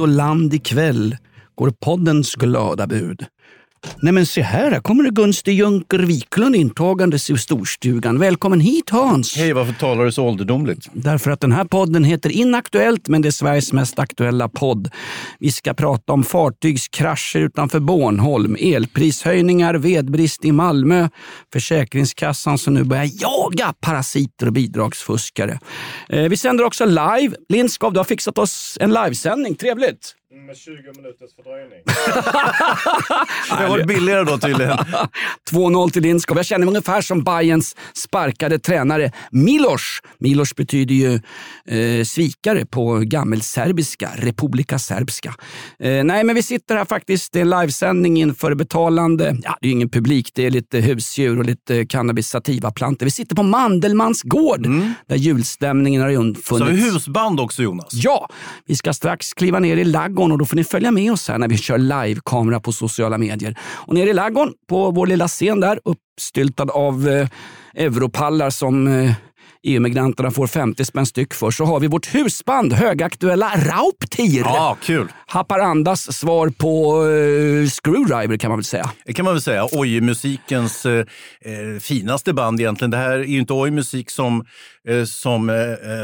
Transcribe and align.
Och 0.00 0.08
land 0.08 0.54
ikväll 0.54 1.16
går 1.54 1.70
poddens 1.70 2.34
glada 2.34 2.86
bud. 2.86 3.26
Nej 4.02 4.12
men 4.12 4.26
se 4.26 4.42
här, 4.42 4.70
här 4.70 4.80
kommer 4.80 5.04
det 5.04 5.10
Gunste 5.10 5.52
Junker 5.52 5.98
Wiklund 5.98 6.56
intagandes 6.56 7.30
i 7.30 7.38
storstugan. 7.38 8.18
Välkommen 8.18 8.60
hit 8.60 8.90
Hans! 8.90 9.36
Hej, 9.36 9.52
varför 9.52 9.72
talar 9.72 10.04
du 10.04 10.12
så 10.12 10.24
ålderdomligt? 10.24 10.88
Därför 10.92 11.30
att 11.30 11.40
den 11.40 11.52
här 11.52 11.64
podden 11.64 12.04
heter 12.04 12.30
Inaktuellt, 12.30 13.08
men 13.08 13.22
det 13.22 13.28
är 13.28 13.30
Sveriges 13.30 13.72
mest 13.72 13.98
aktuella 13.98 14.48
podd. 14.48 14.90
Vi 15.38 15.52
ska 15.52 15.74
prata 15.74 16.12
om 16.12 16.24
fartygskrascher 16.24 17.40
utanför 17.40 17.80
Bornholm, 17.80 18.56
elprishöjningar, 18.60 19.74
vedbrist 19.74 20.44
i 20.44 20.52
Malmö, 20.52 21.08
Försäkringskassan 21.52 22.58
som 22.58 22.74
nu 22.74 22.84
börjar 22.84 23.10
jaga 23.20 23.74
parasiter 23.80 24.46
och 24.46 24.52
bidragsfuskare. 24.52 25.58
Eh, 26.08 26.22
Vi 26.22 26.36
sänder 26.36 26.64
också 26.64 26.84
live. 26.84 27.34
Lindskov, 27.48 27.92
du 27.92 27.98
har 27.98 28.04
fixat 28.04 28.38
oss 28.38 28.78
en 28.80 28.90
livesändning. 28.92 29.54
Trevligt! 29.54 30.16
Med 30.32 30.56
20 30.56 30.76
minuters 30.96 31.34
fördröjning. 31.36 31.78
det 33.58 33.68
var 33.68 33.84
billigare 33.86 34.24
då 34.24 34.38
tydligen. 34.38 34.78
2-0 35.50 35.90
till 35.90 36.02
Lindskov. 36.02 36.36
Jag 36.36 36.46
känner 36.46 36.66
mig 36.66 36.68
ungefär 36.68 37.00
som 37.00 37.24
Bayerns 37.24 37.76
sparkade 37.94 38.58
tränare 38.58 39.12
Milos. 39.30 40.00
Milos 40.18 40.56
betyder 40.56 40.94
ju 40.94 41.14
eh, 41.66 42.04
svikare 42.04 42.66
på 42.66 42.98
gammelserbiska, 42.98 44.10
Republika 44.16 44.78
Serbska. 44.78 45.34
Eh, 45.78 46.04
nej, 46.04 46.24
men 46.24 46.34
vi 46.34 46.42
sitter 46.42 46.76
här 46.76 46.84
faktiskt 46.84 47.36
i 47.36 47.40
en 47.40 47.50
livesändning 47.50 48.20
inför 48.20 48.54
betalande, 48.54 49.36
ja 49.42 49.58
det 49.60 49.66
är 49.66 49.68
ju 49.68 49.72
ingen 49.74 49.90
publik, 49.90 50.30
det 50.34 50.46
är 50.46 50.50
lite 50.50 50.80
husdjur 50.80 51.38
och 51.38 51.44
lite 51.44 51.86
cannabis 51.86 52.28
sativa-plantor. 52.28 53.06
Vi 53.06 53.10
sitter 53.10 53.36
på 53.36 53.42
Mandelmans 53.42 54.22
gård 54.22 54.66
där 55.08 55.16
julstämningen 55.16 56.02
har 56.02 56.08
Så 56.08 56.14
har 56.14 56.20
undfunnits. 56.20 56.70
vi 56.70 56.90
husband 56.90 57.40
också 57.40 57.62
Jonas. 57.62 57.88
Ja, 57.92 58.28
vi 58.66 58.76
ska 58.76 58.92
strax 58.92 59.32
kliva 59.32 59.58
ner 59.58 59.76
i 59.76 59.84
laggården 59.84 60.19
och 60.22 60.38
då 60.38 60.44
får 60.44 60.56
ni 60.56 60.64
följa 60.64 60.90
med 60.90 61.12
oss 61.12 61.28
här 61.28 61.38
när 61.38 61.48
vi 61.48 61.58
kör 61.58 61.78
live-kamera 61.78 62.60
på 62.60 62.72
sociala 62.72 63.18
medier. 63.18 63.58
Och 63.62 63.94
nere 63.94 64.10
i 64.10 64.12
laggården, 64.12 64.54
på 64.68 64.90
vår 64.90 65.06
lilla 65.06 65.28
scen 65.28 65.60
där, 65.60 65.80
uppstyltad 65.84 66.70
av 66.70 67.08
eh, 67.08 67.28
europallar 67.74 68.50
som 68.50 68.86
eh, 68.86 69.12
EU-migranterna 69.62 70.30
får 70.30 70.46
50 70.46 70.84
spänn 70.84 71.06
styck 71.06 71.34
för, 71.34 71.50
så 71.50 71.64
har 71.64 71.80
vi 71.80 71.86
vårt 71.86 72.14
husband, 72.14 72.72
högaktuella 72.72 73.52
Rauptir. 73.56 74.40
Ja, 74.40 74.76
kul. 74.82 75.08
Haparandas 75.26 76.16
svar 76.16 76.48
på 76.48 77.02
eh, 77.06 77.68
Screwdriver 77.68 78.36
kan 78.36 78.50
man 78.50 78.58
väl 78.58 78.64
säga. 78.64 78.90
Det 79.04 79.12
kan 79.12 79.24
man 79.24 79.34
väl 79.34 79.42
säga. 79.42 79.66
Oj-musikens 79.72 80.86
eh, 80.86 80.98
eh, 80.98 81.80
finaste 81.80 82.32
band 82.32 82.60
egentligen. 82.60 82.90
Det 82.90 82.96
här 82.96 83.10
är 83.18 83.24
ju 83.24 83.38
inte 83.38 83.52
oj-musik 83.52 84.10
som, 84.10 84.44
eh, 84.88 85.04
som 85.04 85.50
eh, 85.50 85.54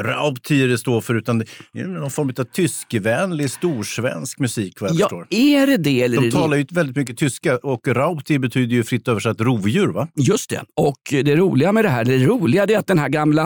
Raubtier 0.02 0.76
står 0.76 1.00
för, 1.00 1.14
utan 1.14 1.38
det 1.38 1.80
är 1.80 1.84
någon 1.86 2.10
form 2.10 2.32
av 2.38 2.44
tyskvänlig 2.44 3.50
storsvensk 3.50 4.38
musik 4.38 4.80
vad 4.80 4.90
jag 4.90 4.96
Ja, 4.96 5.04
förstår. 5.04 5.26
är 5.30 5.66
det 5.66 5.76
det? 5.76 6.02
Eller 6.02 6.16
De 6.16 6.24
det 6.26 6.32
talar 6.32 6.56
ju 6.56 6.66
väldigt 6.70 6.96
mycket 6.96 7.18
tyska 7.18 7.56
och 7.56 7.88
Raubtier 7.88 8.38
betyder 8.38 8.76
ju 8.76 8.84
fritt 8.84 9.08
översatt 9.08 9.40
rovdjur. 9.40 9.86
va? 9.88 10.08
Just 10.14 10.50
det. 10.50 10.62
Och 10.74 11.00
det 11.10 11.36
roliga 11.36 11.72
med 11.72 11.84
det 11.84 11.88
här, 11.88 12.04
det 12.04 12.18
roliga 12.18 12.62
är 12.62 12.78
att 12.78 12.86
den 12.86 12.98
här 12.98 13.08
gamla 13.08 13.45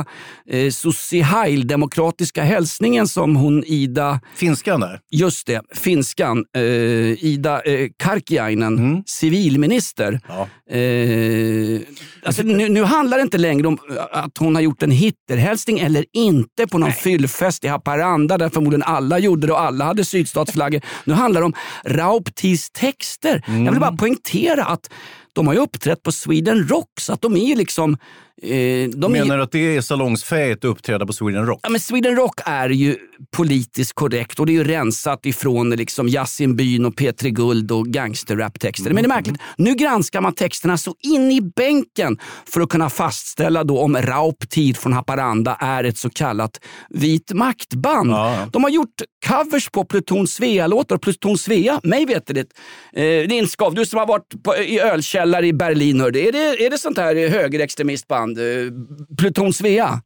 eh, 0.50 0.70
socialdemokratiska 0.70 2.42
hälsningen 2.42 3.08
som 3.08 3.36
hon 3.36 3.64
Ida, 3.64 4.20
Finskan 4.34 4.80
där. 4.80 5.00
just 5.10 5.46
det, 5.46 5.62
finskan, 5.74 6.44
eh, 6.56 6.62
Ida 7.24 7.62
eh, 7.62 7.88
Karkiainen, 7.96 9.02
civilminister. 9.06 10.20
Ja. 10.28 10.74
Eh, 10.76 11.80
alltså, 12.24 12.42
nu, 12.42 12.68
nu 12.68 12.82
handlar 12.84 13.16
det 13.16 13.22
inte 13.22 13.38
längre 13.38 13.66
om 13.66 13.78
att 14.12 14.38
hon 14.38 14.54
har 14.54 14.62
gjort 14.62 14.82
en 14.82 14.90
Hitlerhälsning 14.90 15.78
eller 15.78 16.04
inte 16.12 16.66
på 16.66 16.78
någon 16.78 16.92
fyllfest 16.92 17.64
i 17.64 17.68
Haparanda 17.68 18.38
där 18.38 18.48
förmodligen 18.48 18.82
alla 18.82 19.18
gjorde 19.18 19.46
det 19.46 19.52
och 19.52 19.60
alla 19.60 19.84
hade 19.84 20.04
sydstatsflaggor. 20.04 20.80
Nu 21.04 21.14
handlar 21.14 21.40
det 21.40 21.44
om 21.44 21.54
Rauptis 21.84 22.70
texter. 22.70 23.44
Jag 23.46 23.70
vill 23.70 23.80
bara 23.80 23.96
poängtera 23.96 24.64
att 24.64 24.90
de 25.40 25.46
har 25.46 25.54
ju 25.54 25.60
uppträtt 25.60 26.02
på 26.02 26.12
Sweden 26.12 26.68
Rock 26.68 26.90
så 27.00 27.12
att 27.12 27.22
de 27.22 27.36
är 27.36 27.44
ju 27.44 27.54
liksom... 27.54 27.96
Eh, 28.42 28.48
de 28.48 29.04
är, 29.04 29.08
Menar 29.08 29.36
du 29.36 29.42
att 29.42 29.52
det 29.52 29.76
är 29.76 29.80
salongsfähigt 29.80 30.64
att 30.64 30.68
uppträda 30.68 31.06
på 31.06 31.12
Sweden 31.12 31.46
Rock? 31.46 31.60
Ja, 31.62 31.68
men 31.70 31.80
Sweden 31.80 32.16
Rock 32.16 32.40
är 32.44 32.68
ju 32.68 32.96
politiskt 33.36 33.92
korrekt 33.92 34.40
och 34.40 34.46
det 34.46 34.52
är 34.52 34.54
ju 34.54 34.64
rensat 34.64 35.26
ifrån 35.26 35.70
liksom 35.70 36.08
Yasin 36.08 36.56
Byn 36.56 36.84
och 36.84 36.94
P3 36.94 37.28
Guld 37.28 37.72
och 37.72 37.86
gangsterrap-texter. 37.86 38.90
Men 38.90 39.02
det 39.02 39.06
är 39.06 39.08
märkligt, 39.08 39.40
nu 39.56 39.74
granskar 39.74 40.20
man 40.20 40.34
texterna 40.34 40.78
så 40.78 40.94
in 41.00 41.32
i 41.32 41.40
bänken 41.40 42.18
för 42.46 42.60
att 42.60 42.68
kunna 42.68 42.90
fastställa 42.90 43.64
då 43.64 43.80
om 43.80 43.96
Rauptid 43.96 44.76
från 44.76 44.92
Haparanda 44.92 45.56
är 45.60 45.84
ett 45.84 45.98
så 45.98 46.10
kallat 46.10 46.60
vit 46.88 47.32
maktband. 47.32 48.10
Ja. 48.10 48.48
De 48.52 48.62
har 48.62 48.70
gjort 48.70 49.02
covers 49.26 49.70
på 49.70 49.84
Pluton 49.84 50.26
Svea-låtar. 50.26 50.98
Pluton 50.98 51.38
Svea, 51.38 51.80
mig 51.82 52.06
veterligt, 52.06 52.58
eh, 52.92 53.04
Lindskov, 53.04 53.74
du 53.74 53.86
som 53.86 53.98
har 53.98 54.06
varit 54.06 54.42
på, 54.42 54.56
i 54.56 54.80
ölkällare 55.30 55.46
i 55.46 55.52
Berlin, 55.52 56.00
hörde, 56.00 56.20
är, 56.20 56.32
det, 56.32 56.66
är 56.66 56.70
det 56.70 56.78
sånt 56.78 56.98
här 56.98 57.28
högerextremistband? 57.28 58.38
Eh, 58.38 58.44
Pluton 59.18 59.52
Svea? 59.52 60.02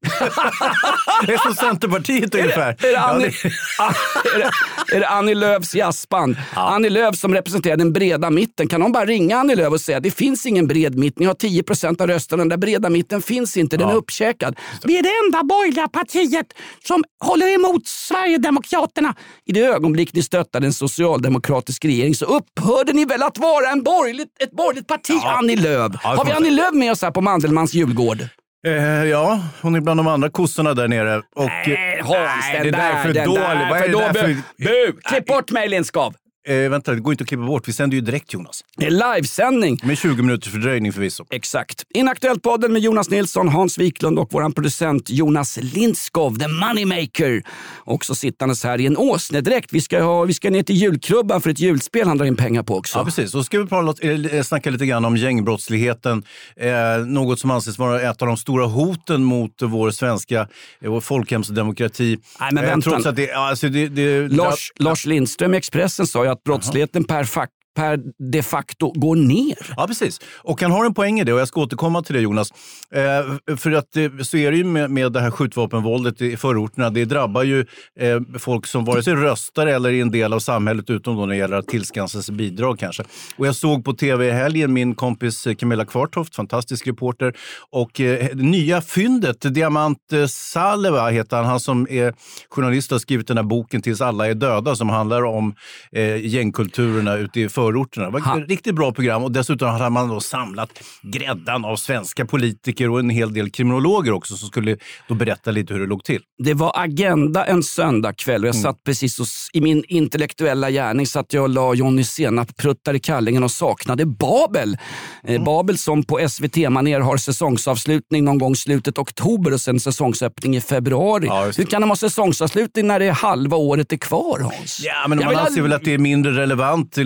Det 1.26 1.32
är 1.32 1.38
som 1.38 1.54
Centerpartiet 1.54 2.34
ungefär. 2.34 2.68
Är 2.70 2.76
det, 2.82 2.90
Ja, 2.90 3.00
Annie, 3.00 3.24
det- 3.24 3.48
är, 4.34 4.38
det, 4.38 4.96
är 4.96 5.00
det 5.00 5.08
Annie 5.08 5.34
Lööfs 5.34 5.74
jazzband? 5.74 6.36
Annie 6.54 6.88
Lööf 6.90 7.16
som 7.16 7.34
representerar 7.34 7.76
den 7.76 7.92
breda 7.92 8.30
mitten. 8.30 8.68
Kan 8.68 8.80
någon 8.80 8.92
bara 8.92 9.04
ringa 9.06 9.36
Annie 9.38 9.54
Lööf 9.54 9.72
och 9.72 9.80
säga 9.80 10.00
det 10.00 10.10
finns 10.10 10.46
ingen 10.46 10.66
bred 10.66 10.98
mitt. 10.98 11.18
Ni 11.18 11.26
har 11.26 11.34
10 11.34 11.62
procent 11.62 12.00
av 12.00 12.06
rösterna. 12.06 12.40
Den 12.40 12.48
där 12.48 12.56
breda 12.56 12.90
mitten 12.90 13.22
finns 13.22 13.56
inte. 13.56 13.76
Den 13.76 13.88
är 13.88 13.94
uppkäkad. 13.94 14.56
Vi 14.84 14.98
är 14.98 15.02
det 15.02 15.10
enda 15.26 15.42
borgerliga 15.44 15.88
partiet 15.88 16.46
som 16.84 17.04
håller 17.24 17.54
emot 17.54 17.86
Sverigedemokraterna. 17.86 19.14
I 19.46 19.52
det 19.52 19.60
ögonblick 19.60 20.12
ni 20.12 20.22
stöttade 20.22 20.66
en 20.66 20.72
socialdemokratisk 20.72 21.84
regering 21.84 22.14
så 22.14 22.24
upphörde 22.24 22.92
ni 22.92 23.04
väl 23.04 23.22
att 23.22 23.38
vara 23.38 23.70
en 23.70 23.82
borgerligt, 23.82 24.42
ett 24.42 24.50
borgerligt 24.52 24.86
parti, 24.86 25.20
Annie 25.24 25.56
Lööf. 25.56 25.92
Ja, 26.02 26.08
har 26.16 26.24
vi 26.24 26.32
Annie 26.32 26.50
Lööf 26.50 26.74
med 26.74 26.92
oss 26.92 27.02
här 27.02 27.10
på 27.10 27.20
Mandelmans 27.20 27.74
julgård? 27.74 28.18
Eh, 28.66 29.04
ja, 29.04 29.40
hon 29.62 29.74
är 29.74 29.80
bland 29.80 30.00
de 30.00 30.06
andra 30.06 30.30
kossorna 30.30 30.74
där 30.74 30.88
nere. 30.88 31.16
Och, 31.16 31.44
Nej, 31.44 32.00
Hans, 32.04 32.18
Nej, 32.18 32.54
den 32.54 32.62
det 32.64 32.70
där 32.70 32.92
är 32.92 33.02
för 33.02 33.12
den 33.12 33.26
dåligt. 33.26 33.40
där, 33.40 34.12
för 34.12 34.34
för- 34.34 34.34
Bu! 34.64 35.00
Klipp 35.02 35.26
bort 35.26 35.50
mig 35.50 35.68
Lindskov! 35.68 36.14
Eh, 36.48 36.54
vänta, 36.70 36.92
det 36.94 37.00
går 37.00 37.12
inte 37.12 37.22
att 37.22 37.28
klippa 37.28 37.42
bort. 37.44 37.68
Vi 37.68 37.72
sänder 37.72 37.94
ju 37.94 38.00
direkt 38.00 38.32
Jonas. 38.32 38.64
Det 38.76 38.86
är 38.86 39.14
livesändning. 39.14 39.78
Med 39.82 39.98
20 39.98 40.22
minuters 40.22 40.52
fördröjning 40.52 40.92
förvisso. 40.92 41.24
Exakt. 41.30 41.84
Inaktuellt-podden 41.94 42.68
med 42.72 42.82
Jonas 42.82 43.10
Nilsson, 43.10 43.48
Hans 43.48 43.78
Wiklund 43.78 44.18
och 44.18 44.28
vår 44.32 44.50
producent 44.50 45.10
Jonas 45.10 45.58
Lindskov, 45.62 46.38
the 46.38 46.48
moneymaker. 46.48 47.42
Också 47.84 48.14
sittandes 48.14 48.64
här 48.64 48.80
i 48.80 48.86
en 48.86 48.96
åsnedräkt. 48.96 49.72
Vi 49.72 49.80
ska, 49.80 50.02
ha, 50.02 50.24
vi 50.24 50.34
ska 50.34 50.50
ner 50.50 50.62
till 50.62 50.76
julklubban 50.76 51.40
för 51.40 51.50
ett 51.50 51.60
julspel 51.60 52.08
han 52.08 52.18
drar 52.18 52.26
in 52.26 52.36
pengar 52.36 52.62
på 52.62 52.76
också. 52.76 52.98
Ja, 52.98 53.04
precis. 53.04 53.30
Så 53.30 53.44
ska 53.44 53.58
vi 53.60 53.66
prata, 53.66 54.08
eh, 54.08 54.42
snacka 54.42 54.70
lite 54.70 54.86
grann 54.86 55.04
om 55.04 55.16
gängbrottsligheten. 55.16 56.22
Eh, 56.56 56.70
något 57.06 57.40
som 57.40 57.50
anses 57.50 57.78
vara 57.78 58.00
ett 58.10 58.22
av 58.22 58.28
de 58.28 58.36
stora 58.36 58.66
hoten 58.66 59.24
mot 59.24 59.52
vår 59.62 59.90
svenska 59.90 60.40
eh, 60.80 60.90
vår 60.90 61.00
folkhemsdemokrati. 61.00 62.18
Nej, 62.40 62.48
men 62.52 62.64
Eh, 62.64 62.70
vänta. 62.70 62.90
trots 62.90 63.06
att 63.06 63.16
det, 63.16 63.32
alltså 63.32 63.68
det, 63.68 63.88
det, 63.88 64.28
Lars, 64.28 64.72
Lars 64.76 65.06
Lindström 65.06 65.54
i 65.54 65.56
Expressen 65.56 66.06
sa 66.06 66.24
ju 66.24 66.29
att 66.30 66.42
brottsligheten 66.44 67.04
per, 67.04 67.24
fack 67.24 67.50
per 67.80 68.00
de 68.32 68.42
facto 68.42 68.92
går 68.94 69.16
ner. 69.16 69.74
Ja, 69.76 69.86
precis. 69.86 70.20
Och 70.36 70.62
han 70.62 70.70
har 70.70 70.84
en 70.84 70.94
poäng 70.94 71.20
i 71.20 71.24
det 71.24 71.32
och 71.32 71.40
jag 71.40 71.48
ska 71.48 71.60
återkomma 71.60 72.02
till 72.02 72.14
det 72.14 72.20
Jonas. 72.20 72.52
Eh, 72.94 73.56
för 73.56 73.72
att 73.72 73.96
eh, 73.96 74.10
så 74.22 74.36
är 74.36 74.50
det 74.50 74.56
ju 74.56 74.64
med, 74.64 74.90
med 74.90 75.12
det 75.12 75.20
här 75.20 75.30
skjutvapenvåldet 75.30 76.20
i 76.22 76.36
förorterna. 76.36 76.90
Det 76.90 77.04
drabbar 77.04 77.42
ju 77.42 77.60
eh, 78.00 78.20
folk 78.38 78.66
som 78.66 78.84
vare 78.84 79.02
sig 79.02 79.14
röstar 79.14 79.66
eller 79.66 79.90
är 79.90 80.02
en 80.02 80.10
del 80.10 80.32
av 80.32 80.38
samhället 80.38 80.90
utom 80.90 81.16
då 81.16 81.20
när 81.20 81.34
det 81.34 81.36
gäller 81.36 81.56
att 81.56 81.68
tillskansa 81.68 82.22
sig 82.22 82.34
bidrag 82.34 82.78
kanske. 82.78 83.02
Och 83.36 83.46
jag 83.46 83.56
såg 83.56 83.84
på 83.84 83.92
tv 83.92 84.28
i 84.28 84.30
helgen 84.30 84.72
min 84.72 84.94
kompis 84.94 85.46
eh, 85.46 85.54
Camilla 85.54 85.84
Kvartoft, 85.84 86.36
fantastisk 86.36 86.86
reporter, 86.86 87.36
och 87.70 88.00
eh, 88.00 88.36
nya 88.36 88.80
fyndet, 88.82 89.54
Diamant 89.54 90.12
eh, 90.12 90.26
Saleva 90.26 91.08
heter 91.08 91.36
han, 91.36 91.46
han 91.46 91.60
som 91.60 91.86
är 91.90 92.14
journalist 92.48 92.92
och 92.92 92.94
har 92.94 93.00
skrivit 93.00 93.28
den 93.28 93.36
här 93.36 93.44
boken 93.44 93.82
Tills 93.82 94.00
alla 94.00 94.26
är 94.28 94.34
döda 94.34 94.76
som 94.76 94.88
handlar 94.88 95.24
om 95.24 95.54
eh, 95.92 96.26
gängkulturerna 96.26 97.16
ute 97.16 97.40
i 97.40 97.48
förorterna 97.48 97.69
förorterna. 97.72 98.06
Det 98.06 98.12
var 98.12 98.40
ett 98.42 98.48
riktigt 98.48 98.74
bra 98.74 98.92
program 98.92 99.22
och 99.24 99.32
dessutom 99.32 99.68
hade 99.68 99.90
man 99.90 100.08
då 100.08 100.20
samlat 100.20 100.70
gräddan 101.02 101.64
av 101.64 101.76
svenska 101.76 102.24
politiker 102.26 102.90
och 102.90 102.98
en 103.00 103.10
hel 103.10 103.32
del 103.34 103.50
kriminologer 103.50 104.12
också 104.12 104.36
som 104.36 104.48
skulle 104.48 104.76
då 105.08 105.14
berätta 105.14 105.50
lite 105.50 105.74
hur 105.74 105.80
det 105.80 105.86
låg 105.86 106.04
till. 106.04 106.20
Det 106.44 106.54
var 106.54 106.72
agenda 106.76 107.44
en 107.44 107.62
söndagkväll 107.62 108.42
och 108.44 108.48
jag 108.48 108.54
Mm. 108.54 108.62
satt 108.62 108.84
precis 108.84 109.20
och, 109.20 109.26
i 109.52 109.60
min 109.60 109.84
intellektuella 109.88 110.70
gärning 110.70 111.06
satt 111.06 111.32
jag 111.32 111.42
och 111.42 111.48
la 111.48 111.74
Johnny 111.74 112.04
Senap 112.04 112.56
pruttar 112.56 112.94
i 112.94 113.00
kallingen 113.00 113.42
och 113.44 113.50
saknade 113.50 114.06
Babel. 114.06 114.78
Mm. 115.24 115.36
Eh, 115.40 115.44
Babel 115.44 115.78
som 115.78 116.02
på 116.02 116.28
SVT-manér 116.28 117.00
har 117.00 117.16
säsongsavslutning 117.16 118.24
någon 118.24 118.38
gång 118.38 118.56
slutet 118.56 118.98
oktober 118.98 119.52
och 119.52 119.60
sen 119.60 119.80
säsongsöppning 119.80 120.56
i 120.56 120.60
februari. 120.60 121.26
Ja. 121.26 121.50
Hur 121.56 121.64
kan 121.64 121.80
de 121.80 121.90
ha 121.90 121.96
säsongsavslutning 121.96 122.86
när 122.86 122.98
det 122.98 123.06
är 123.06 123.12
halva 123.12 123.56
året 123.56 123.92
är 123.92 123.96
kvar 123.96 124.38
Hans? 124.40 124.80
Ja, 124.84 125.08
men 125.08 125.18
man 125.18 125.28
vill 125.28 125.38
anser 125.38 125.62
väl 125.62 125.72
att 125.72 125.84
det 125.84 125.94
är 125.94 125.98
mindre 125.98 126.32
relevant 126.32 126.98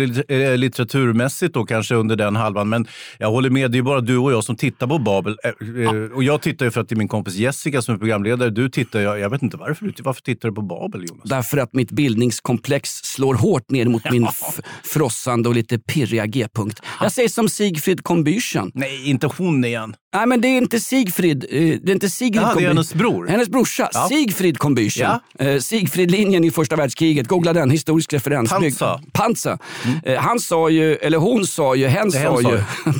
eh, 0.52 0.56
litteraturmässigt 0.58 1.54
då 1.54 1.64
kanske 1.64 1.94
under 1.94 2.16
den 2.16 2.36
halvan. 2.36 2.68
Men 2.68 2.86
jag 3.18 3.30
håller 3.30 3.50
med, 3.50 3.70
det 3.70 3.78
är 3.78 3.82
bara 3.82 4.00
du 4.00 4.16
och 4.18 4.32
jag 4.32 4.44
som 4.44 4.56
tittar 4.56 4.86
på 4.86 4.98
Babel. 4.98 5.36
Eh, 5.44 5.50
eh, 5.84 5.90
Och 6.14 6.24
jag 6.24 6.42
tittar 6.42 6.64
ju 6.66 6.70
för 6.70 6.80
att 6.80 6.88
det 6.88 6.94
är 6.94 6.96
min 6.96 7.08
kompis 7.08 7.34
Jessica 7.34 7.82
som 7.82 7.94
är 7.94 7.98
programledare. 7.98 8.50
Du 8.50 8.68
tittar, 8.68 9.00
jag, 9.00 9.18
jag 9.18 9.30
vet 9.30 9.42
inte 9.42 9.56
varför. 9.56 9.86
du- 9.86 9.92
Varför 10.02 10.22
tittar 10.22 10.48
du 10.48 10.54
på 10.54 10.62
Babel 10.62 11.00
Jonas? 11.08 11.28
Därför 11.28 11.58
att 11.58 11.72
mitt 11.74 11.90
bildningskomplex 11.90 12.90
slår 12.90 13.34
hårt 13.34 13.70
ner 13.70 13.84
mot 13.86 14.10
min 14.10 14.26
frossande 14.84 15.48
och 15.48 15.54
lite 15.54 15.78
pirriga 15.78 16.26
G-punkt. 16.26 16.80
Jag 17.00 17.12
säger 17.12 17.28
som 17.28 17.48
Sigfrid 17.48 18.00
Combüchen. 18.00 18.70
Nej, 18.74 19.10
inte 19.10 19.26
hon 19.38 19.64
igen. 19.64 19.94
Nej, 20.14 20.26
men 20.26 20.40
det 20.40 20.48
är 20.48 20.58
inte 20.58 20.80
Sigfrid. 20.80 21.44
eh, 21.50 21.60
Det 21.82 21.90
är 21.90 21.94
inte 21.94 22.10
Sigrid 22.10 22.42
Jaha, 22.42 22.54
det 22.54 22.64
är 22.64 22.68
hennes 22.68 22.94
bror. 22.94 23.26
Hennes 23.26 23.48
brorsa. 23.48 23.88
Ja. 23.92 24.08
Sigfrid 24.08 24.56
Combüchen. 24.58 25.18
Eh, 25.38 25.58
Sigfridlinjen 25.58 26.44
i 26.44 26.50
första 26.50 26.76
världskriget. 26.76 27.28
Googla 27.28 27.52
den. 27.52 27.70
Historisk 27.70 28.12
referens. 28.12 28.50
Panza. 28.50 29.00
Bygg- 29.02 29.12
Panza. 29.12 29.58
Eh, 30.04 30.20
han 30.20 30.40
sa 30.40 30.68
ju, 30.70 30.94
eller 30.94 31.18
hon 31.18 31.46
sa 31.46 31.74
ju, 31.74 31.86
hen 31.86 32.12
sa 32.12 32.18
sa 32.42 32.50
ju. 32.50 32.58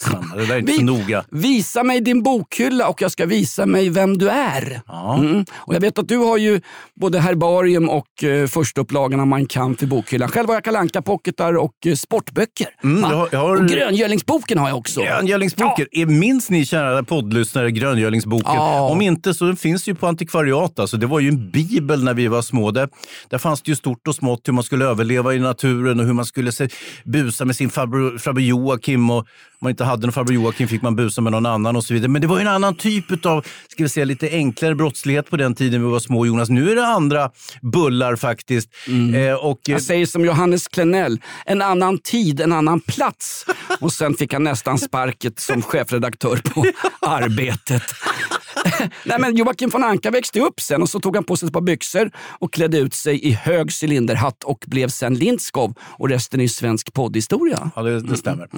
Ja, 0.00 0.06
skitsamma, 0.10 0.36
det 0.36 0.46
där 0.46 0.54
är 0.54 0.58
inte 0.58 0.72
Vi- 0.72 0.78
så 0.78 0.84
noga. 0.84 1.24
Visa 1.30 1.82
mig 1.82 2.00
din 2.00 2.22
bokhylla 2.22 2.88
och 2.88 3.02
jag 3.02 3.10
ska 3.12 3.26
visa 3.26 3.66
mig 3.66 3.88
vem 3.88 4.18
du 4.18 4.28
är. 4.30 4.80
Mm. 5.18 5.44
Och 5.54 5.74
jag 5.74 5.80
vet 5.80 5.98
att 5.98 6.08
du 6.08 6.16
har 6.16 6.36
ju 6.38 6.60
både 7.00 7.20
herbarium 7.20 7.88
och 7.88 8.24
eh, 8.24 8.46
förstaupplagan 8.46 9.20
av 9.20 9.26
Mein 9.26 9.46
Kampf 9.46 9.82
i 9.82 9.86
bokhyllan. 9.86 10.28
Själv 10.28 10.48
har 10.48 10.54
jag 10.54 10.64
Kalle 10.64 10.78
Anka 10.78 11.02
pocketar 11.02 11.54
och 11.56 11.74
eh, 11.86 11.94
sportböcker. 11.94 12.66
Mm, 12.84 13.00
jag 13.10 13.16
har- 13.16 13.28
jag 13.32 13.38
har- 13.38 13.56
Och 13.56 13.68
Gröngölingsboken 13.68 14.58
har 14.58 14.68
jag 14.68 14.78
också. 14.78 15.00
Gröngölingsboken. 15.02 15.86
Ja. 15.90 16.06
Minns 16.06 16.50
ni 16.50 16.66
kära 16.66 17.02
poddlyssnare 17.02 17.70
Gröngölingsboken? 17.70 18.54
Ja. 18.54 18.80
Om 18.90 19.00
inte 19.00 19.34
så 19.34 19.56
finns 19.56 19.88
ju 19.88 19.94
på 19.94 20.06
antikvariat. 20.06 20.78
Alltså. 20.78 20.96
Det 20.96 21.06
var 21.06 21.20
ju 21.20 21.28
en 21.28 21.50
bibel 21.50 22.04
när 22.04 22.14
vi 22.14 22.26
var 22.28 22.42
små. 22.42 22.70
Där, 22.70 22.88
där 23.30 23.38
fanns 23.38 23.62
det 23.62 23.70
ju 23.70 23.76
stort 23.76 24.08
och 24.08 24.14
smått 24.14 24.48
hur 24.48 24.52
man 24.52 24.64
skulle 24.64 24.84
överleva 24.84 25.34
i 25.34 25.38
naturen 25.38 26.00
och 26.00 26.06
hur 26.06 26.12
man 26.12 26.24
skulle 26.26 26.52
se, 26.52 26.68
busa 27.04 27.44
med 27.44 27.56
sin 27.56 27.70
farbror, 27.70 28.18
farbror 28.18 28.42
Joakim. 28.44 29.10
Och 29.10 29.26
man 29.64 29.70
inte 29.70 29.84
hade 29.84 30.06
någon 30.06 30.12
farbror 30.12 30.34
Joakim 30.34 30.68
fick 30.68 30.82
man 30.82 30.96
busa 30.96 31.20
med 31.20 31.32
någon 31.32 31.46
annan 31.46 31.76
och 31.76 31.84
så 31.84 31.94
vidare. 31.94 32.08
Men 32.08 32.20
det 32.20 32.26
var 32.28 32.36
ju 32.36 32.42
en 32.42 32.48
annan 32.48 32.74
typ 32.76 33.26
av, 33.26 33.44
ska 33.68 33.82
vi 33.82 33.88
säga, 33.88 34.04
lite 34.04 34.28
enklare 34.30 34.74
brottslighet 34.74 35.30
på 35.30 35.36
den 35.36 35.54
tiden 35.54 35.82
vi 35.84 35.90
var 35.90 35.98
små 36.00 36.26
Jonas. 36.26 36.48
Nu 36.48 36.70
är 36.70 36.74
det 36.74 36.86
andra 36.86 37.30
bullar 37.62 38.16
faktiskt. 38.16 38.68
Eh, 39.14 39.34
och, 39.34 39.68
eh, 39.68 39.72
Jag 39.72 39.82
säger 39.82 40.06
som 40.06 40.24
Johannes 40.24 40.68
Klenell, 40.68 41.20
en 41.46 41.62
annan 41.62 41.98
tid, 41.98 42.40
en 42.40 42.52
annan 42.52 42.80
plats. 42.80 43.46
Och 43.80 43.92
sen 43.92 44.14
fick 44.14 44.32
han 44.32 44.44
nästan 44.44 44.78
sparket 44.78 45.40
som 45.40 45.62
chefredaktör 45.62 46.36
på 46.36 46.64
Arbetet. 47.06 47.82
Nej, 49.04 49.18
men 49.20 49.36
Joakim 49.36 49.70
von 49.70 49.84
Anka 49.84 50.10
växte 50.10 50.40
upp 50.40 50.60
sen 50.60 50.82
och 50.82 50.88
så 50.88 51.00
tog 51.00 51.16
han 51.16 51.24
på 51.24 51.36
sig 51.36 51.46
ett 51.46 51.52
par 51.52 51.60
byxor 51.60 52.10
och 52.38 52.52
klädde 52.52 52.78
ut 52.78 52.94
sig 52.94 53.28
i 53.28 53.32
hög 53.32 53.70
cylinderhatt 53.82 54.44
och 54.44 54.64
blev 54.66 54.88
sen 54.88 55.14
Lindskov. 55.14 55.74
Och 55.80 56.08
resten 56.08 56.40
är 56.40 56.48
svensk 56.48 56.92
poddhistoria. 56.92 57.70
Ja, 57.76 57.82
det, 57.82 58.00
det 58.00 58.16
stämmer. 58.16 58.48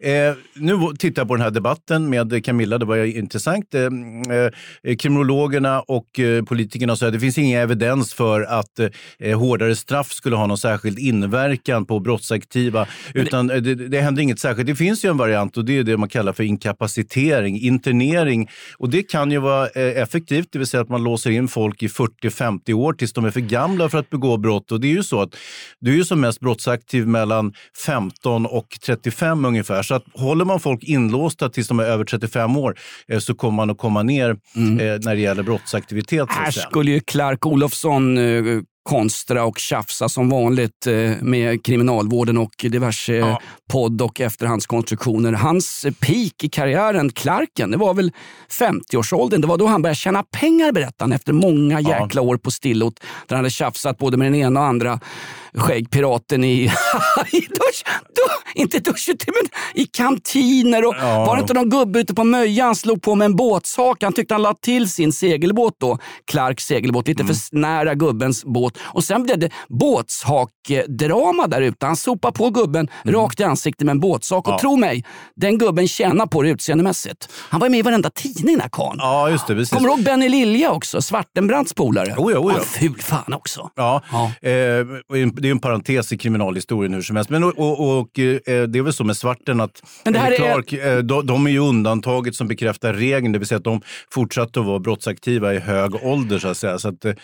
Eh, 0.00 0.34
nu 0.54 0.78
tittar 0.98 1.22
jag 1.22 1.28
på 1.28 1.34
den 1.34 1.42
här 1.42 1.50
debatten 1.50 2.10
med 2.10 2.44
Camilla. 2.44 2.78
Det 2.78 2.84
var 2.84 2.96
intressant. 2.96 3.74
Eh, 3.74 3.82
eh, 3.82 4.96
kriminologerna 4.96 5.80
och 5.80 6.20
eh, 6.20 6.44
politikerna 6.44 6.96
säger 6.96 7.08
att 7.08 7.14
det 7.14 7.20
finns 7.20 7.38
ingen 7.38 7.60
evidens 7.60 8.14
för 8.14 8.42
att 8.42 8.78
eh, 9.18 9.38
hårdare 9.38 9.76
straff 9.76 10.12
skulle 10.12 10.36
ha 10.36 10.46
någon 10.46 10.58
särskild 10.58 10.98
inverkan 10.98 11.86
på 11.86 12.00
brottsaktiva. 12.00 12.86
Utan 13.14 13.46
det, 13.46 13.60
det, 13.60 13.74
det 13.74 14.00
händer 14.00 14.22
inget 14.22 14.40
särskilt. 14.40 14.66
Det 14.66 14.74
finns 14.74 15.04
ju 15.04 15.10
en 15.10 15.16
variant 15.16 15.56
och 15.56 15.64
det 15.64 15.78
är 15.78 15.82
det 15.82 15.96
man 15.96 16.08
kallar 16.08 16.32
för 16.32 16.44
inkapacitering, 16.44 17.60
internering. 17.60 18.48
Och 18.78 18.90
det 18.90 19.02
kan 19.02 19.30
ju 19.30 19.38
vara 19.38 19.65
eh, 19.74 20.02
effektivt, 20.02 20.48
det 20.52 20.58
vill 20.58 20.66
säga 20.66 20.80
att 20.80 20.88
man 20.88 21.04
låser 21.04 21.30
in 21.30 21.48
folk 21.48 21.82
i 21.82 21.86
40-50 21.88 22.72
år 22.72 22.92
tills 22.92 23.12
de 23.12 23.24
är 23.24 23.30
för 23.30 23.40
gamla 23.40 23.88
för 23.88 23.98
att 23.98 24.10
begå 24.10 24.36
brott. 24.36 24.72
Och 24.72 24.80
det 24.80 24.86
är 24.86 24.92
ju 24.92 25.02
så 25.02 25.20
att 25.20 25.36
du 25.80 25.92
är 25.92 25.96
ju 25.96 26.04
som 26.04 26.20
mest 26.20 26.40
brottsaktiv 26.40 27.06
mellan 27.08 27.54
15 27.86 28.46
och 28.46 28.78
35 28.86 29.44
ungefär. 29.44 29.82
Så 29.82 29.94
att 29.94 30.04
håller 30.14 30.44
man 30.44 30.60
folk 30.60 30.84
inlåsta 30.84 31.48
tills 31.48 31.68
de 31.68 31.80
är 31.80 31.84
över 31.84 32.04
35 32.04 32.56
år 32.56 32.78
eh, 33.08 33.18
så 33.18 33.34
kommer 33.34 33.56
man 33.56 33.70
att 33.70 33.78
komma 33.78 34.02
ner 34.02 34.30
eh, 34.30 34.36
när 34.76 35.14
det 35.14 35.20
gäller 35.20 35.42
brottsaktivitet. 35.42 36.28
Här 36.30 36.50
skulle 36.50 36.90
ju 36.90 37.00
Clark 37.00 37.46
Olofsson 37.46 38.18
konstra 38.86 39.44
och 39.44 39.58
tjafsa 39.58 40.08
som 40.08 40.28
vanligt 40.28 40.86
eh, 40.86 41.10
med 41.22 41.64
kriminalvården 41.64 42.38
och 42.38 42.52
diverse 42.58 43.12
Ja. 43.14 43.40
podd 43.72 44.02
och 44.02 44.20
efterhandskonstruktioner. 44.20 45.32
Hans 45.32 45.86
peak 46.00 46.44
i 46.44 46.48
karriären, 46.48 47.10
Clarken, 47.12 47.70
det 47.70 47.76
var 47.76 47.94
väl 47.94 48.12
50-årsåldern. 48.50 49.40
Det 49.40 49.46
var 49.46 49.58
då 49.58 49.66
han 49.66 49.82
började 49.82 49.96
tjäna 49.96 50.22
pengar 50.22 50.72
berättade 50.72 51.04
han 51.04 51.12
efter 51.12 51.32
många 51.32 51.80
jäkla 51.80 52.20
år 52.22 52.36
på 52.36 52.50
stillot. 52.50 53.00
Där 53.00 53.36
han 53.36 53.38
hade 53.38 53.50
tjafsat 53.50 53.98
både 53.98 54.16
med 54.16 54.26
den 54.26 54.34
ena 54.34 54.60
och 54.60 54.66
andra 54.66 55.00
skäggpiraten 55.56 56.44
i, 56.44 56.48
i 57.32 57.40
dusch, 57.40 57.84
du, 58.14 58.60
inte 58.60 58.78
duschutrymme, 58.78 59.36
men 59.42 59.82
i 59.82 59.86
kantiner. 59.86 60.86
Och, 60.86 60.94
Ja. 61.00 61.24
Var 61.24 61.36
det 61.36 61.40
inte 61.40 61.54
någon 61.54 61.70
gubbe 61.70 62.00
ute 62.00 62.14
på 62.14 62.24
Möja 62.24 62.64
han 62.64 62.76
slog 62.76 63.02
på 63.02 63.14
med 63.14 63.24
en 63.26 63.36
båtshake? 63.36 64.06
Han 64.06 64.12
tyckte 64.12 64.34
han 64.34 64.42
la 64.42 64.54
till 64.54 64.90
sin 64.90 65.12
segelbåt 65.12 65.74
då, 65.80 65.98
Clarks 66.30 66.64
segelbåt, 66.66 67.08
lite 67.08 67.24
för 67.24 67.56
nära 67.56 67.94
gubbens 67.94 68.44
båt. 68.44 68.78
Och 68.82 69.04
sen 69.04 69.22
blev 69.22 69.38
det 69.38 69.50
båtshakedrama 69.68 71.46
där 71.46 71.60
ute. 71.62 71.86
Han 71.86 71.96
sopade 71.96 72.32
på 72.38 72.50
gubben 72.50 72.88
rakt 73.04 73.40
i 73.40 73.44
ansiktet 73.44 73.84
med 73.86 73.90
en 73.92 74.00
båtsak. 74.00 74.48
Och 74.48 74.54
Ja. 74.54 74.58
tro 74.58 74.76
mig, 74.76 75.04
den 75.36 75.58
gubben 75.58 75.88
tjänar 75.88 76.26
på 76.26 76.42
det 76.42 76.48
utseendemässigt. 76.50 77.28
Han 77.48 77.60
var 77.60 77.68
med 77.68 77.78
i 77.78 77.82
varenda 77.82 78.10
tidning 78.10 78.54
den 78.54 78.60
här 78.60 78.68
karln. 78.72 78.98
Ja, 78.98 79.30
just 79.30 79.46
det. 79.46 79.54
Precis. 79.54 79.74
Kommer 79.76 79.88
du 79.88 79.94
ihåg 79.94 80.04
Benny 80.04 80.28
Lilja 80.28 80.70
också? 80.72 81.02
Svartenbrandts 81.02 81.74
polare. 81.74 82.14
Oh 82.16 82.32
ja, 82.32 82.38
oh 82.38 82.52
ja. 82.52 82.58
Han 82.58 82.64
ful 82.66 83.00
fan 83.02 83.32
också. 83.34 83.70
Ja, 83.76 84.02
Ja. 84.12 84.48
Eh, 84.50 84.86
det 85.46 85.50
är 85.50 85.52
en 85.52 85.58
parentes 85.58 86.12
i 86.12 86.18
kriminalhistorien 86.18 86.94
hur 86.94 87.02
som 87.02 87.16
helst. 87.16 87.30
Men, 87.30 87.44
och, 87.44 87.58
och, 87.58 87.98
och, 87.98 88.18
eh, 88.18 88.38
det 88.68 88.78
är 88.78 88.82
väl 88.82 88.92
så 88.92 89.04
med 89.04 89.16
svarten 89.16 89.60
att 89.60 89.82
Men 90.04 90.12
det 90.12 90.18
här 90.18 90.32
eller 90.32 90.46
är- 90.46 90.52
Clark, 90.62 90.72
eh, 90.72 90.98
de, 90.98 91.26
de 91.26 91.46
är 91.46 91.50
ju 91.50 91.58
undantaget 91.58 92.34
som 92.34 92.48
bekräftar 92.48 92.94
regeln. 92.94 93.32
Det 93.32 93.38
vill 93.38 93.48
säga 93.48 93.58
att 93.58 93.64
de 93.64 93.80
fortsatte 94.12 94.60
att 94.60 94.66
vara 94.66 94.78
brottsaktiva 94.78 95.54
i 95.54 95.58
hög 95.58 95.94
ålder. 96.04 96.38
Så 96.38 96.48
att 96.48 96.56
säga. 96.56 96.78
Så 96.78 96.88
att, 96.88 97.04
eh, 97.04 97.14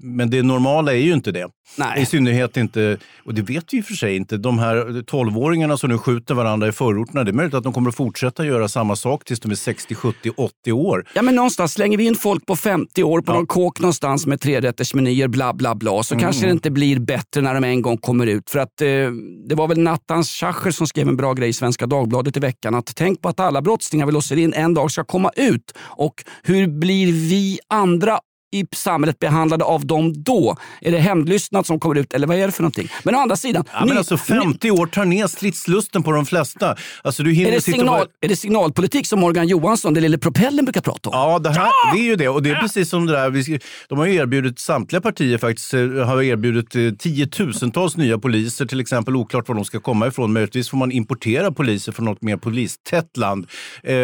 men 0.00 0.30
det 0.30 0.42
normala 0.42 0.92
är 0.92 0.96
ju 1.00 1.12
inte 1.12 1.32
det. 1.32 1.46
Nej. 1.78 2.02
I 2.02 2.06
synnerhet 2.06 2.56
inte, 2.56 2.98
och 3.24 3.34
det 3.34 3.42
vet 3.42 3.64
vi 3.72 3.80
och 3.80 3.84
för 3.84 3.94
sig 3.94 4.16
inte, 4.16 4.36
de 4.36 4.58
här 4.58 4.76
12-åringarna 5.02 5.76
som 5.76 5.90
nu 5.90 5.98
skjuter 5.98 6.34
varandra 6.34 6.68
i 6.68 6.72
förorterna. 6.72 7.24
Det 7.24 7.30
är 7.30 7.32
möjligt 7.32 7.54
att 7.54 7.64
de 7.64 7.72
kommer 7.72 7.88
att 7.88 7.94
fortsätta 7.96 8.46
göra 8.46 8.68
samma 8.68 8.96
sak 8.96 9.24
tills 9.24 9.40
de 9.40 9.50
är 9.50 9.54
60, 9.54 9.94
70, 9.94 10.30
80 10.36 10.72
år. 10.72 11.04
Ja, 11.14 11.22
men 11.22 11.34
någonstans 11.34 11.72
slänger 11.72 11.98
vi 11.98 12.04
in 12.06 12.14
folk 12.14 12.46
på 12.46 12.56
50 12.56 13.02
år 13.02 13.20
på 13.20 13.32
Ja. 13.32 13.36
någon 13.36 13.46
kåk 13.46 13.80
någonstans 13.80 14.26
med 14.26 14.40
trerättersmenyer, 14.40 15.28
bla 15.28 15.54
bla 15.54 15.74
bla, 15.74 16.02
så 16.02 16.14
Mm. 16.14 16.24
kanske 16.24 16.46
det 16.46 16.52
inte 16.52 16.70
blir 16.70 16.98
bättre 16.98 17.37
när 17.42 17.54
de 17.54 17.64
en 17.64 17.82
gång 17.82 17.96
kommer 17.96 18.26
ut. 18.26 18.50
För 18.50 18.58
att 18.58 18.80
eh, 18.80 18.86
Det 19.48 19.54
var 19.54 19.68
väl 19.68 19.78
Nattans 19.78 20.30
Schacher 20.30 20.70
som 20.70 20.86
skrev 20.86 21.08
en 21.08 21.16
bra 21.16 21.32
grej 21.32 21.48
i 21.48 21.52
Svenska 21.52 21.86
Dagbladet 21.86 22.36
i 22.36 22.40
veckan. 22.40 22.74
Att 22.74 22.92
tänk 22.96 23.22
på 23.22 23.28
att 23.28 23.40
alla 23.40 23.62
brottslingar 23.62 24.06
vi 24.06 24.12
låser 24.12 24.36
in 24.36 24.52
en 24.52 24.74
dag 24.74 24.90
ska 24.90 25.04
komma 25.04 25.30
ut. 25.36 25.74
Och 25.78 26.14
hur 26.42 26.66
blir 26.66 27.12
vi 27.12 27.58
andra 27.68 28.18
i 28.52 28.64
samhället 28.76 29.18
behandlade 29.18 29.64
av 29.64 29.86
dem 29.86 30.22
då? 30.22 30.56
Är 30.80 30.92
det 30.92 30.98
hämndlystnad 30.98 31.66
som 31.66 31.80
kommer 31.80 31.94
ut 31.98 32.12
eller 32.12 32.26
vad 32.26 32.36
är 32.36 32.46
det 32.46 32.52
för 32.52 32.62
någonting? 32.62 32.88
Men 33.02 33.14
å 33.14 33.18
andra 33.18 33.36
sidan, 33.36 33.64
Ja, 33.72 33.84
men 33.84 33.98
alltså 33.98 34.16
50 34.16 34.70
år 34.70 34.86
tar 34.86 35.04
ner 35.04 35.26
stridslusten 35.26 36.02
på 36.02 36.12
de 36.12 36.26
flesta. 36.26 36.76
Alltså, 37.02 37.22
du 37.22 37.32
hinner 37.32 37.48
är, 37.48 37.52
det 37.52 37.56
och 37.56 37.62
signal, 37.62 37.86
vara- 37.86 38.06
är 38.20 38.28
det 38.28 38.36
signalpolitik 38.36 39.06
som 39.06 39.20
Morgan 39.20 39.48
Johansson, 39.48 39.94
den 39.94 40.02
lille 40.02 40.18
propellen, 40.18 40.64
brukar 40.64 40.80
prata 40.80 41.08
om? 41.10 41.14
Ja, 41.16 41.38
det, 41.38 41.50
här, 41.50 41.94
det 41.94 42.00
är 42.00 42.04
ju 42.04 42.16
det. 42.16 42.28
Och 42.28 42.42
det 42.42 42.50
är 42.50 42.54
precis 42.54 42.88
som 42.90 43.06
det 43.06 43.12
där. 43.12 43.58
De 43.88 43.98
har 43.98 44.06
ju 44.06 44.14
erbjudit, 44.14 44.58
samtliga 44.58 45.00
partier 45.00 45.38
faktiskt, 45.38 45.74
eh, 45.74 45.80
har 45.80 46.22
erbjudit 46.22 46.76
eh, 46.76 46.82
tiotusentals 46.98 47.96
nya 47.96 48.18
poliser 48.18 48.66
till 48.66 48.80
exempel. 48.80 49.16
Oklart 49.16 49.48
var 49.48 49.54
de 49.54 49.64
ska 49.64 49.80
komma 49.80 50.06
ifrån. 50.06 50.32
Möjligtvis 50.32 50.70
får 50.70 50.76
man 50.78 50.92
importera 50.92 51.52
poliser 51.52 51.92
från 51.92 52.04
något 52.04 52.22
mer 52.22 52.36
polistätt 52.36 53.16
land. 53.16 53.46
Eh, 53.82 53.94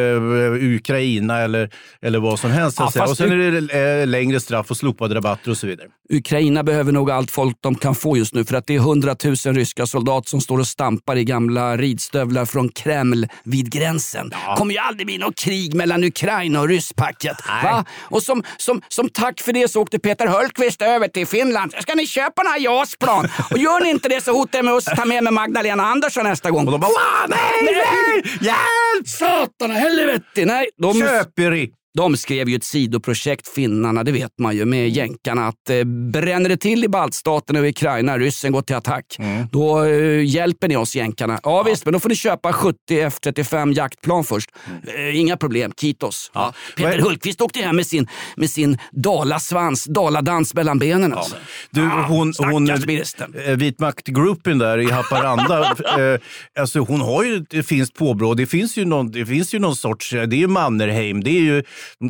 Ukraina 0.76 1.38
eller, 1.40 1.70
eller 2.02 2.18
vad 2.18 2.38
som 2.38 2.50
helst. 2.50 2.78
Ja, 2.80 3.06
och 3.08 3.16
sen 3.16 3.32
är 3.32 3.36
det 3.60 4.00
eh, 4.00 4.06
längre 4.06 4.33
längre 4.34 4.40
straff 4.40 4.70
och 4.70 4.76
slopade 4.76 5.14
rabatter 5.14 5.50
och 5.50 5.56
så 5.56 5.66
vidare. 5.66 5.88
Ukraina 6.10 6.62
behöver 6.62 6.92
nog 6.92 7.10
allt 7.10 7.30
folk 7.30 7.56
de 7.60 7.74
kan 7.74 7.94
få 7.94 8.16
just 8.16 8.34
nu 8.34 8.44
för 8.44 8.54
att 8.56 8.66
det 8.66 8.74
är 8.74 8.78
100 8.78 9.16
000 9.24 9.36
ryska 9.54 9.86
soldater 9.86 10.28
som 10.30 10.40
står 10.40 10.58
och 10.58 10.66
stampar 10.66 11.16
i 11.16 11.24
gamla 11.24 11.76
ridstövlar 11.76 12.44
från 12.44 12.68
Kreml 12.68 13.26
vid 13.44 13.72
gränsen. 13.72 14.28
Det 14.28 14.36
kommer 14.56 14.72
ju 14.74 14.78
aldrig 14.78 15.06
bli 15.06 15.18
något 15.18 15.36
krig 15.38 15.74
mellan 15.74 16.04
Ukraina 16.04 16.60
och 16.60 16.68
rysspacket. 16.68 17.36
Va? 17.62 17.84
Och 18.10 18.22
som, 18.22 18.42
som, 18.56 18.82
som 18.88 19.08
tack 19.08 19.40
för 19.40 19.52
det 19.52 19.68
så 19.70 19.80
åkte 19.82 19.98
Peter 19.98 20.26
Hultqvist 20.26 20.82
över 20.82 21.08
till 21.08 21.26
Finland. 21.26 21.72
Ska 21.80 21.94
ni 21.94 22.06
köpa 22.06 22.42
några 22.42 22.58
JAS-plan? 22.58 23.28
Och 23.50 23.58
gör 23.58 23.80
ni 23.84 23.90
inte 23.90 24.08
det 24.08 24.24
så 24.24 24.32
hotar 24.32 24.58
jag 24.58 24.64
med 24.64 24.74
att 24.74 24.84
ta 24.84 25.04
med 25.04 25.24
mig 25.24 25.32
Magdalena 25.32 25.82
Andersson 25.84 26.24
nästa 26.24 26.50
gång. 26.50 26.66
Och 26.66 26.72
de 26.72 26.80
bara, 26.80 26.88
"Wow, 26.88 27.28
nej, 27.28 27.74
nej, 27.74 28.22
hjälp! 28.40 29.08
Satan 29.08 29.70
helvete! 29.70 30.44
Nej, 30.44 30.66
de, 30.78 30.94
Köperi! 31.00 31.70
De 31.96 32.16
skrev 32.16 32.48
ju 32.48 32.56
ett 32.56 32.64
sidoprojekt, 32.64 33.48
finnarna, 33.48 34.04
det 34.04 34.12
vet 34.12 34.32
man 34.38 34.56
ju, 34.56 34.64
med 34.64 34.88
jänkarna. 34.88 35.46
Att 35.48 35.70
eh, 35.70 35.84
bränner 35.84 36.48
det 36.48 36.56
till 36.56 36.84
i 36.84 36.88
baltstaterna 36.88 37.60
och 37.60 37.66
Ukraina, 37.66 38.18
ryssen 38.18 38.52
går 38.52 38.62
till 38.62 38.76
attack, 38.76 39.16
då 39.52 39.84
eh, 39.84 40.24
hjälper 40.24 40.68
ni 40.68 40.76
oss 40.76 40.96
jänkarna. 40.96 41.40
Ja, 41.42 41.62
visst, 41.62 41.84
men 41.84 41.92
då 41.92 42.00
får 42.00 42.08
ni 42.08 42.14
köpa 42.16 42.52
70 42.52 42.76
F35 42.88 43.74
jaktplan 43.74 44.24
först. 44.24 44.50
Eh, 44.98 45.20
inga 45.20 45.36
problem, 45.36 45.72
kitos. 45.80 46.30
Ja. 46.34 46.52
Peter 46.76 46.90
är- 46.98 47.02
Hultqvist 47.02 47.40
åkte 47.40 47.60
hem 47.60 47.76
med 47.76 47.86
sin, 47.86 48.06
med 48.36 48.50
sin 48.50 48.78
dalasvans, 48.92 49.84
daladans 49.84 50.54
mellan 50.54 50.78
benen. 50.78 51.12
Alltså. 51.14 51.36
Du, 51.70 51.80
hon, 51.88 52.32
hon 52.38 52.64
Birsten. 52.86 53.34
eh, 53.46 53.56
vit 53.56 53.80
makt-gruppen 53.80 54.58
där 54.58 54.78
i 54.78 54.90
Haparanda, 54.90 55.64
eh, 56.14 56.20
alltså 56.60 56.78
hon 56.78 57.00
har 57.00 57.24
ju 57.24 57.44
ett 57.60 57.66
finskt 57.66 57.94
påbrå. 57.96 58.34
Det 58.34 58.46
finns 58.46 58.76
ju 58.78 58.84
någon, 58.84 59.10
det 59.10 59.26
finns 59.26 59.54
ju 59.54 59.58
någon 59.58 59.76
sorts, 59.76 60.10
det 60.10 60.18
är 60.18 60.34
ju 60.34 60.46
Mannerheim, 60.48 61.24
det 61.24 61.30
är 61.30 61.40
ju, 61.40 61.62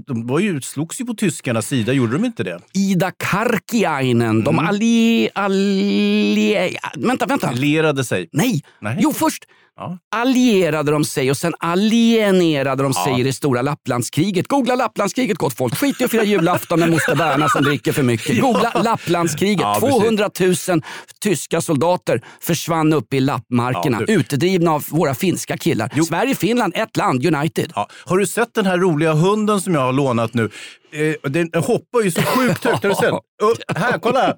de 0.07 0.27
var 0.27 0.39
ju, 0.39 0.61
slogs 0.61 1.01
ju 1.01 1.05
på 1.05 1.15
tyskarnas 1.15 1.67
sida, 1.67 1.93
gjorde 1.93 2.13
de 2.13 2.25
inte 2.25 2.45
det? 2.45 2.61
Ida 2.73 3.13
Karkiainen, 3.17 4.45
de 4.45 4.59
allie... 4.59 5.31
allie 5.35 6.79
vänta, 6.97 7.27
vänta. 7.27 7.51
Lierade 7.53 8.05
sig. 8.05 8.29
Nej. 8.33 8.63
Nej. 8.81 8.99
Jo, 9.01 9.13
först 9.13 9.45
Ja. 9.77 9.99
allierade 10.17 10.93
de 10.93 11.05
sig 11.05 11.31
och 11.31 11.37
sen 11.37 11.55
alienerade 11.59 12.83
de 12.83 12.95
sig 12.95 13.21
i 13.21 13.23
det 13.23 13.33
stora 13.33 13.63
Lapplandskriget. 13.63 14.49
Googla 14.49 14.75
Lapplandskriget 14.75 15.39
gott 15.39 15.57
folk. 15.57 15.75
Skit 15.77 16.01
i 16.01 16.05
att 16.05 16.11
fira 16.11 16.25
julafton 16.25 16.81
med 16.81 16.91
moster 16.91 17.15
Berna 17.17 17.49
som 17.49 17.63
dricker 17.65 17.93
för 17.93 18.03
mycket. 18.03 18.41
Googla 18.41 18.73
Lapplandskriget. 18.85 19.61
Ja, 19.61 19.77
precis. 19.81 19.99
200 19.99 20.31
000 20.69 20.83
tyska 21.21 21.61
soldater 21.61 22.21
försvann 22.41 22.93
upp 22.93 23.15
i 23.15 23.21
lappmarkerna. 23.21 23.97
Ja, 24.01 24.07
du- 24.07 24.13
utdrivna 24.13 24.71
av 24.73 24.85
våra 24.91 25.15
finska 25.15 25.57
killar. 25.57 26.03
Sverige, 26.05 26.35
Finland, 26.35 26.73
ett 26.77 26.97
land, 26.97 27.27
United. 27.27 27.73
Ja. 27.75 27.89
Har 28.05 28.19
du 28.19 28.27
sett 28.27 28.55
den 28.55 28.67
här 28.67 28.79
roliga 28.79 29.13
hunden 29.13 29.61
som 29.61 29.75
jag 29.75 29.81
har 29.81 29.93
lånat 29.93 30.35
nu? 30.35 30.51
Eh, 30.93 31.31
den 31.31 31.51
hoppar 31.55 32.01
ju 32.03 32.11
så 32.11 32.23
sjukt 32.23 32.65
högt. 32.65 32.83
Har 32.83 32.89
du 32.91 32.95
sett? 32.95 33.77
Här, 33.83 33.99
kolla! 33.99 34.35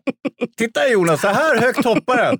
Titta 0.58 0.88
Jonas, 0.88 1.20
så 1.20 1.28
här 1.28 1.60
högt 1.60 1.84
hoppar 1.84 2.16
den. 2.16 2.38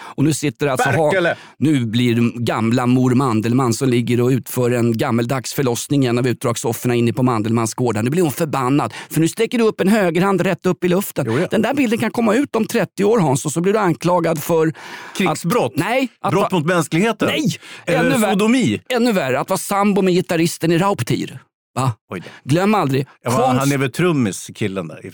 Och 0.00 0.24
nu 0.24 0.32
sitter 0.32 0.66
alltså 0.66 0.88
Berkele. 0.90 1.28
ha, 1.28 1.34
Nu 1.58 1.86
blir 1.86 2.38
gamla 2.40 2.86
mor 2.86 3.14
Mandelmann 3.14 3.72
som 3.72 3.88
ligger 3.88 4.20
och 4.20 4.28
utför 4.28 4.70
en 4.70 4.96
gammeldags 4.96 5.54
förlossning 5.54 6.04
i 6.04 6.06
en 6.06 6.18
av 6.18 6.26
utdragsofferna 6.26 6.94
inne 6.94 7.12
på 7.12 7.22
Mandelmans 7.22 7.74
gårdar. 7.74 8.02
Nu 8.02 8.10
blir 8.10 8.22
hon 8.22 8.32
förbannad 8.32 8.94
för 9.10 9.20
nu 9.20 9.28
sträcker 9.28 9.58
du 9.58 9.64
upp 9.64 9.80
en 9.80 9.88
högerhand 9.88 10.40
rätt 10.40 10.66
upp 10.66 10.84
i 10.84 10.88
luften. 10.88 11.48
Den 11.50 11.62
där 11.62 11.74
bilden 11.74 11.98
kan 11.98 12.10
komma 12.10 12.34
ut 12.34 12.56
om 12.56 12.66
30 12.66 13.04
år 13.04 13.18
Hans 13.18 13.46
och 13.46 13.52
så 13.52 13.60
blir 13.60 13.72
du 13.72 13.78
anklagad 13.78 14.42
för... 14.42 14.72
Krigsbrott? 15.16 15.72
Att, 15.72 15.78
nej! 15.78 16.08
Att 16.20 16.32
Brott 16.32 16.52
mot 16.52 16.66
mänskligheten? 16.66 17.28
Nej! 17.28 17.58
Ännu 17.86 18.18
sodomi? 18.18 18.80
Ännu 18.88 19.12
värre, 19.12 19.40
att 19.40 19.48
vara 19.48 19.58
sambo 19.58 20.02
med 20.02 20.14
gitarristen 20.14 20.72
i 20.72 20.78
Rauptir. 20.78 21.40
Va? 21.76 21.92
Oj 22.10 22.20
då. 22.20 22.26
Glöm 22.50 22.74
aldrig. 22.74 23.06
Ja, 23.24 23.30
konst- 23.30 23.58
han 23.60 23.72
är 23.72 23.78
väl 23.78 23.92
trummis, 23.92 24.50
killen 24.54 24.88
där. 24.88 25.06
I. 25.06 25.10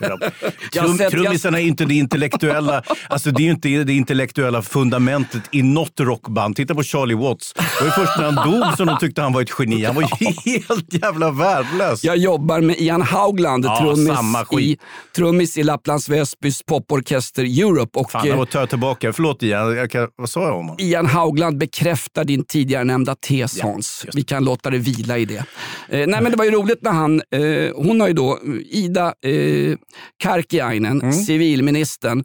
Jag 0.72 0.84
Trum, 0.84 0.98
sett- 0.98 1.10
trummisarna 1.10 1.60
är 1.60 1.64
inte 1.64 1.84
det 1.84 1.94
intellektuella, 1.94 2.82
alltså 3.08 3.30
det 3.30 3.42
är 3.42 3.50
inte 3.50 3.68
det 3.68 3.92
intellektuella 3.92 4.62
fundamentet 4.62 5.42
i 5.52 5.62
något 5.62 6.00
rockband. 6.00 6.56
Titta 6.56 6.74
på 6.74 6.82
Charlie 6.82 7.14
Watts. 7.14 7.52
Det 7.54 7.84
var 7.84 7.90
först 7.90 8.18
när 8.18 8.30
han 8.32 8.50
dog 8.50 8.76
som 8.76 8.86
de 8.86 8.98
tyckte 8.98 9.22
han 9.22 9.32
var 9.32 9.42
ett 9.42 9.50
geni. 9.58 9.84
Han 9.84 9.94
var 9.94 10.02
ju 10.02 10.08
helt 10.66 10.92
jävla 10.94 11.30
värdelös. 11.30 12.04
Jag 12.04 12.16
jobbar 12.16 12.60
med 12.60 12.76
Ian 12.80 13.02
Haugland, 13.02 13.64
Ja, 13.64 13.78
trummis, 13.80 14.52
i, 14.60 14.78
trummis 15.16 15.58
i 15.58 15.62
Lapplands 15.62 16.08
Väsbys 16.08 16.62
poporkester 16.62 17.44
Europe. 17.44 17.98
Och, 17.98 18.10
Fan, 18.10 18.26
jag 18.28 18.36
var 18.36 18.46
tar 18.46 18.66
tillbaka. 18.66 19.12
Förlåt 19.12 19.42
igen. 19.42 19.76
Jag 19.76 19.90
kan, 19.90 20.08
vad 20.16 20.30
sa 20.30 20.40
jag 20.42 20.50
om 20.50 20.56
honom? 20.56 20.76
Ian 20.80 21.06
Haugland 21.06 21.58
bekräftar 21.58 22.24
din 22.24 22.44
tidigare 22.44 22.84
nämnda 22.84 23.14
tes 23.14 23.60
Hans. 23.60 23.76
just 23.76 24.02
det. 24.02 24.10
Vi 24.14 24.22
kan 24.22 24.44
låta 24.44 24.70
det 24.70 24.78
vila 24.78 25.18
i 25.18 25.24
det. 25.24 25.44
Eh, 25.90 26.06
nej, 26.06 26.22
men 26.22 26.30
det 26.30 26.36
var 26.36 26.44
ju 26.44 26.50
roligt 26.50 26.82
när 26.82 26.90
han, 26.92 27.22
eh, 27.34 27.74
hon 27.76 28.00
har 28.00 28.08
ju 28.08 28.14
då, 28.14 28.38
Ida 28.70 29.06
eh, 29.06 29.76
Karkiainen, 30.22 31.00
Mm. 31.00 31.12
civilministern, 31.12 32.24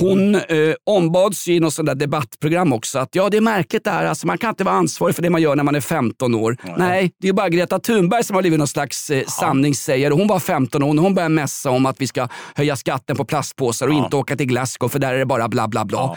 hon 0.00 0.34
eh, 0.34 0.40
ombads 0.86 1.48
i 1.48 1.60
något 1.60 1.74
sånt 1.74 1.86
där 1.86 1.94
debattprogram 1.94 2.72
också 2.72 2.98
att 2.98 3.08
ja, 3.14 3.28
det 3.28 3.36
är 3.36 3.40
märkligt 3.40 3.84
det 3.84 3.90
här, 3.90 4.04
alltså, 4.06 4.26
man 4.26 4.38
kan 4.38 4.50
inte 4.50 4.64
vara 4.64 4.74
ansvarig 4.74 5.14
för 5.14 5.22
det 5.22 5.30
man 5.30 5.42
gör 5.42 5.56
när 5.56 5.64
man 5.64 5.74
är 5.74 5.80
15 5.80 6.34
år. 6.34 6.56
Nej, 6.78 7.12
det 7.20 7.26
är 7.26 7.28
ju 7.28 7.32
bara 7.32 7.48
Greta 7.48 7.78
Thunberg 7.78 8.24
som 8.24 8.34
har 8.34 8.42
blivit 8.42 8.58
någon 8.58 8.68
slags 8.68 9.10
eh, 9.10 9.24
sanningssägare. 9.26 10.14
Hon 10.14 10.26
var 10.28 10.40
15 10.40 10.82
år 10.82 10.88
och 10.88 11.02
hon 11.02 11.14
började 11.14 11.34
mässa 11.34 11.70
om 11.70 11.86
att 11.86 12.00
vi 12.00 12.06
ska 12.06 12.28
höja 12.54 12.76
skatten 12.76 13.16
på 13.16 13.24
plastpåsar 13.24 13.88
och 13.88 13.94
inte 13.94 14.16
åka 14.16 14.36
till 14.36 14.46
Glasgow 14.46 14.88
för 14.88 14.98
där 14.98 15.14
är 15.14 15.18
det 15.18 15.26
bara 15.26 15.48
bla 15.48 15.68
bla 15.68 15.84
bla. 15.84 16.16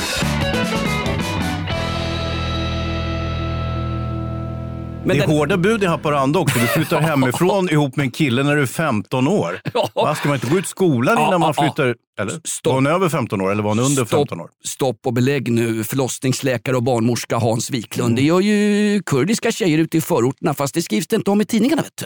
Men 5.05 5.17
det 5.17 5.23
är 5.23 5.27
den- 5.27 5.35
hårda 5.37 5.57
bud 5.57 5.83
i 5.83 5.85
Haparanda 5.85 6.39
också. 6.39 6.59
Du 6.59 6.67
flyttar 6.67 7.01
hemifrån 7.09 7.69
ihop 7.69 7.95
med 7.95 8.03
en 8.03 8.11
kille 8.11 8.43
när 8.43 8.55
du 8.55 8.61
är 8.61 8.65
15 8.65 9.27
år. 9.27 9.61
Va, 9.95 10.15
ska 10.15 10.27
man 10.29 10.35
inte 10.35 10.47
gå 10.49 10.57
ut 10.59 10.67
skolan 10.67 11.17
innan 11.27 11.39
man 11.39 11.53
flyttar? 11.53 11.95
Eller? 12.21 12.39
Var 12.63 12.73
hon 12.73 12.87
över 12.87 13.09
15 13.09 13.41
år 13.41 13.51
eller 13.51 13.63
var 13.63 13.69
hon 13.69 13.79
under 13.79 14.05
15 14.05 14.39
år? 14.39 14.49
Stopp 14.65 14.99
och 15.05 15.13
belägg 15.13 15.51
nu. 15.51 15.83
Förlossningsläkare 15.83 16.75
och 16.75 16.83
barnmorska 16.83 17.37
Hans 17.37 17.69
Wiklund. 17.69 18.15
Det 18.15 18.21
gör 18.21 18.39
ju 18.39 19.01
kurdiska 19.05 19.51
tjejer 19.51 19.77
ute 19.77 19.97
i 19.97 20.01
förorterna 20.01 20.53
fast 20.53 20.73
det 20.73 20.81
skrivs 20.81 21.07
det 21.07 21.15
inte 21.15 21.31
om 21.31 21.41
i 21.41 21.45
tidningarna. 21.45 21.81
Vet 21.81 21.97
du. 21.97 22.05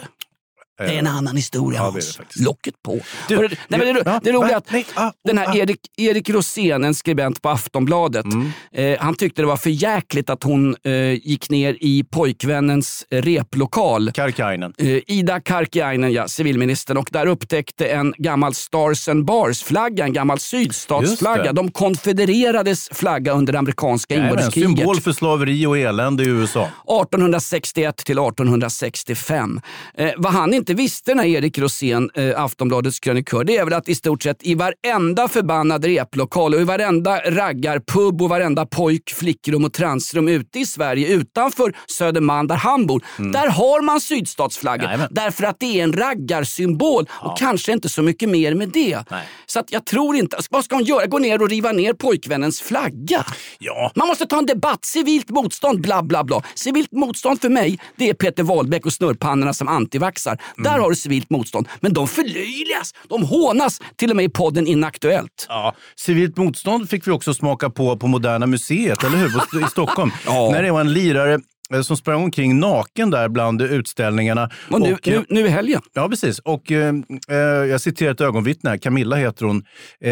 Det 0.77 0.83
är 0.83 0.99
en 0.99 1.07
annan 1.07 1.35
historia 1.35 1.79
Ja, 1.79 1.83
Hans. 1.91 2.19
Locket 2.39 2.83
på. 2.83 2.99
Du, 3.27 3.35
Hörru, 3.35 3.47
nej, 3.67 3.79
men 3.79 3.95
det, 3.95 4.01
ja, 4.05 4.19
det 4.23 4.31
roliga 4.31 4.57
att 4.57 4.71
Nej, 4.71 4.85
ah, 4.93 5.11
den 5.23 5.37
här. 5.37 5.57
Erik, 5.57 5.79
Erik 5.97 6.29
Rosén, 6.29 6.83
en 6.83 6.95
skribent 6.95 7.41
på 7.41 7.49
Aftonbladet, 7.49 8.25
Mm. 8.25 8.51
eh, 8.73 8.99
han 8.99 9.15
tyckte 9.15 9.41
det 9.41 9.45
var 9.45 9.57
för 9.57 9.69
jäkligt 9.69 10.29
att 10.29 10.43
hon 10.43 10.75
eh, 10.83 10.93
gick 11.27 11.49
ner 11.49 11.77
i 11.81 12.03
pojkvännens 12.03 13.05
replokal. 13.11 14.11
Karkainen. 14.11 14.73
Eh, 14.77 14.87
Ida 15.07 15.39
Karkiainen, 15.39 16.13
ja, 16.13 16.27
civilministern, 16.27 16.97
och 16.97 17.09
där 17.11 17.25
upptäckte 17.27 17.85
en 17.87 18.13
gammal 18.17 18.53
Stars 18.53 19.07
and 19.09 19.25
Bars-flagga, 19.25 20.03
en 20.05 20.13
gammal 20.13 20.39
sydstatsflagga. 20.39 21.53
De 21.53 21.71
konfedererades 21.71 22.89
flagga 22.91 23.31
under 23.31 23.53
det 23.53 23.59
amerikanska 23.59 24.13
Jajamän, 24.13 24.31
inbördeskriget. 24.31 24.77
symbol 24.77 25.01
för 25.01 25.11
slaveri 25.11 25.65
och 25.65 25.77
elände 25.77 26.23
i 26.23 26.27
USA. 26.27 26.61
1861 26.63 27.97
till 27.97 28.17
1865. 28.19 29.61
Eh, 29.97 30.11
vad 30.17 30.33
han 30.33 30.53
inte 30.53 30.64
visste 30.73 31.15
när 31.15 31.25
Erik 31.25 31.57
Rosén, 31.57 32.09
eh, 32.13 32.43
Aftonbladets 32.43 32.99
krönikör, 32.99 33.43
det 33.43 33.57
är 33.57 33.63
väl 33.65 33.73
att 33.73 33.89
i 33.89 33.95
stort 33.95 34.23
sett 34.23 34.43
i 34.43 34.55
varenda 34.55 35.27
förbannad 35.27 35.85
replokal 35.85 36.53
och 36.53 36.61
i 36.61 36.63
varenda 36.63 37.19
raggarpub 37.31 38.21
och 38.21 38.29
varenda 38.29 38.65
pojk, 38.65 39.13
flickrum 39.13 39.65
och 39.65 39.73
transrum 39.73 40.27
ute 40.27 40.59
i 40.59 40.65
Sverige 40.65 41.07
utanför 41.07 41.73
Södermalm 41.87 42.47
där 42.47 42.55
han 42.55 42.87
bor, 42.87 43.03
där 43.17 43.47
har 43.47 43.81
man 43.81 44.01
sydstatsflaggor. 44.01 44.85
Mm. 44.85 44.91
Jajamän. 44.91 45.07
Därför 45.11 45.43
att 45.43 45.59
det 45.59 45.79
är 45.79 45.83
en 45.83 45.93
raggarsymbol 45.93 47.09
och 47.11 47.37
kanske 47.37 47.71
inte 47.71 47.89
så 47.89 48.01
mycket 48.01 48.29
mer 48.29 48.55
med 48.55 48.69
det. 48.69 48.99
Så 49.45 49.59
att 49.59 49.71
jag 49.71 49.85
tror 49.85 50.15
inte, 50.15 50.37
vad 50.49 50.65
ska 50.65 50.75
hon 50.75 50.83
göra? 50.83 51.05
Gå 51.05 51.19
ner 51.19 51.41
och 51.41 51.49
riva 51.49 51.71
ner 51.71 51.93
pojkvännens 51.93 52.61
flagga? 52.61 53.25
Ja. 53.59 53.91
Man 53.95 54.07
måste 54.07 54.25
ta 54.25 54.37
en 54.37 54.45
debatt. 54.45 54.85
Civilt 54.85 55.29
motstånd, 55.29 55.81
bla 55.81 56.03
bla 56.03 56.23
bla. 56.23 56.41
Civilt 56.55 56.91
motstånd 56.91 57.41
för 57.41 57.49
mig, 57.49 57.79
det 57.95 58.09
är 58.09 58.13
Peter 58.13 58.43
Wahlbeck 58.43 58.85
och 58.85 58.93
snurrpannorna 58.93 59.53
som 59.53 59.67
antivaxar. 59.67 60.41
Mm. 60.57 60.71
Där 60.71 60.79
har 60.79 60.89
du 60.89 60.95
civilt 60.95 61.29
motstånd. 61.29 61.67
Men 61.79 61.93
de 61.93 62.07
förlöjligas, 62.07 62.93
de 63.09 63.23
hånas, 63.23 63.79
till 63.95 64.09
och 64.09 64.15
med 64.15 64.25
i 64.25 64.29
podden 64.29 64.67
Inaktuellt. 64.67 65.45
Ja, 65.49 65.75
civilt 65.99 66.37
motstånd 66.37 66.89
fick 66.89 67.07
vi 67.07 67.11
också 67.11 67.33
smaka 67.33 67.69
på 67.69 67.97
på 67.97 68.07
Moderna 68.07 68.45
Museet, 68.45 69.03
eller 69.03 69.17
hur? 69.17 69.61
I 69.65 69.67
Stockholm. 69.69 70.11
Ja. 70.25 70.49
När 70.51 70.63
det 70.63 70.71
var 70.71 70.81
en 70.81 70.93
lirare 70.93 71.39
eh, 71.73 71.81
som 71.81 71.97
sprang 71.97 72.23
omkring 72.23 72.59
naken 72.59 73.09
där 73.09 73.29
bland 73.29 73.61
utställningarna. 73.61 74.49
Och 74.71 74.81
nu, 74.81 74.91
eh, 74.91 74.97
nu, 75.03 75.25
nu 75.29 75.45
i 75.45 75.49
helgen. 75.49 75.81
Ja, 75.93 76.09
precis. 76.09 76.39
Och, 76.39 76.71
eh, 76.71 76.93
eh, 77.29 77.37
jag 77.45 77.81
citerar 77.81 78.11
ett 78.11 78.21
ögonvittne. 78.21 78.77
Camilla 78.77 79.15
heter 79.15 79.45
hon, 79.45 79.63
eh, 80.03 80.11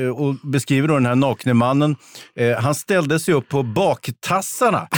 eh, 0.00 0.08
och 0.08 0.34
beskriver 0.34 0.88
då 0.88 0.94
den 0.94 1.06
här 1.06 1.14
nakne 1.14 1.54
mannen. 1.54 1.96
Eh, 2.36 2.56
han 2.58 2.74
ställde 2.74 3.20
sig 3.20 3.34
upp 3.34 3.48
på 3.48 3.62
baktassarna. 3.62 4.88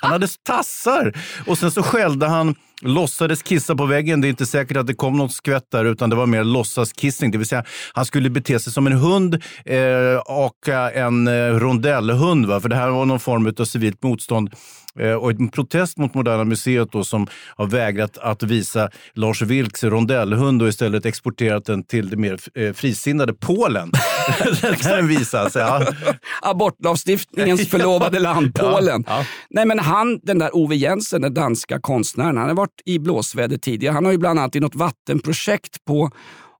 Han 0.00 0.12
hade 0.12 0.28
tassar 0.42 1.12
och 1.46 1.58
sen 1.58 1.70
så 1.70 1.82
skällde 1.82 2.26
han, 2.26 2.54
låtsades 2.82 3.42
kissa 3.42 3.76
på 3.76 3.86
väggen. 3.86 4.20
Det 4.20 4.26
är 4.26 4.30
inte 4.30 4.46
säkert 4.46 4.76
att 4.76 4.86
det 4.86 4.94
kom 4.94 5.16
något 5.16 5.32
skvätt 5.32 5.70
där 5.72 5.84
utan 5.84 6.10
det 6.10 6.16
var 6.16 6.26
mer 6.26 6.44
låtsaskissning. 6.44 7.30
Det 7.30 7.38
vill 7.38 7.46
säga 7.46 7.64
han 7.92 8.04
skulle 8.04 8.30
bete 8.30 8.60
sig 8.60 8.72
som 8.72 8.86
en 8.86 8.92
hund, 8.92 9.42
eh, 9.64 10.20
aka 10.26 10.90
en 10.90 11.28
eh, 11.28 11.32
rondellhund. 11.32 12.46
Va? 12.46 12.60
För 12.60 12.68
det 12.68 12.76
här 12.76 12.90
var 12.90 13.04
någon 13.04 13.20
form 13.20 13.54
av 13.58 13.64
civilt 13.64 14.02
motstånd. 14.02 14.50
Eh, 14.98 15.12
och 15.12 15.30
en 15.30 15.48
protest 15.48 15.98
mot 15.98 16.14
Moderna 16.14 16.44
Museet 16.44 16.92
då, 16.92 17.04
som 17.04 17.26
har 17.56 17.66
vägrat 17.66 18.18
att 18.18 18.42
visa 18.42 18.90
Lars 19.14 19.42
Vilks 19.42 19.84
rondellhund 19.84 20.62
och 20.62 20.68
istället 20.68 21.06
exporterat 21.06 21.64
den 21.64 21.84
till 21.84 22.10
det 22.10 22.16
mer 22.16 22.38
eh, 22.54 22.72
frisinnade 22.72 23.32
Polen. 23.32 23.90
Där 24.62 24.96
den 24.96 25.08
visas. 25.08 25.54
Ja. 25.54 25.86
Abortlagstiftningens 26.42 27.68
förlovade 27.70 28.18
land, 28.18 28.54
Polen. 28.54 29.04
Ja, 29.06 29.18
ja. 29.18 29.24
Nej, 29.50 29.66
men 29.66 29.78
han, 29.78 30.20
den 30.22 30.38
där 30.38 30.56
Ove 30.56 30.76
Jensen, 30.76 31.22
den 31.22 31.34
danska 31.34 31.80
konstnären, 31.80 32.36
han 32.36 32.48
har 32.48 32.54
varit 32.54 32.82
i 32.84 32.98
blåsväder 32.98 33.58
tidigare. 33.58 33.94
Han 33.94 34.04
har 34.04 34.12
ju 34.12 34.18
bland 34.18 34.38
annat 34.38 34.56
i 34.56 34.60
något 34.60 34.74
vattenprojekt 34.74 35.84
på 35.84 36.10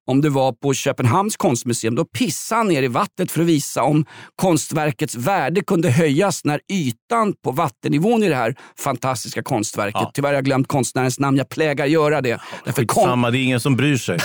om 0.08 0.20
det 0.20 0.28
var 0.28 0.52
på 0.52 0.74
Köpenhamns 0.74 1.36
konstmuseum, 1.36 1.94
då 1.94 2.04
pissade 2.04 2.58
han 2.58 2.68
ner 2.68 2.82
i 2.82 2.88
vattnet 2.88 3.30
för 3.30 3.40
att 3.40 3.46
visa 3.46 3.82
om 3.82 4.04
konstverkets 4.36 5.14
värde 5.14 5.60
kunde 5.60 5.90
höjas 5.90 6.44
när 6.44 6.60
ytan 6.72 7.34
på 7.44 7.50
vattennivån 7.50 8.22
i 8.22 8.28
det 8.28 8.34
här 8.34 8.54
fantastiska 8.78 9.42
konstverket, 9.42 10.00
Ja. 10.00 10.10
tyvärr 10.14 10.28
har 10.28 10.34
jag 10.34 10.44
glömt 10.44 10.68
konstnärens 10.68 11.18
namn, 11.18 11.36
jag 11.36 11.48
plägar 11.48 11.86
göra 11.86 12.20
det. 12.20 12.40
Därför 12.64 12.82
Skitsamma, 12.82 13.30
det 13.30 13.38
är 13.38 13.42
ingen 13.42 13.60
som 13.60 13.76
bryr 13.76 13.96
sig. 13.96 14.18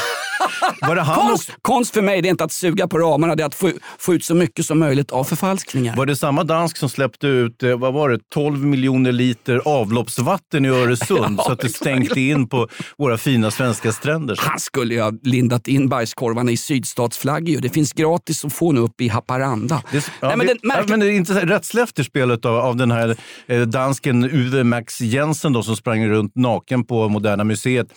Var 0.82 0.95
det 0.95 1.01
han 1.01 1.27
konst, 1.27 1.51
konst 1.62 1.93
för 1.93 2.01
mig 2.01 2.21
det 2.21 2.27
är 2.27 2.29
inte 2.29 2.43
att 2.43 2.51
suga 2.51 2.88
på 2.88 2.97
ramarna, 2.97 3.36
det 3.36 3.43
är 3.43 3.47
att 3.47 3.56
få, 3.56 3.71
få 3.99 4.13
ut 4.13 4.25
så 4.25 4.36
mycket 4.36 4.65
som 4.65 4.79
möjligt 4.79 5.12
av 5.12 5.23
förfalskningar. 5.23 5.95
Var 5.95 6.06
det 6.06 6.15
samma 6.15 6.43
dansk 6.43 6.77
som 6.77 6.89
släppte 6.89 7.27
ut 7.27 7.63
eh, 7.63 7.77
vad 7.77 7.93
var 7.93 8.10
det, 8.10 8.19
12 8.34 8.65
miljoner 8.65 9.12
liter 9.12 9.62
avloppsvatten 9.65 10.65
i 10.65 10.69
Öresund 10.69 11.36
Ja, 11.38 11.43
så 11.43 11.51
att 11.51 11.60
det 11.60 11.69
stänkte 11.69 12.21
in 12.21 12.49
på 12.49 12.67
våra 12.97 13.17
fina 13.17 13.51
svenska 13.51 13.91
stränder? 13.91 14.39
Han 14.39 14.60
skulle 14.60 14.93
ju 14.93 15.01
ha 15.01 15.12
lindat 15.23 15.67
in 15.67 15.89
bajskorvarna 15.89 16.51
i 16.51 16.58
sydstatsflaggor. 16.58 17.62
Det 17.62 17.69
finns 17.69 17.93
gratis 17.93 18.45
att 18.45 18.53
få 18.53 18.71
nu 18.71 18.79
uppe 18.79 19.03
i 19.03 19.08
Haparanda. 19.08 19.84
Det, 19.91 20.12
ja, 20.19 20.27
Nej, 20.27 20.38
men 20.38 20.47
det, 20.47 20.53
den 20.53 20.71
märk- 20.71 20.89
men 20.89 20.99
det 20.99 21.06
är 21.06 21.12
inte 21.12 21.45
rättsliga 21.45 21.84
efterspelet 21.84 22.45
av, 22.45 22.56
av 22.56 22.75
den 22.75 22.91
här 22.91 23.15
eh, 23.47 23.62
dansken 23.62 24.23
Uwe 24.23 24.63
Max 24.63 25.01
Jensen 25.01 25.53
då, 25.53 25.63
som 25.63 25.75
sprang 25.75 26.08
runt 26.08 26.36
naken 26.36 26.84
på 26.86 27.10
Moderna 27.10 27.43
Museet. 27.43 27.88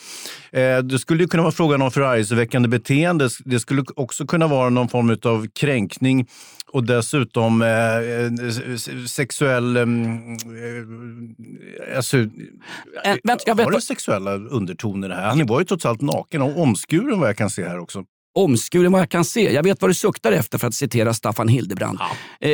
Eh, 0.52 0.78
det 0.78 0.98
skulle 0.98 1.22
ju 1.22 1.28
kunna 1.28 1.42
vara 1.42 1.52
frågan 1.52 1.82
om 1.82 1.90
förargelseväckande 2.36 2.68
beteende. 2.68 3.28
Det 3.44 3.60
skulle 3.60 3.84
också 3.96 4.26
kunna 4.26 4.46
vara 4.46 4.70
någon 4.70 4.88
form 4.88 5.16
av 5.22 5.46
kränkning 5.46 6.26
och 6.72 6.84
dessutom 6.84 7.62
eh, 7.62 7.68
eh, 7.68 8.76
sexuell... 9.06 9.76
em, 9.76 10.32
eh, 10.32 11.96
alltså, 11.96 12.16
En, 12.16 13.18
vänta, 13.24 13.54
var 13.54 13.70
det 13.70 13.80
sexuella 13.80 14.34
undertoner 14.34 15.10
här? 15.10 15.28
Han 15.28 15.46
var 15.46 15.60
ju 15.60 15.64
trots 15.64 15.86
allt 15.86 16.00
naken 16.00 16.42
och 16.42 16.58
omskuren 16.58 17.20
vad 17.20 17.28
jag 17.28 17.36
kan 17.36 17.50
se 17.50 17.64
här 17.64 17.78
också. 17.78 18.04
Omskuren 18.36 18.92
vad 18.92 19.00
jag 19.00 19.10
kan 19.10 19.24
se. 19.24 19.52
Jag 19.52 19.62
vet 19.62 19.82
vad 19.82 19.90
du 19.90 19.94
suktar 19.94 20.32
efter 20.32 20.58
för 20.58 20.66
att 20.66 20.74
citera 20.74 21.14
Staffan 21.14 21.48
Hildebrand. 21.48 21.98
Eh, 22.40 22.50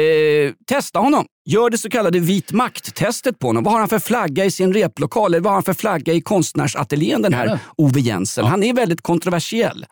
testa 0.66 0.98
honom. 0.98 1.26
Gör 1.44 1.70
det 1.70 1.78
så 1.78 1.90
kallade 1.90 2.18
vit 2.18 2.52
makt-testet 2.52 3.38
på 3.38 3.46
honom. 3.46 3.64
Vad 3.64 3.72
har 3.72 3.80
han 3.80 3.88
för 3.88 3.98
flagga 3.98 4.44
i 4.44 4.50
sin 4.50 4.74
replokal? 4.74 5.34
Eller 5.34 5.42
vad 5.42 5.50
har 5.50 5.56
han 5.56 5.62
för 5.62 5.74
flagga 5.74 6.12
i 6.12 6.20
konstnärsateljén, 6.20 7.22
den 7.22 7.34
här 7.34 7.58
Ove 7.76 8.00
Jensen? 8.00 8.44
Han 8.44 8.62
är 8.62 8.74
väldigt 8.74 9.00
kontroversiell. 9.00 9.86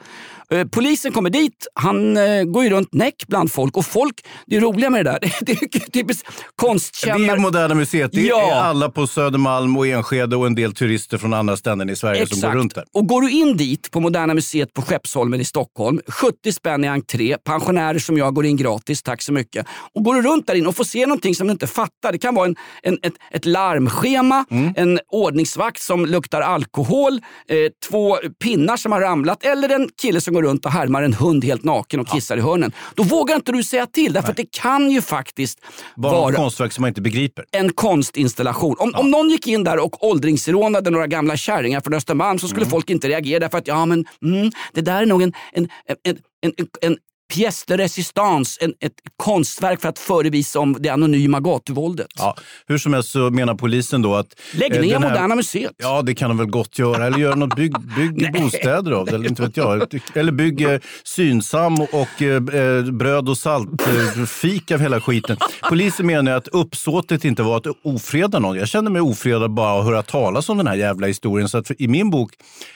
Eh, 0.52 0.64
polisen 0.66 1.12
kommer 1.12 1.30
dit, 1.30 1.66
han 1.74 2.16
eh, 2.16 2.42
går 2.44 2.64
ju 2.64 2.70
runt 2.70 2.92
näck 2.92 3.14
bland 3.28 3.52
folk 3.52 3.76
och 3.76 3.86
folk, 3.86 4.14
det 4.46 4.56
är 4.56 4.60
roliga 4.60 4.90
med 4.90 5.04
det 5.06 5.10
där, 5.10 5.18
det 5.40 5.52
är 5.52 5.90
typiskt 5.90 6.26
Det 6.26 6.32
konstkännare. 6.56 7.32
är 7.32 7.36
Moderna 7.38 7.74
Museet. 7.74 8.12
Det 8.12 8.20
Ja. 8.22 8.50
är 8.52 8.60
alla 8.60 8.90
på 8.90 9.06
Södermalm 9.06 9.76
och 9.76 9.86
Enskede 9.86 10.36
och 10.36 10.46
en 10.46 10.54
del 10.54 10.72
turister 10.74 11.18
från 11.18 11.34
andra 11.34 11.56
ställen 11.56 11.90
i 11.90 11.96
Sverige 11.96 12.26
som 12.26 12.40
går 12.40 12.56
runt 12.58 12.74
där. 12.74 12.84
Och 12.92 13.06
går 13.06 13.22
du 13.22 13.30
in 13.30 13.56
dit 13.56 13.90
på 13.90 14.00
Moderna 14.00 14.34
Museet 14.34 14.74
på 14.74 14.82
Skeppsholmen 14.82 15.40
i 15.40 15.44
Stockholm, 15.44 16.00
70 16.08 16.52
spänn 16.52 16.84
i 16.84 16.88
entré, 16.88 17.36
pensionärer 17.44 17.98
som 17.98 18.18
jag 18.18 18.34
går 18.34 18.46
in 18.46 18.56
gratis, 18.56 19.02
tack 19.02 19.22
så 19.22 19.32
mycket. 19.32 19.66
Och 19.94 20.04
går 20.04 20.14
du 20.14 20.22
runt 20.22 20.46
där 20.46 20.54
inne 20.54 20.68
och 20.68 20.76
får 20.76 20.84
se 20.84 21.06
någonting 21.06 21.34
som 21.34 21.46
du 21.46 21.52
inte 21.52 21.66
fattar. 21.66 22.12
Det 22.12 22.18
kan 22.18 22.34
vara 22.34 22.46
en, 22.46 22.56
en, 22.82 22.98
ett, 23.02 23.14
ett 23.32 23.44
larmschema, 23.46 24.44
Mm. 24.50 24.72
en 24.76 24.98
ordningsvakt 25.08 25.82
som 25.82 26.06
luktar 26.06 26.40
alkohol, 26.40 27.12
eh, 27.48 27.56
två 27.90 28.16
pinnar 28.44 28.76
som 28.76 28.92
har 28.92 29.00
ramlat 29.00 29.44
eller 29.44 29.68
en 29.68 29.88
kille 30.02 30.20
som 30.20 30.34
går 30.34 30.39
runt 30.42 30.64
och 30.64 30.72
härmar 30.72 31.02
en 31.02 31.14
hund 31.14 31.44
helt 31.44 31.64
naken 31.64 32.00
och 32.00 32.08
kissar 32.08 32.36
i 32.36 32.40
hörnen. 32.40 32.72
Då 32.94 33.02
vågar 33.02 33.36
inte 33.36 33.52
du 33.52 33.62
säga 33.62 33.86
till, 33.86 34.12
därför 34.12 34.30
att 34.30 34.36
det 34.36 34.50
kan 34.50 34.90
ju 34.90 35.02
faktiskt 35.02 35.58
Bara 35.96 36.12
vara 36.12 36.34
konstverk 36.34 36.72
som 36.72 36.82
man 36.82 36.88
inte 36.88 37.00
begriper. 37.00 37.44
en 37.52 37.72
konstinstallation. 37.72 38.76
Om, 38.78 38.94
om 38.94 39.10
någon 39.10 39.30
gick 39.30 39.46
in 39.46 39.64
där 39.64 39.78
och 39.84 40.04
åldringsrånade 40.04 40.90
några 40.90 41.06
gamla 41.06 41.36
kärringar 41.36 41.80
från 41.80 41.94
Östermalm 41.94 42.38
så 42.38 42.48
skulle 42.48 42.66
folk 42.66 42.90
inte 42.90 43.08
reagera 43.08 43.38
därför 43.38 43.58
att 43.58 43.66
ja, 43.66 43.86
men, 43.86 44.04
mm, 44.22 44.50
det 44.72 44.80
där 44.80 45.02
är 45.02 45.06
nog 45.06 45.22
en, 45.22 45.32
en, 45.52 45.68
en, 46.04 46.16
en, 46.42 46.52
en, 46.58 46.66
en 46.80 46.96
pièce 47.30 47.64
de 47.66 47.76
résistance, 47.76 48.58
en, 48.64 48.74
ett 48.80 48.92
konstverk 49.16 49.80
för 49.80 49.88
att 49.88 49.98
förevisa 49.98 50.58
om 50.60 50.76
det 50.80 50.88
anonyma 50.88 51.40
gatuvåldet. 51.40 52.06
Ja, 52.16 52.36
hur 52.66 52.78
som 52.78 52.94
helst 52.94 53.10
så 53.10 53.30
menar 53.30 53.54
polisen 53.54 54.02
då 54.02 54.14
att... 54.14 54.26
Lägg 54.54 54.72
eh, 54.76 54.80
ner 54.80 54.92
här- 54.92 55.00
Moderna 55.00 55.34
Museet. 55.34 55.72
Ja, 55.78 56.02
det 56.02 56.14
kan 56.14 56.30
de 56.30 56.38
väl 56.38 56.46
gott 56.46 56.78
göra. 56.78 57.06
Eller 57.06 57.18
gör 57.18 57.36
något, 57.36 57.56
bygg, 57.56 57.74
bygg 57.96 58.32
bostäder 58.42 58.92
av 58.92 59.06
det. 59.06 59.14
Eller, 59.14 59.28
inte 59.28 59.42
vet 59.42 59.56
jag. 59.56 60.00
eller 60.14 60.32
bygg 60.32 60.60
eh, 60.62 60.78
Synsam 61.04 61.80
och 61.80 62.22
eh, 62.22 62.34
eh, 62.36 62.82
bröd 62.84 63.28
och 63.28 63.38
salt 63.38 63.86
eh, 64.16 64.24
fik 64.24 64.70
av 64.70 64.80
hela 64.80 65.00
skiten. 65.00 65.36
Polisen 65.68 66.06
menar 66.06 66.32
att 66.32 66.48
uppsåtet 66.48 67.24
inte 67.24 67.42
var 67.42 67.56
att 67.56 67.66
ofreda 67.82 68.38
någon. 68.38 68.56
Jag 68.56 68.68
känner 68.68 68.90
mig 68.90 69.00
ofredad 69.02 69.50
bara 69.54 69.78
att 69.80 69.84
höra 69.84 70.02
talas 70.02 70.48
om 70.48 70.58
den 70.58 70.66
här 70.66 70.74
jävla 70.76 71.06
historien. 71.06 71.48
Så 71.48 71.58
att 71.58 71.66
för, 71.66 71.82
i 71.82 71.88
min 71.88 72.10
bok 72.10 72.32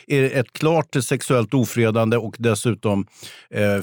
är 0.06 0.22
det 0.22 0.28
ett 0.28 0.52
klart 0.52 0.96
sexuellt 1.04 1.54
ofredande 1.54 2.16
och 2.16 2.34
dessutom 2.38 3.06
eh, 3.50 3.82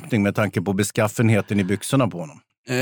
förolämpning 0.00 0.22
med 0.22 0.34
tanke 0.34 0.62
på 0.62 0.72
beskaffenheten 0.72 1.60
i 1.60 1.64
byxorna 1.64 2.08
på 2.08 2.18
honom. 2.18 2.40
Eh, 2.68 2.74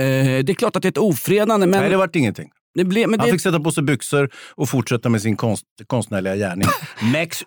det 0.45 0.51
är 0.51 0.55
klart 0.55 0.77
att 0.77 0.83
det 0.83 0.87
är 0.87 0.91
ett 0.91 0.99
ofredande, 0.99 1.67
men... 1.67 1.81
Nej, 1.81 1.91
det 1.91 1.97
vart 1.97 2.17
ingenting. 2.17 2.51
Blev, 2.75 3.11
Han 3.11 3.19
det, 3.19 3.33
fick 3.33 3.41
sätta 3.41 3.61
på 3.61 3.73
sig 3.73 3.83
byxor 3.83 4.31
och 4.55 4.69
fortsätta 4.69 5.09
med 5.09 5.23
sin 5.23 5.37
konst, 5.37 5.65
konstnärliga 5.87 6.37
gärning. 6.37 6.69
Max 7.13 7.45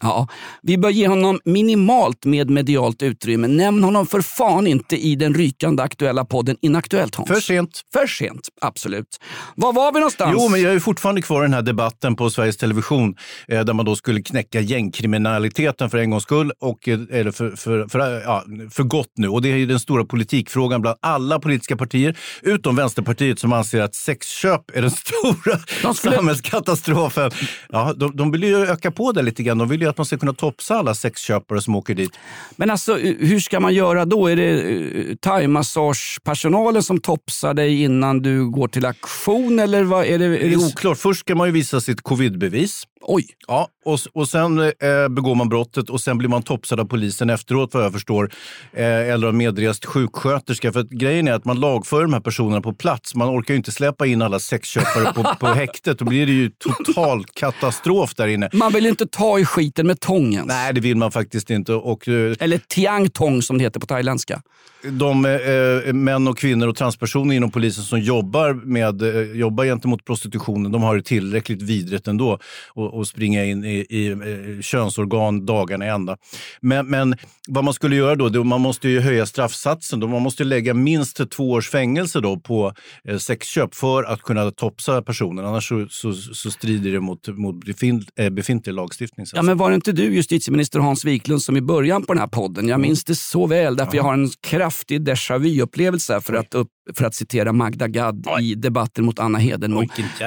ja, 0.00 0.28
vi 0.62 0.78
bör 0.78 0.90
ge 0.90 1.08
honom 1.08 1.40
minimalt 1.44 2.24
med 2.24 2.50
medialt 2.50 3.02
utrymme. 3.02 3.48
Nämn 3.48 3.84
honom 3.84 4.06
för 4.06 4.20
fan 4.20 4.66
inte 4.66 4.96
i 4.96 5.16
den 5.16 5.34
rykande 5.34 5.82
aktuella 5.82 6.24
podden 6.24 6.56
Inaktuellt 6.62 7.14
Hans. 7.14 7.28
För 7.28 7.40
sent. 7.40 7.82
För 7.92 8.06
sent, 8.06 8.48
absolut. 8.60 9.20
Var 9.54 9.72
var 9.72 9.92
vi 9.92 9.98
någonstans? 10.00 10.36
Jo, 10.38 10.48
men 10.48 10.62
jag 10.62 10.72
är 10.74 10.78
fortfarande 10.78 11.22
kvar 11.22 11.42
i 11.42 11.44
den 11.44 11.54
här 11.54 11.62
debatten 11.62 12.16
på 12.16 12.30
Sveriges 12.30 12.56
Television 12.56 13.14
eh, 13.48 13.64
där 13.64 13.72
man 13.72 13.84
då 13.84 13.96
skulle 13.96 14.22
knäcka 14.22 14.60
gängkriminaliteten 14.60 15.90
för 15.90 15.98
en 15.98 16.10
gångs 16.10 16.22
skull, 16.22 16.52
och, 16.60 16.88
eh, 16.88 17.00
eller 17.10 17.30
för, 17.30 17.50
för, 17.50 17.88
för, 17.88 18.20
ja, 18.20 18.44
för 18.70 18.82
gott 18.82 19.12
nu. 19.16 19.28
Och 19.28 19.42
det 19.42 19.52
är 19.52 19.56
ju 19.56 19.66
den 19.66 19.80
stora 19.80 20.04
politikfrågan 20.04 20.80
bland 20.80 20.98
alla 21.02 21.38
politiska 21.38 21.76
partier, 21.76 22.18
utom 22.42 22.76
Vänsterpartiet 22.76 23.38
som 23.38 23.52
anser 23.52 23.80
att 23.80 23.94
sexköp 23.94 24.67
är 24.72 24.82
den 24.82 24.90
stora 24.90 25.58
De 25.82 25.94
skulle- 25.94 26.16
samhällskatastrofen. 26.16 27.30
Ja, 27.68 27.92
de, 27.96 28.16
de 28.16 28.30
vill 28.30 28.42
ju 28.44 28.56
öka 28.56 28.90
på 28.90 29.12
det 29.12 29.22
lite 29.22 29.42
grann. 29.42 29.58
De 29.58 29.68
vill 29.68 29.80
ju 29.82 29.88
att 29.88 29.96
man 29.98 30.04
ska 30.06 30.18
kunna 30.18 30.32
topsa 30.32 30.74
alla 30.74 30.94
sexköpare 30.94 31.62
som 31.62 31.76
åker 31.76 31.94
dit. 31.94 32.10
Men 32.56 32.70
alltså, 32.70 32.96
hur 32.96 33.40
ska 33.40 33.60
man 33.60 33.74
göra 33.74 34.04
då? 34.04 34.26
Är 34.26 34.36
det 34.36 34.62
uh, 34.62 35.14
thaimassagepersonalen 35.16 36.82
som 36.82 37.00
topsar 37.00 37.54
dig 37.54 37.82
innan 37.82 38.22
du 38.22 38.50
går 38.50 38.68
till 38.68 38.86
aktion? 38.86 39.58
Eller 39.58 39.82
vad 39.82 40.04
är 40.06 40.18
det? 40.18 40.24
Är 40.24 40.30
det 40.30 40.52
är 40.52 40.56
oklart. 40.66 40.98
Först 40.98 41.20
ska 41.20 41.34
man 41.34 41.46
ju 41.48 41.52
visa 41.52 41.80
sitt 41.80 42.02
covidbevis. 42.02 42.82
Oj! 43.00 43.26
Ja, 43.46 43.68
och, 43.84 43.98
och 44.12 44.28
sen 44.28 44.60
eh, 44.60 45.08
begår 45.10 45.34
man 45.34 45.48
brottet 45.48 45.90
och 45.90 46.00
sen 46.00 46.18
blir 46.18 46.28
man 46.28 46.42
topsad 46.42 46.80
av 46.80 46.84
polisen 46.84 47.30
efteråt 47.30 47.74
vad 47.74 47.84
jag 47.84 47.92
förstår. 47.92 48.30
Eh, 48.72 48.84
eller 48.84 49.26
av 49.26 49.34
medrest 49.34 49.84
sjuksköterska. 49.84 50.72
För 50.72 50.82
grejen 50.82 51.28
är 51.28 51.32
att 51.32 51.44
man 51.44 51.60
lagför 51.60 52.02
de 52.02 52.12
här 52.12 52.20
personerna 52.20 52.60
på 52.60 52.72
plats. 52.72 53.14
Man 53.14 53.28
orkar 53.28 53.54
ju 53.54 53.58
inte 53.58 53.72
släppa 53.72 54.06
in 54.06 54.22
alla 54.22 54.38
sexköpare 54.38 55.12
på, 55.12 55.34
på 55.40 55.46
häktet. 55.54 55.98
Då 55.98 56.04
blir 56.04 56.26
det 56.26 56.32
ju 56.32 56.50
total 56.50 57.24
katastrof 57.24 58.14
där 58.14 58.28
inne. 58.28 58.50
Man 58.52 58.72
vill 58.72 58.86
inte 58.86 59.06
ta 59.06 59.38
i 59.38 59.44
skiten 59.44 59.86
med 59.86 60.00
tången. 60.00 60.44
Nej, 60.46 60.72
det 60.72 60.80
vill 60.80 60.96
man 60.96 61.12
faktiskt 61.12 61.50
inte. 61.50 61.72
Och, 61.72 62.08
eh, 62.08 62.36
Eller 62.40 62.58
tiang 62.58 63.10
tong 63.10 63.42
som 63.42 63.58
det 63.58 63.64
heter 63.64 63.80
på 63.80 63.86
thailändska. 63.86 64.42
De 64.90 65.24
eh, 65.24 65.92
män 65.92 66.28
och 66.28 66.38
kvinnor 66.38 66.68
och 66.68 66.76
transpersoner 66.76 67.34
inom 67.34 67.50
polisen 67.50 67.84
som 67.84 68.00
jobbar, 68.00 68.54
med, 68.54 69.02
eh, 69.02 69.38
jobbar 69.38 69.64
gentemot 69.64 70.04
prostitutionen, 70.04 70.72
de 70.72 70.82
har 70.82 70.96
det 70.96 71.02
tillräckligt 71.02 71.62
vidrigt 71.62 72.08
ändå 72.08 72.38
och, 72.68 72.94
och 72.94 73.06
springa 73.06 73.44
in 73.44 73.64
i, 73.64 73.86
i 73.88 74.08
eh, 74.08 74.62
könsorgan 74.62 75.46
dagarna 75.46 75.86
i 75.86 75.88
ända. 75.88 76.16
Men, 76.60 76.86
men 76.86 77.16
vad 77.48 77.64
man 77.64 77.74
skulle 77.74 77.96
göra 77.96 78.14
då, 78.14 78.28
det, 78.28 78.44
man 78.44 78.60
måste 78.60 78.88
ju 78.88 79.00
höja 79.00 79.26
straffsatsen. 79.26 80.00
Då, 80.00 80.06
man 80.06 80.22
måste 80.22 80.44
lägga 80.44 80.74
minst 80.74 81.30
två 81.30 81.50
års 81.50 81.70
fängelse 81.70 82.20
då 82.20 82.36
på 82.36 82.72
eh, 83.08 83.18
sexköp 83.18 83.74
för 83.74 84.04
att 84.04 84.22
kunna 84.22 84.50
topsa 84.50 85.02
personen. 85.02 85.44
Annars 85.44 85.68
så, 85.68 85.86
så, 85.90 86.12
så 86.12 86.50
strider 86.50 86.92
det 86.92 87.00
mot, 87.00 87.28
mot 87.28 87.64
befint, 87.64 88.10
eh, 88.18 88.30
befintlig 88.30 88.72
lagstiftning. 88.72 89.24
att 89.24 89.32
Ja, 89.34 89.42
men 89.42 89.56
var 89.56 89.70
det 89.70 89.74
inte 89.74 89.92
du, 89.92 90.14
justitieminister 90.14 90.78
Hans 90.78 91.04
Wiklund, 91.04 91.42
som 91.42 91.56
i 91.56 91.60
början 91.60 92.02
på 92.02 92.12
den 92.12 92.20
här 92.20 92.26
podden, 92.26 92.68
jag 92.68 92.80
minns 92.80 93.04
det 93.04 93.14
så 93.14 93.46
väl, 93.46 93.76
därför 93.76 93.96
jag 93.96 94.02
har 94.02 94.14
en 94.14 94.28
kraftig 94.78 95.00
déjà 95.00 95.38
vu-upplevelse 95.38 96.20
för 96.20 96.34
att, 96.34 96.54
upp, 96.54 96.68
för 96.94 97.04
att 97.04 97.14
citera 97.14 97.52
Magda 97.52 97.88
Gad 97.88 98.26
i 98.40 98.54
debatten 98.54 99.04
mot 99.04 99.18
Anna 99.18 99.38
Hedenmo. 99.38 99.80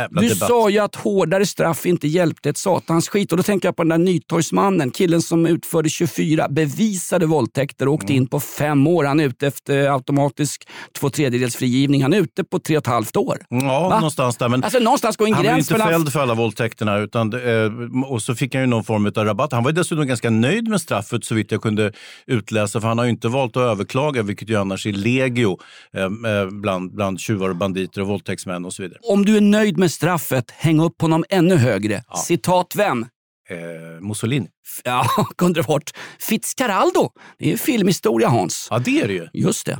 Du 0.09 0.27
debatt. 0.29 0.37
sa 0.37 0.69
ju 0.69 0.79
att 0.79 0.95
hårdare 0.95 1.45
straff 1.45 1.85
inte 1.85 2.07
hjälpte 2.07 2.49
ett 2.49 2.57
satans 2.57 3.09
skit. 3.09 3.31
Och 3.31 3.37
då 3.37 3.43
tänker 3.43 3.67
jag 3.67 3.75
på 3.75 3.83
den 3.83 3.89
där 3.89 3.97
Nytorgsmannen, 3.97 4.91
killen 4.91 5.21
som 5.21 5.45
utförde 5.45 5.89
24 5.89 6.47
bevisade 6.49 7.25
våldtäkter 7.25 7.87
och 7.87 7.93
åkte 7.93 8.13
in 8.13 8.27
på 8.27 8.39
fem 8.39 8.87
år. 8.87 9.03
Han 9.03 9.19
är 9.19 9.23
ute 9.25 9.47
efter 9.47 9.87
automatisk 9.93 10.67
två 10.99 11.09
tredjedels 11.09 11.55
frigivning. 11.55 12.01
Han 12.03 12.13
är 12.13 12.17
ute 12.21 12.43
på 12.43 12.59
tre 12.59 12.77
och 12.77 12.81
ett 12.83 12.87
halvt 12.87 13.17
år. 13.17 13.37
Ja, 13.49 13.89
Va? 13.89 13.95
någonstans 13.95 14.37
där. 14.37 14.49
Men 14.49 14.63
Alltså 14.63 14.79
någonstans 14.79 15.17
går 15.17 15.27
en 15.27 15.33
han 15.33 15.41
blev 15.41 15.53
gräns 15.53 15.65
inte 15.71 15.73
mellan... 15.73 15.89
fälld 15.89 16.11
för 16.11 16.19
alla 16.19 16.33
våldtäkterna. 16.33 16.97
Utan, 16.97 17.33
eh, 17.33 18.11
och 18.11 18.21
så 18.21 18.35
fick 18.35 18.53
han 18.55 18.63
ju 18.63 18.67
någon 18.67 18.83
form 18.83 19.05
av 19.15 19.25
rabatt. 19.25 19.51
Han 19.51 19.63
var 19.63 19.71
dessutom 19.71 20.07
ganska 20.07 20.29
nöjd 20.29 20.67
med 20.67 20.81
straffet 20.81 21.25
så 21.25 21.35
vitt 21.35 21.51
jag 21.51 21.61
kunde 21.61 21.91
utläsa. 22.27 22.81
För 22.81 22.87
han 22.87 22.97
har 22.97 23.05
ju 23.05 23.11
inte 23.11 23.27
valt 23.27 23.57
att 23.57 23.61
överklaga, 23.63 24.23
vilket 24.23 24.49
ju 24.49 24.55
annars 24.55 24.85
är 24.85 24.91
legio 24.93 25.57
eh, 25.93 26.03
eh, 26.03 26.09
bland, 26.51 26.95
bland 26.95 27.19
tjuvar 27.19 27.49
och 27.49 27.55
banditer 27.55 28.01
och 28.01 28.07
våldtäktsmän 28.07 28.65
och 28.65 28.73
så 28.73 28.83
vidare. 28.83 28.99
Om 29.03 29.25
du 29.25 29.37
är 29.37 29.41
nöjd 29.41 29.77
med 29.77 29.91
straffet, 29.91 30.51
häng 30.51 30.79
upp 30.79 31.01
honom 31.01 31.25
ännu 31.29 31.55
högre. 31.55 32.03
Citat 32.25 32.73
vem? 32.75 33.05
Eh, 33.49 33.57
Mussolini. 34.01 34.47
Ja, 34.83 35.05
kunde 35.37 35.61
det 35.61 35.67
varit 35.67 35.91
Fitzcarraldo. 36.19 37.09
Det 37.37 37.45
är 37.45 37.49
ju 37.49 37.57
filmhistoria 37.57 38.27
Hans. 38.29 38.67
Ja, 38.71 38.79
det 38.79 39.01
är 39.01 39.07
det 39.07 39.13
ju. 39.13 39.27
Just 39.33 39.65
det. 39.65 39.79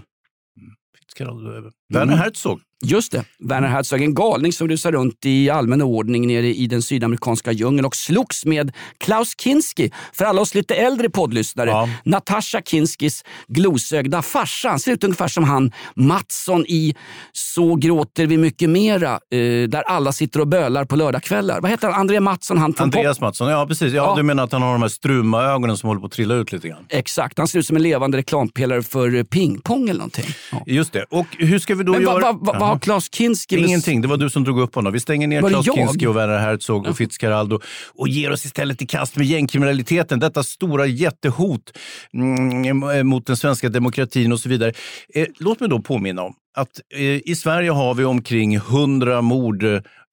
Fitzgerald- 0.99 1.71
Werner 1.93 2.15
Herzog. 2.15 2.61
Just 2.83 3.11
det. 3.11 3.23
Werner 3.39 3.67
Herzog, 3.67 4.01
en 4.01 4.13
galning 4.13 4.53
som 4.53 4.67
rusar 4.67 4.91
runt 4.91 5.25
i 5.25 5.49
allmän 5.49 5.81
ordning 5.81 6.27
nere 6.27 6.47
i 6.47 6.67
den 6.67 6.81
sydamerikanska 6.81 7.51
djungeln 7.51 7.85
och 7.85 7.95
slogs 7.95 8.45
med 8.45 8.71
Klaus 8.97 9.33
Kinski. 9.41 9.91
För 10.13 10.25
alla 10.25 10.41
oss 10.41 10.55
lite 10.55 10.75
äldre 10.75 11.09
poddlyssnare. 11.09 11.69
Ja. 11.69 11.89
Natasha 12.03 12.61
Kinskis 12.61 13.23
glosögda 13.47 14.21
farsa. 14.21 14.69
Han 14.69 14.79
ser 14.79 14.91
ut 14.91 15.03
ungefär 15.03 15.27
som 15.27 15.43
han 15.43 15.71
Mattsson 15.95 16.65
i 16.67 16.95
Så 17.31 17.75
gråter 17.75 18.25
vi 18.27 18.37
mycket 18.37 18.69
mera. 18.69 19.11
Eh, 19.11 19.69
där 19.69 19.81
alla 19.81 20.11
sitter 20.11 20.39
och 20.39 20.47
bölar 20.47 20.85
på 20.85 20.95
lördagskvällar. 20.95 21.61
Vad 21.61 21.71
heter 21.71 21.87
han? 21.89 21.99
André 22.01 22.19
Mattsson? 22.19 22.57
Han 22.57 22.73
från 22.73 22.83
Andreas 22.83 23.21
Mattsson. 23.21 23.49
Ja, 23.49 23.65
precis. 23.67 23.93
Ja, 23.93 24.01
Ja. 24.01 24.15
Du 24.15 24.23
menar 24.23 24.43
att 24.43 24.51
han 24.51 24.61
har 24.61 24.71
de 24.71 24.81
här 24.81 24.89
struma 24.89 25.43
ögonen 25.43 25.77
som 25.77 25.87
håller 25.87 25.99
på 25.99 26.05
att 26.05 26.11
trilla 26.11 26.35
ut 26.35 26.51
lite 26.51 26.67
grann? 26.67 26.85
Exakt, 26.89 27.37
han 27.37 27.47
ser 27.47 27.59
ut 27.59 27.65
som 27.65 27.75
en 27.75 27.83
levande 27.83 28.17
reklampelare 28.17 28.83
för 28.83 29.23
pingpong 29.23 29.83
eller 29.89 29.93
någonting. 29.99 30.25
Ja. 30.51 30.63
Just 30.65 30.93
det. 30.93 31.05
Och 31.09 31.27
hur 31.37 31.59
ska 31.59 31.75
vi 31.75 31.83
då 31.83 31.91
Men 31.91 32.01
göra... 32.01 32.19
vad 32.21 32.37
vad- 32.45 32.59
vad 32.59 32.70
Jaha. 32.71 32.79
Klaus 32.79 33.09
Kinski 33.11 33.57
Ingenting, 33.57 34.01
det 34.01 34.07
var 34.07 34.17
du 34.17 34.29
som 34.29 34.43
drog 34.43 34.59
upp 34.59 34.75
honom. 34.75 34.93
Vi 34.93 34.99
stänger 34.99 35.27
ner 35.27 35.41
Klaus 35.41 35.65
jag? 35.65 35.75
Kinski 35.75 36.07
och 36.07 36.15
Werner 36.15 36.37
Herzog 36.37 36.87
och 36.87 36.97
Fitzcarraldo 36.97 37.59
och 37.95 38.07
ger 38.07 38.31
oss 38.31 38.45
istället 38.45 38.81
i 38.81 38.87
kast 38.87 39.15
med 39.15 39.27
gängkriminaliteten. 39.27 40.19
Detta 40.19 40.43
stora 40.43 40.85
jättehot 40.85 41.77
mm, 42.13 43.07
mot 43.07 43.25
den 43.25 43.37
svenska 43.37 43.69
demokratin 43.69 44.31
och 44.31 44.39
så 44.39 44.49
vidare. 44.49 44.73
Eh, 45.13 45.27
låt 45.39 45.59
mig 45.59 45.69
då 45.69 45.79
påminna 45.79 46.21
om 46.21 46.33
att 46.53 46.81
eh, 46.95 47.01
i 47.01 47.35
Sverige 47.35 47.71
har 47.71 47.93
vi 47.93 48.05
omkring 48.05 48.55
100 48.55 49.21
mord 49.21 49.63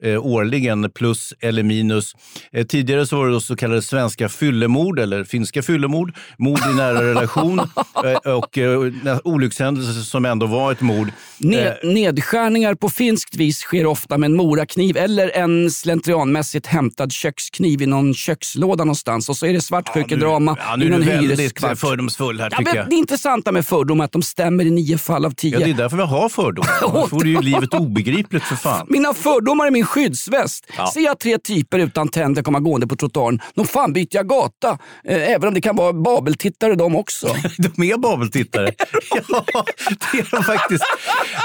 eh, 0.05 0.27
årligen, 0.27 0.91
plus 0.91 1.35
eller 1.41 1.63
minus. 1.63 2.13
Eh, 2.53 2.67
tidigare 2.67 3.07
så 3.07 3.17
var 3.17 3.29
det 3.29 3.41
så 3.41 3.57
kallade 3.57 3.83
svenska 3.83 4.29
fyllemord 4.29 4.99
eller 4.99 5.25
finska 5.25 5.63
fyllemord, 5.63 6.13
mord 6.39 6.61
i 6.73 6.77
nära 6.77 7.03
relation 7.03 7.59
eh, 8.25 8.33
och 8.33 8.59
eh, 8.59 9.19
olyckshändelser 9.25 9.93
som 10.03 10.25
ändå 10.25 10.47
var 10.47 10.73
ett 10.73 10.81
mord. 10.81 11.09
Ned, 11.39 11.77
nedskärningar 11.83 12.75
på 12.75 12.89
finskt 12.89 13.37
vis 13.37 13.59
sker 13.59 13.87
ofta 13.87 14.19
med 14.19 14.27
en 14.31 14.37
morakniv 14.37 14.97
eller 14.97 15.31
en 15.37 15.71
slentrianmässigt 15.71 16.67
hämtad 16.67 17.13
kökskniv 17.13 17.83
i 17.83 17.87
någon 17.87 18.15
kökslåda 18.15 18.85
någonstans. 18.85 19.29
Och 19.29 19.37
så 19.37 19.47
är 19.47 19.53
det 19.53 19.61
svartsjukedrama 19.61 20.57
Ja, 20.69 20.77
nu 20.77 20.85
i 20.85 20.87
är 20.87 20.91
någon 20.93 21.01
du 21.01 21.07
väldigt 21.07 21.41
hyreskvart. 21.41 21.79
fördomsfull 21.79 22.41
här 22.41 22.49
Ja, 22.53 22.59
tycker 22.59 22.77
jag. 22.77 22.91
det 22.91 22.97
intressanta 22.97 23.53
med 23.53 23.67
fördomar 23.67 24.05
är 24.05 24.07
att 24.07 24.13
de 24.13 24.23
stämmer 24.23 24.65
i 24.65 24.71
nio 24.71 24.99
fall 24.99 25.25
av 25.25 25.31
tio. 25.31 25.59
Ja, 25.59 25.65
det 25.67 25.71
är 25.71 25.75
därför 25.75 25.97
vi 25.97 26.03
har 26.03 26.29
fördomar. 26.29 26.71
Annars 26.89 27.13
vore 27.13 27.29
ju 27.29 27.41
livet 27.41 27.75
obegripligt 27.75 28.45
för 28.45 28.57
fan. 28.57 28.87
Mina 28.91 29.15
fördomar 29.15 29.67
är 29.67 29.71
min 29.71 29.87
skyddsväst. 29.89 30.67
Ja. 30.77 30.91
Ser 30.95 31.01
jag 31.01 31.19
tre 31.19 31.39
typer 31.39 31.79
utan 31.79 32.09
tänder 32.09 32.43
komma 32.43 32.61
gående 32.61 32.87
på 32.87 32.97
trottoaren, 32.97 33.41
då 33.55 33.65
fan 33.65 33.93
byter 33.93 34.09
jag 34.11 34.29
gata. 34.29 34.79
Eh, 35.05 35.31
även 35.33 35.49
om 35.49 35.55
det 35.55 35.61
kan 35.61 35.77
vara 35.77 35.93
babeltittare 35.93 36.75
de 36.75 36.97
också. 36.97 37.27
De 37.59 37.83
är 37.83 37.99
babeltittare. 37.99 38.73
ja, 39.29 39.65
det 40.13 40.19
är 40.19 40.37
de 40.37 40.45
faktiskt. 40.45 40.85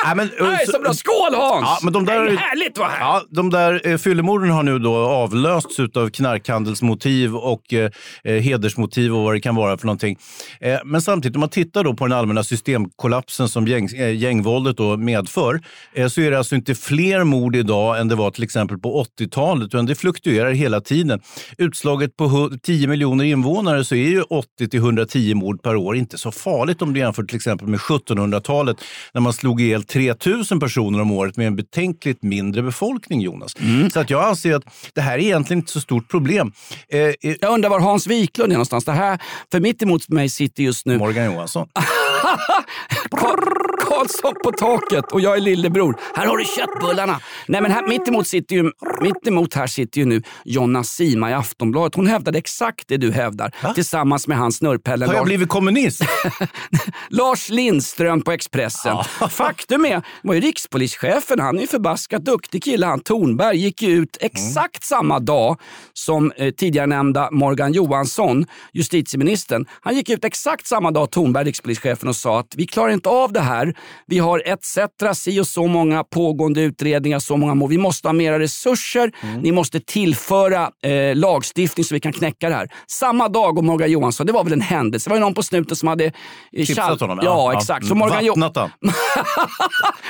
Nej, 0.05 0.15
men, 0.15 0.31
Nej, 0.39 0.67
så 0.67 0.79
bra. 0.79 0.93
Skål 0.93 1.35
Hans! 1.35 1.63
Ja, 1.63 1.79
men 1.83 1.93
de 1.93 2.05
där, 2.05 2.15
är 2.15 2.37
härligt 2.37 2.77
vara 2.77 2.89
här. 2.89 2.99
Ja, 2.99 3.21
de 3.29 3.49
där 3.49 3.87
eh, 3.87 3.97
fyllemorden 3.97 4.49
har 4.49 4.63
nu 4.63 4.79
då 4.79 4.95
avlösts 4.95 5.79
av 5.79 6.09
knarkhandelsmotiv 6.09 7.35
och 7.35 7.73
eh, 7.73 7.91
eh, 8.23 8.33
hedersmotiv 8.33 9.15
och 9.15 9.23
vad 9.23 9.35
det 9.35 9.39
kan 9.39 9.55
vara 9.55 9.77
för 9.77 9.85
någonting. 9.85 10.17
Eh, 10.61 10.79
men 10.85 11.01
samtidigt, 11.01 11.35
om 11.35 11.39
man 11.39 11.49
tittar 11.49 11.83
då 11.83 11.93
på 11.93 12.07
den 12.07 12.17
allmänna 12.17 12.43
systemkollapsen 12.43 13.49
som 13.49 13.67
gäng, 13.67 13.85
eh, 13.85 14.15
gängvåldet 14.15 14.77
då 14.77 14.97
medför, 14.97 15.61
eh, 15.93 16.07
så 16.07 16.21
är 16.21 16.31
det 16.31 16.37
alltså 16.37 16.55
inte 16.55 16.75
fler 16.75 17.23
mord 17.23 17.55
idag 17.55 17.99
än 17.99 18.07
det 18.07 18.15
var 18.15 18.31
till 18.33 18.43
exempel 18.43 18.77
på 18.77 19.03
80-talet, 19.19 19.65
utan 19.65 19.85
det 19.85 19.95
fluktuerar 19.95 20.51
hela 20.51 20.81
tiden. 20.81 21.21
Utslaget 21.57 22.17
på 22.17 22.25
hu- 22.27 22.59
10 22.63 22.87
miljoner 22.87 23.25
invånare 23.25 23.85
så 23.85 23.95
är 23.95 24.09
ju 24.09 24.21
80 24.21 24.47
till 24.69 24.79
110 24.79 25.33
mord 25.35 25.61
per 25.63 25.75
år 25.75 25.95
inte 25.95 26.17
så 26.17 26.31
farligt 26.31 26.81
om 26.81 26.93
du 26.93 26.99
jämför 26.99 27.23
till 27.23 27.35
exempel 27.35 27.67
med 27.67 27.79
1700-talet 27.79 28.77
när 29.13 29.21
man 29.21 29.33
slog 29.33 29.61
ihjäl 29.61 29.83
3000 29.83 30.59
personer 30.59 31.01
om 31.01 31.11
året 31.11 31.37
med 31.37 31.47
en 31.47 31.55
betänkligt 31.55 32.23
mindre 32.23 32.61
befolkning, 32.61 33.21
Jonas. 33.21 33.53
Så 33.93 33.99
att 33.99 34.09
jag 34.09 34.23
anser 34.23 34.55
att 34.55 34.63
det 34.95 35.01
här 35.01 35.13
är 35.13 35.19
egentligen 35.19 35.59
inte 35.59 35.71
så 35.71 35.81
stort 35.81 36.09
problem. 36.09 36.51
Eh, 36.89 36.99
eh, 36.99 37.13
Jag 37.41 37.53
undrar 37.53 37.69
var 37.69 37.79
Hans 37.79 38.07
Wiklund 38.07 38.51
är 38.51 38.55
någonstans. 38.55 38.85
Det 38.85 38.91
här, 38.91 39.19
för 39.51 39.59
mitt 39.59 39.81
emot 39.81 40.09
mig 40.09 40.29
sitter 40.29 40.63
just 40.63 40.85
nu 40.85 40.97
Morgan 40.97 41.25
Johansson. 41.25 41.67
Karl- 43.93 44.03
Karlsson 44.03 44.33
på 44.43 44.51
taket 44.51 45.11
och 45.11 45.21
jag 45.21 45.37
är 45.37 45.41
lillebror. 45.41 45.95
Här 46.15 46.25
har 46.25 46.37
du 46.37 46.45
köttbullarna. 46.45 47.19
Nej, 47.47 47.61
men 47.61 47.71
här, 47.71 47.87
mitt, 47.87 48.07
emot 48.07 48.27
sitter 48.27 48.55
ju, 48.55 48.71
mitt 49.01 49.27
emot 49.27 49.53
här 49.53 49.67
sitter 49.67 49.99
ju 49.99 50.05
nu 50.05 50.21
Jonna 50.45 50.83
Sima 50.83 51.29
i 51.29 51.33
Aftonbladet. 51.33 51.95
Hon 51.95 52.07
hävdade 52.07 52.37
exakt 52.37 52.87
det 52.87 52.97
du 52.97 53.11
hävdar 53.11 53.73
tillsammans 53.75 54.27
med 54.27 54.37
hans 54.37 54.57
snurrpelle 54.57 55.05
Har 55.05 55.13
jag 55.13 55.19
Lars, 55.19 55.25
blivit 55.27 55.49
kommunist? 55.49 56.01
Lars 57.09 57.49
Lindström 57.49 58.21
på 58.21 58.31
Expressen. 58.31 58.97
Faktum 59.29 59.85
är, 59.85 60.01
var 60.21 60.33
ju 60.33 60.41
rikspolischefen, 60.41 61.39
han 61.39 61.57
är 61.57 61.61
ju 61.61 61.67
förbaskat 61.67 62.25
duktig 62.25 62.63
kille. 62.63 62.85
Han 62.85 62.99
Tornberg 62.99 63.57
gick 63.57 63.81
ju 63.81 63.89
ut 63.89 64.17
exakt 64.19 64.83
samma 64.83 65.19
dag 65.19 65.59
som 65.93 66.31
eh, 66.31 66.51
tidigare 66.51 66.87
nämnda 66.87 67.29
Morgan 67.31 67.73
Johansson, 67.73 68.45
justitieministern. 68.73 69.65
Han 69.81 69.95
gick 69.95 70.09
ut 70.09 70.25
exakt 70.25 70.67
samma 70.67 70.91
dag, 70.91 71.11
Tornberg, 71.11 71.43
rikspolischefen, 71.43 72.09
och 72.09 72.15
sa 72.15 72.39
att 72.39 72.53
vi 72.55 72.67
klarar 72.67 72.91
inte 72.91 73.09
av 73.09 73.33
det 73.33 73.39
här. 73.39 73.73
Vi 74.07 74.19
har 74.19 74.43
etc. 74.45 74.77
si 75.19 75.39
och 75.39 75.47
så 75.47 75.67
många 75.67 76.03
pågående 76.03 76.61
utredningar, 76.61 77.19
så 77.19 77.37
många 77.37 77.53
mål. 77.55 77.69
Vi 77.69 77.77
måste 77.77 78.07
ha 78.07 78.13
mera 78.13 78.39
resurser. 78.39 79.11
Ni 79.41 79.51
måste 79.51 79.79
tillföra 79.79 80.69
eh, 80.83 81.15
lagstiftning 81.15 81.83
så 81.83 81.93
vi 81.95 81.99
kan 81.99 82.13
knäcka 82.13 82.49
det 82.49 82.55
här. 82.55 82.67
Samma 82.87 83.29
dag 83.29 83.57
och 83.57 83.63
Morgan 83.63 83.91
Johansson, 83.91 84.25
det 84.27 84.33
var 84.33 84.43
väl 84.43 84.53
en 84.53 84.61
händelse. 84.61 85.09
Det 85.09 85.11
var 85.11 85.17
ju 85.17 85.21
någon 85.21 85.33
på 85.33 85.43
snuten 85.43 85.75
som 85.75 85.87
hade... 85.87 86.05
eh, 86.05 86.11
Tipsat 86.65 86.99
honom? 87.01 87.19
Ja, 87.23 87.53
exakt. 87.57 87.85
Så 87.87 87.95
Morgan, 87.95 88.25
Vattnat 88.27 88.55
han. 88.55 88.69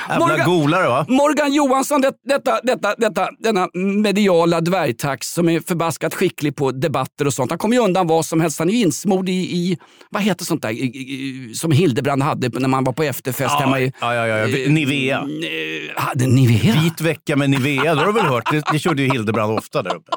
Jävla 0.08 0.26
Morgan- 0.26 0.46
golare 0.46 0.88
va? 0.88 1.06
Morgan 1.08 1.52
Johansson, 1.52 2.00
det, 2.00 2.12
detta, 2.24 2.60
detta, 2.62 2.94
detta, 2.98 3.28
denna 3.38 3.68
mediala 4.02 4.60
dvärgtax 4.60 5.26
som 5.32 5.48
är 5.48 5.60
förbaskat 5.60 6.14
skicklig 6.14 6.56
på 6.56 6.70
debatter 6.72 7.26
och 7.26 7.34
sånt. 7.34 7.50
Han 7.50 7.58
kommer 7.58 7.76
ju 7.76 7.82
undan 7.82 8.06
vad 8.06 8.26
som 8.26 8.40
helst. 8.40 8.58
Han 8.58 8.68
är 8.68 8.72
ju 8.72 8.78
insmord 8.80 9.28
i, 9.28 9.32
i 9.32 9.78
vad 10.10 10.22
heter 10.22 10.44
sånt 10.44 10.62
där 10.62 10.70
I, 10.70 10.74
i, 10.84 11.54
som 11.54 11.72
Hildebrand 11.72 12.22
hade 12.22 12.48
när 12.48 12.68
man 12.68 12.84
var 12.84 12.92
på 12.92 13.02
efterfest 13.02 13.54
hemma 13.64 13.80
i... 13.80 13.92
Ja, 14.00 14.14
ja, 14.14 14.26
ja, 14.26 14.48
ja. 14.48 14.70
Nivea. 14.70 15.18
Eh, 15.18 16.02
Hade 16.02 16.26
Nivea? 16.26 16.74
Vit 16.82 17.00
vecka 17.00 17.36
med 17.36 17.50
Nivea, 17.50 17.94
det 17.94 18.00
har 18.00 18.06
du 18.06 18.12
väl 18.12 18.26
hört? 18.26 18.50
Det, 18.50 18.62
det 18.72 18.78
körde 18.78 19.02
ju 19.02 19.12
Hildebrand 19.12 19.58
ofta 19.58 19.82
där 19.82 19.96
uppe. 19.96 20.12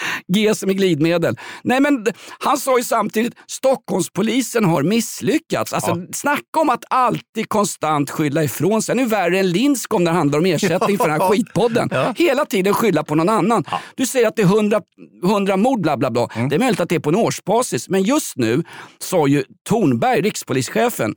G 0.32 0.54
som 0.54 0.70
i 0.70 0.74
glidmedel. 0.74 1.36
Nej, 1.62 1.80
men 1.80 2.06
han 2.38 2.58
sa 2.58 2.78
ju 2.78 2.84
samtidigt 2.84 3.34
Stockholmspolisen 3.46 4.64
har 4.64 4.82
misslyckats. 4.82 5.72
Alltså, 5.72 5.96
Snacka 6.12 6.60
om 6.60 6.70
att 6.70 6.84
alltid 6.90 7.48
konstant 7.48 8.10
skylla 8.10 8.44
ifrån 8.44 8.82
sig. 8.82 8.96
Nu 8.96 9.02
är 9.02 9.06
värre 9.06 9.38
än 9.38 9.50
Lindscom 9.50 10.04
när 10.04 10.12
det 10.12 10.18
handlar 10.18 10.38
om 10.38 10.46
ersättning 10.46 10.98
för 10.98 11.08
den 11.08 11.20
här 11.20 11.28
skitpodden. 11.30 11.90
Hela 12.16 12.44
tiden 12.44 12.74
skylla 12.74 13.04
på 13.04 13.14
någon 13.14 13.28
annan. 13.28 13.64
Du 13.94 14.06
säger 14.06 14.28
att 14.28 14.36
det 14.36 14.42
är 14.42 14.46
100, 14.46 14.80
100 15.24 15.56
mord, 15.56 15.80
bla 15.80 15.96
bla 15.96 16.10
bla. 16.10 16.28
Det 16.50 16.54
är 16.54 16.58
möjligt 16.58 16.80
att 16.80 16.88
det 16.88 16.94
är 16.94 17.00
på 17.00 17.10
en 17.10 17.16
årsbasis, 17.16 17.88
men 17.88 18.02
just 18.02 18.36
nu 18.36 18.64
sa 18.98 19.26
ju 19.26 19.44
Tornberg, 19.68 20.20
rikspolischefen, 20.20 21.14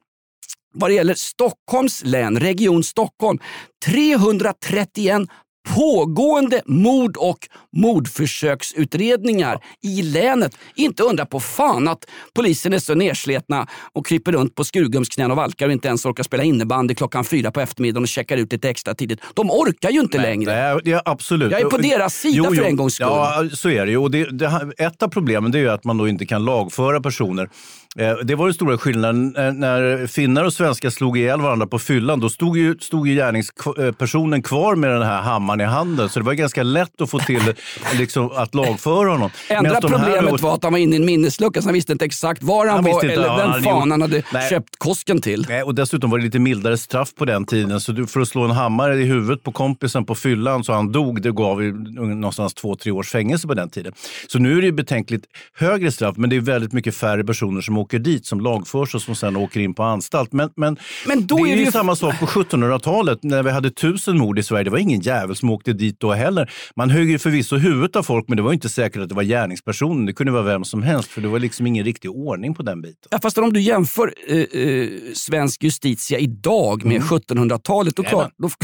vad 0.73 0.89
det 0.89 0.93
gäller 0.93 1.15
Stockholms 1.15 2.03
län, 2.05 2.39
Region 2.39 2.83
Stockholm, 2.83 3.39
331 3.85 5.21
pågående 5.69 6.61
mord 6.65 7.17
och 7.17 7.37
mordförsöksutredningar 7.77 9.59
i 9.83 10.01
länet. 10.01 10.57
Inte 10.75 11.03
undra 11.03 11.25
på 11.25 11.39
fan 11.39 11.87
att 11.87 12.05
polisen 12.35 12.73
är 12.73 12.79
så 12.79 12.95
nersletna 12.95 13.67
och 13.93 14.05
kryper 14.05 14.31
runt 14.31 14.55
på 14.55 14.63
skurgumsknän 14.63 15.31
och 15.31 15.37
valkar 15.37 15.65
och 15.65 15.71
inte 15.71 15.87
ens 15.87 16.05
orkar 16.05 16.23
spela 16.23 16.43
innebandy 16.43 16.95
klockan 16.95 17.25
fyra 17.25 17.51
på 17.51 17.61
eftermiddagen 17.61 18.03
och 18.03 18.07
checkar 18.07 18.37
ut 18.37 18.51
lite 18.51 18.69
extra 18.69 18.93
tidigt. 18.93 19.19
De 19.33 19.51
orkar 19.51 19.89
ju 19.89 19.99
inte 19.99 20.17
längre. 20.17 20.73
Nej, 20.73 20.81
ja, 20.83 21.01
absolut. 21.05 21.51
Jag 21.51 21.61
är 21.61 21.65
på 21.65 21.77
deras 21.77 22.13
sida 22.15 22.43
för 22.43 22.63
en 22.63 22.75
gångs 22.75 22.93
skull. 22.93 23.07
Ja, 23.09 23.43
så 23.53 23.69
är 23.69 23.85
det 23.85 23.91
ju. 23.91 23.97
Och 23.97 24.11
det, 24.11 24.37
det, 24.37 24.71
ett 24.77 25.03
av 25.03 25.07
problemen 25.07 25.53
är 25.53 25.59
ju 25.59 25.69
att 25.69 25.83
man 25.83 25.97
då 25.97 26.07
inte 26.07 26.25
kan 26.25 26.45
lagföra 26.45 27.01
personer. 27.01 27.49
Eh, 27.99 28.13
Det 28.23 28.35
var 28.35 28.45
den 28.45 28.53
stora 28.53 28.77
skillnaden. 28.77 29.35
Eh, 29.35 29.53
När 29.53 30.07
finnar 30.07 30.43
och 30.43 30.53
svenskar 30.53 30.89
slog 30.89 31.17
ihjäl 31.17 31.41
varandra 31.41 31.67
på 31.67 31.79
fyllan, 31.79 32.19
då 32.19 32.29
stod 32.29 32.57
ju, 32.57 32.75
stod 32.79 33.07
ju 33.07 33.15
gärningspersonen 33.15 34.43
kvar 34.43 34.75
med 34.75 34.89
den 34.91 35.01
här 35.01 35.21
hammaren 35.21 35.61
i 35.61 35.63
handen. 35.63 36.09
Så 36.09 36.19
det 36.19 36.25
var 36.25 36.33
ganska 36.33 36.63
lätt 36.63 37.01
att 37.01 37.09
få 37.09 37.19
till 37.19 37.41
liksom, 37.97 38.31
att 38.35 38.55
lagföra 38.55 39.09
honom. 39.09 39.29
Enda 39.49 39.81
problemet 39.81 40.29
då- 40.29 40.37
var 40.37 40.53
att 40.53 40.63
han 40.63 40.73
var 40.73 40.79
inne 40.79 40.95
i 40.95 40.99
en 40.99 41.05
minneslucka 41.05 41.61
så 41.61 41.67
han 41.67 41.73
visste 41.73 41.91
inte 41.91 42.05
exakt 42.05 42.43
var 42.43 42.65
han, 42.65 42.75
Han 42.75 42.83
var 42.83 42.91
inte 42.91 43.13
eller 43.13 43.27
han 43.29 43.37
vem 43.39 43.49
hade 43.49 43.63
fan 43.63 43.73
gjort. 43.79 43.89
han 43.89 44.01
hade 44.01 44.23
Nej. 44.33 44.49
köpt 44.49 44.75
kosken 44.77 45.21
till. 45.21 45.45
Nej, 45.49 45.63
och 45.63 45.75
dessutom 45.75 46.09
var 46.09 46.17
det 46.17 46.23
lite 46.23 46.39
mildare 46.39 46.77
straff 46.77 47.15
på 47.15 47.25
den 47.25 47.45
tiden. 47.45 47.79
Så 47.81 47.91
du, 47.91 48.07
för 48.07 48.19
att 48.19 48.27
slå 48.27 48.43
en 48.43 48.51
hammare 48.51 48.95
i 49.01 49.03
huvudet 49.05 49.43
på 49.43 49.51
kompisen 49.51 50.05
på 50.05 50.15
fyllan 50.15 50.63
så 50.63 50.73
han 50.73 50.91
dog, 50.91 51.21
det 51.21 51.31
gav 51.31 51.63
ju 51.63 51.73
någonstans 52.15 52.53
två, 52.53 52.75
tre 52.75 52.91
års 52.91 53.09
fängelse 53.09 53.47
på 53.47 53.53
den 53.53 53.69
tiden. 53.69 53.93
Så 54.27 54.39
nu 54.39 54.57
är 54.57 54.61
det 54.61 54.65
ju 54.65 54.71
betänkligt 54.71 55.23
högre 55.55 55.91
straff, 55.91 56.17
men 56.17 56.29
det 56.29 56.35
är 56.35 56.41
väldigt 56.41 56.73
mycket 56.73 56.95
färre 56.95 57.23
personer 57.23 57.61
som 57.61 57.77
åker 57.83 57.99
dit, 57.99 58.25
som 58.25 58.39
lagförs 58.39 58.95
och 58.95 59.01
som 59.01 59.15
sen 59.15 59.35
åker 59.35 59.59
in 59.59 59.73
på 59.73 59.83
anstalt. 59.83 60.33
Men, 60.33 60.49
men, 60.55 60.77
Men 61.07 61.27
det 61.27 61.33
är 61.33 61.47
är, 61.47 61.55
det 61.55 61.61
ju 61.61 61.71
samma 61.71 61.95
sak 61.95 62.19
på 62.19 62.25
1700-talet 62.25 63.23
när 63.23 63.43
vi 63.43 63.51
hade 63.51 63.71
tusen 63.71 64.17
mord 64.17 64.39
i 64.39 64.43
Sverige. 64.43 64.63
Det 64.63 64.69
var 64.69 64.77
ingen 64.77 65.01
jävel 65.01 65.35
som 65.35 65.49
åkte 65.49 65.73
dit 65.73 65.99
då 65.99 66.13
heller. 66.13 66.51
Man 66.75 66.89
högg 66.89 67.09
ju 67.09 67.19
förvisso 67.19 67.57
huvudet 67.57 67.95
av 67.95 68.03
folk, 68.03 68.27
men 68.27 68.37
det 68.37 68.43
var 68.43 68.53
inte 68.53 68.69
säkert 68.69 69.01
att 69.01 69.09
det 69.09 69.15
var 69.15 69.23
gärningspersonen. 69.23 70.05
Det 70.05 70.13
kunde 70.13 70.31
vara 70.31 70.43
vem 70.43 70.63
som 70.63 70.83
helst, 70.83 71.09
för 71.09 71.21
det 71.21 71.27
var 71.27 71.39
liksom 71.39 71.67
ingen 71.67 71.85
riktig 71.85 72.11
ordning 72.11 72.55
på 72.55 72.63
den 72.63 72.81
biten. 72.81 73.07
Ja, 73.09 73.19
fast 73.21 73.37
om 73.37 73.53
du 73.53 73.61
jämför 73.61 74.13
eh, 74.27 74.37
eh, 74.37 74.89
svensk 75.13 75.63
justitia 75.63 76.19
idag 76.19 76.85
med 76.85 77.01
1700-talet, 77.01 77.95
då 77.95 78.03
klart... 78.03 78.31
Då, 78.37 78.49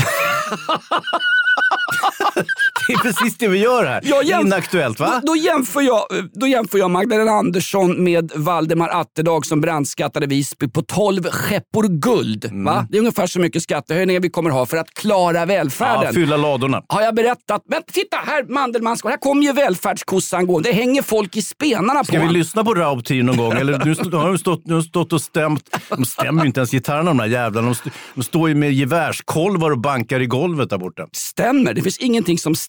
Det 2.88 2.94
är 2.94 2.98
precis 2.98 3.38
det 3.38 3.48
vi 3.48 3.58
gör 3.58 3.86
här. 3.86 4.02
Jag 4.04 4.24
jämf- 4.24 4.42
Inaktuellt, 4.46 5.00
va? 5.00 5.22
Då, 5.26 5.34
då, 5.34 5.36
jämför 5.36 5.82
jag, 5.82 6.02
då 6.34 6.48
jämför 6.48 6.78
jag 6.78 6.92
Magdalena 6.92 7.32
Andersson 7.32 8.04
med 8.04 8.32
Valdemar 8.36 8.90
Atterdag 8.90 9.46
som 9.46 9.62
brandskattade 9.62 10.28
Visby 10.28 10.68
på 10.70 10.82
12 10.82 11.24
skeppor 11.24 11.84
guld. 12.00 12.46
Mm. 12.46 12.64
Va? 12.64 12.88
Det 12.90 12.98
är 12.98 13.00
ungefär 13.00 13.28
så 13.28 13.40
mycket 13.40 13.64
skattehöjningar 13.64 14.20
vi 14.22 14.30
kommer 14.30 14.50
ha 14.50 14.66
för 14.66 14.78
att 14.78 14.94
klara 14.94 15.46
välfärden. 15.46 16.04
Ja, 16.06 16.14
fylla 16.14 16.38
ladorna. 16.38 16.84
Har 16.88 17.02
jag 17.02 17.16
berättat? 17.16 17.62
Men 17.70 17.82
titta 17.94 18.18
här, 18.18 18.44
Mandelmannsgård. 18.54 19.10
Här 19.12 19.18
kommer 19.18 19.44
ju 19.44 19.54
välfärdskossan 19.54 20.48
gående. 20.48 20.70
Det 20.70 20.74
hänger 20.76 21.02
folk 21.02 21.36
i 21.38 21.42
spenarna 21.42 22.04
Ska 22.04 22.14
på 22.14 22.20
vi 22.20 22.26
han. 22.26 22.34
lyssna 22.34 22.64
på 22.64 22.74
Raubtir 22.74 23.24
någon 23.24 23.38
gång? 23.38 23.52
Eller 23.54 23.78
nu 24.12 24.18
har 24.18 24.28
de 24.28 24.38
stått, 24.38 24.68
nu 24.68 24.82
stått 24.84 25.14
och 25.14 25.22
stämt. 25.22 25.76
De 25.90 26.06
stämmer 26.06 26.42
ju 26.44 26.48
inte 26.48 26.60
ens 26.60 26.72
gitarrerna 26.72 27.10
de 27.10 27.18
där 27.18 27.26
jävlarna. 27.26 27.68
De, 27.68 27.72
st- 27.72 27.90
de 28.16 28.24
står 28.24 28.50
ju 28.50 28.56
med 28.56 28.74
gevärskolvar 28.74 29.72
och 29.72 29.80
bankar 29.80 30.20
i 30.20 30.26
golvet 30.26 30.70
där 30.70 30.78
borta. 30.78 31.08
stämmer. 31.12 31.74
Det 31.74 31.82
finns 31.82 31.98
ingenting 31.98 32.38
som 32.38 32.56
stämmer 32.56 32.69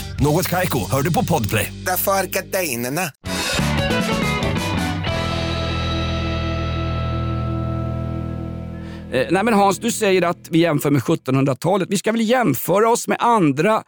Något 0.21 0.49
Kaiko, 0.49 0.79
hör 0.91 1.01
du 1.01 1.13
på 1.13 1.25
Podplay. 1.25 1.73
Därför 1.85 2.11
är 2.11 2.23
gardinerna. 2.23 3.01
Eh, 9.11 9.27
nej 9.31 9.43
men 9.43 9.53
Hans, 9.53 9.79
du 9.79 9.91
säger 9.91 10.21
att 10.21 10.47
vi 10.49 10.59
jämför 10.59 10.89
med 10.91 11.01
1700-talet. 11.01 11.87
Vi 11.91 11.97
ska 11.97 12.11
väl 12.11 12.21
jämföra 12.29 12.89
oss 12.89 13.07
med 13.07 13.17
andra 13.19 13.83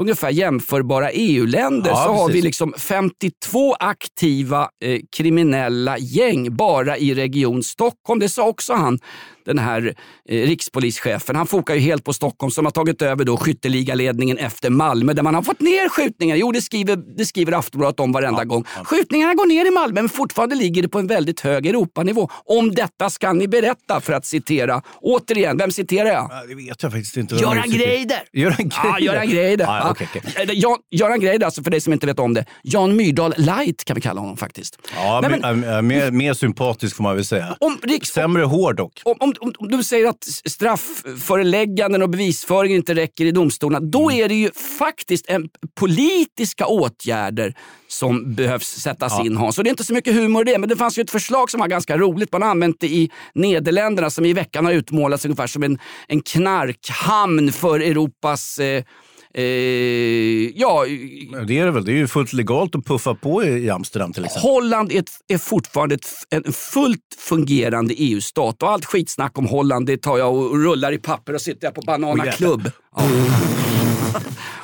ungefär 0.00 0.30
jämförbara 0.30 1.10
EU-länder 1.10 1.90
Ja, 1.90 1.96
så 1.96 2.12
har 2.12 2.26
precis. 2.26 2.42
vi 2.42 2.42
liksom 2.46 2.74
52 2.78 3.74
aktiva 3.74 4.68
eh, 4.84 5.00
kriminella 5.16 5.98
gäng 5.98 6.56
bara 6.56 6.98
i 6.98 7.14
Region 7.14 7.62
Stockholm. 7.62 8.20
Det 8.20 8.28
sa 8.28 8.48
också 8.48 8.72
han, 8.72 8.98
den 9.44 9.58
här 9.58 9.94
eh, 10.28 10.46
rikspolischefen. 10.46 11.36
Han 11.36 11.46
fokar 11.46 11.74
ju 11.74 11.80
helt 11.80 12.04
på 12.04 12.12
Stockholm 12.12 12.50
som 12.50 12.64
har 12.64 12.72
tagit 12.72 13.02
över 13.02 13.24
då 13.24 13.36
skytteligaledningen 13.36 14.38
efter 14.38 14.70
Malmö 14.70 15.12
där 15.12 15.22
man 15.22 15.34
har 15.34 15.42
fått 15.42 15.60
ner 15.60 15.88
skjutningar. 15.88 16.36
Jo, 16.36 16.52
det 16.52 16.62
skriver, 16.62 16.96
det 17.16 17.24
skriver 17.26 17.52
Aftonbladet 17.52 18.00
om 18.00 18.12
varenda 18.12 18.44
gång. 18.44 18.64
Skjutningarna 18.84 19.34
går 19.34 19.46
ner 19.46 19.66
i 19.66 19.70
Malmö 19.70 19.94
men 20.02 20.08
fortfarande 20.08 20.54
ligger 20.54 20.82
det 20.82 20.88
på 20.88 20.98
en 20.98 21.06
väldigt 21.06 21.40
hög 21.40 21.66
Europanivå. 21.66 22.28
Om 22.44 22.70
detta 22.74 23.10
ska 23.10 23.32
ni 23.32 23.48
berätta 23.48 24.00
för 24.00 24.12
att 24.12 24.26
citera. 24.26 24.82
Återigen, 25.00 25.56
vem 25.56 25.70
citerar 25.70 26.08
jag? 26.08 26.28
Ja, 26.30 26.44
Det 26.48 26.54
vet 26.54 26.82
jag 26.82 26.92
faktiskt 26.92 27.16
inte. 27.16 27.34
Göran 27.34 27.70
Greider! 27.70 28.18
Göran 28.32 28.56
Greider? 28.56 28.76
Ja, 28.84 28.98
Göran 29.00 29.28
Greider. 29.28 29.64
Ja, 29.64 29.78
Ja. 29.78 29.90
okej. 29.90 30.08
Eller 30.36 30.54
Jan, 30.54 30.78
Göran 30.90 31.20
Greider, 31.20 31.46
alltså 31.46 31.62
för 31.62 31.70
dig 31.70 31.80
som 31.80 31.92
inte 31.92 32.06
vet 32.06 32.18
om 32.18 32.34
det. 32.34 32.44
Jan 32.62 32.96
Myrdal 32.96 33.34
light 33.36 33.84
kan 33.84 33.94
vi 33.94 34.00
kalla 34.00 34.20
honom 34.20 34.36
faktiskt. 34.36 34.78
Ja, 34.96 35.20
men, 35.30 35.40
men- 35.60 35.64
äh, 35.74 35.82
mer, 35.82 36.10
mer 36.10 36.34
sympatisk 36.34 36.96
får 36.96 37.02
man 37.02 37.16
väl 37.16 37.24
säga. 37.24 37.56
Om 37.60 37.78
riks- 37.82 38.04
Sämre 38.12 38.42
hår 38.44 38.72
dock. 38.72 39.00
Om, 39.04 39.14
om, 39.20 39.33
om, 39.38 39.52
om 39.58 39.68
du 39.68 39.84
säger 39.84 40.06
att 40.08 40.24
straffförelägganden 40.44 42.02
och 42.02 42.10
bevisföring 42.10 42.74
inte 42.74 42.94
räcker 42.94 43.24
i 43.24 43.30
domstolarna, 43.30 43.86
då 43.86 44.10
Mm. 44.10 44.24
är 44.24 44.28
det 44.28 44.34
ju 44.34 44.50
faktiskt 44.78 45.26
en 45.28 45.48
politiska 45.80 46.66
åtgärder 46.66 47.54
som 47.88 48.34
behövs 48.34 48.66
sättas 48.68 49.12
Ja. 49.18 49.24
in 49.26 49.36
Hans. 49.36 49.58
Och 49.58 49.64
det 49.64 49.68
är 49.68 49.70
inte 49.70 49.84
så 49.84 49.94
mycket 49.94 50.14
humor 50.14 50.48
i 50.48 50.52
det, 50.52 50.58
men 50.58 50.68
det 50.68 50.76
fanns 50.76 50.98
ju 50.98 51.02
ett 51.02 51.10
förslag 51.10 51.50
som 51.50 51.60
var 51.60 51.68
ganska 51.68 51.98
roligt. 51.98 52.32
Man 52.32 52.42
har 52.42 52.48
använt 52.50 52.76
det 52.80 52.86
i 52.88 53.10
Nederländerna 53.34 54.10
som 54.10 54.24
i 54.24 54.32
veckan 54.32 54.64
har 54.64 54.72
utmålats 54.72 55.24
ungefär 55.24 55.46
som 55.46 55.62
en, 55.62 55.78
en 56.08 56.20
knarkhamn 56.20 57.52
för 57.52 57.80
Europas 57.80 58.58
eh, 58.58 58.84
eh, 59.34 59.44
ja, 60.54 60.84
Det 61.46 61.58
är 61.58 61.64
det 61.64 61.70
väl. 61.70 61.84
Det 61.84 61.92
är 61.92 61.96
ju 61.96 62.06
fullt 62.06 62.32
legalt 62.32 62.74
att 62.74 62.84
puffa 62.84 63.14
på 63.14 63.44
i 63.44 63.70
Amsterdam 63.70 64.12
till 64.12 64.24
exempel. 64.24 64.50
Holland 64.50 64.92
är, 64.92 64.98
ett, 64.98 65.10
är 65.28 65.38
fortfarande 65.38 65.94
ett, 65.94 66.06
en 66.30 66.52
fullt 66.52 67.00
fungerande 67.18 67.94
EU-stat 67.94 68.62
och 68.62 68.70
allt 68.70 68.84
skitsnack 68.84 69.38
om 69.38 69.46
Holland 69.46 69.86
det 69.86 69.96
tar 69.96 70.18
jag 70.18 70.34
och 70.34 70.58
rullar 70.64 70.92
i 70.92 70.98
papper 70.98 71.34
och 71.34 71.40
sitter 71.40 71.66
jag 71.66 71.74
på 71.74 71.80
Banana 71.80 72.24
Och 72.24 72.30
Club. 72.30 72.70
Ja. 72.96 73.02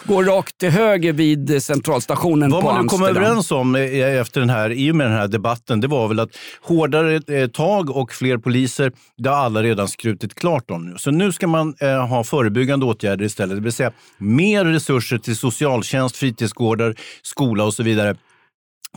Går 0.04 0.24
rakt 0.24 0.58
till 0.58 0.70
höger 0.70 1.12
vid 1.12 1.62
centralstationen 1.62 2.50
Vad 2.50 2.60
på 2.62 2.72
man 2.72 2.82
nu 2.82 2.88
kom 2.88 3.02
Amsterdam. 3.02 3.22
överens 3.22 3.50
om 3.50 3.74
eh, 3.76 4.20
efter 4.20 4.40
den 4.40 4.50
här, 4.50 4.70
i 4.70 4.90
och 4.92 4.96
med 4.96 5.06
den 5.06 5.16
här 5.16 5.28
debatten, 5.28 5.80
det 5.80 5.88
var 5.88 6.08
väl 6.08 6.20
att 6.20 6.30
hårdare 6.62 7.40
eh, 7.40 7.48
tag 7.48 7.90
och 7.90 8.12
fler 8.12 8.38
poliser, 8.38 8.92
det 9.18 9.28
har 9.28 9.36
alla 9.36 9.62
redan 9.62 9.88
skrutit 9.88 10.34
klart 10.34 10.70
om 10.70 10.84
nu. 10.86 10.98
Så 10.98 11.10
nu 11.10 11.32
ska 11.32 11.46
man 11.46 11.74
eh, 11.80 12.06
ha 12.06 12.24
förebyggande 12.24 12.86
åtgärder 12.86 13.24
istället, 13.24 13.56
det 13.56 13.62
vill 13.62 13.72
säga 13.72 13.92
mer 14.18 14.64
resurser 14.64 15.18
till 15.18 15.36
socialtjänst, 15.36 16.16
fritidsgårdar, 16.16 16.94
skola 17.22 17.64
och 17.64 17.74
så 17.74 17.82
vidare. 17.82 18.16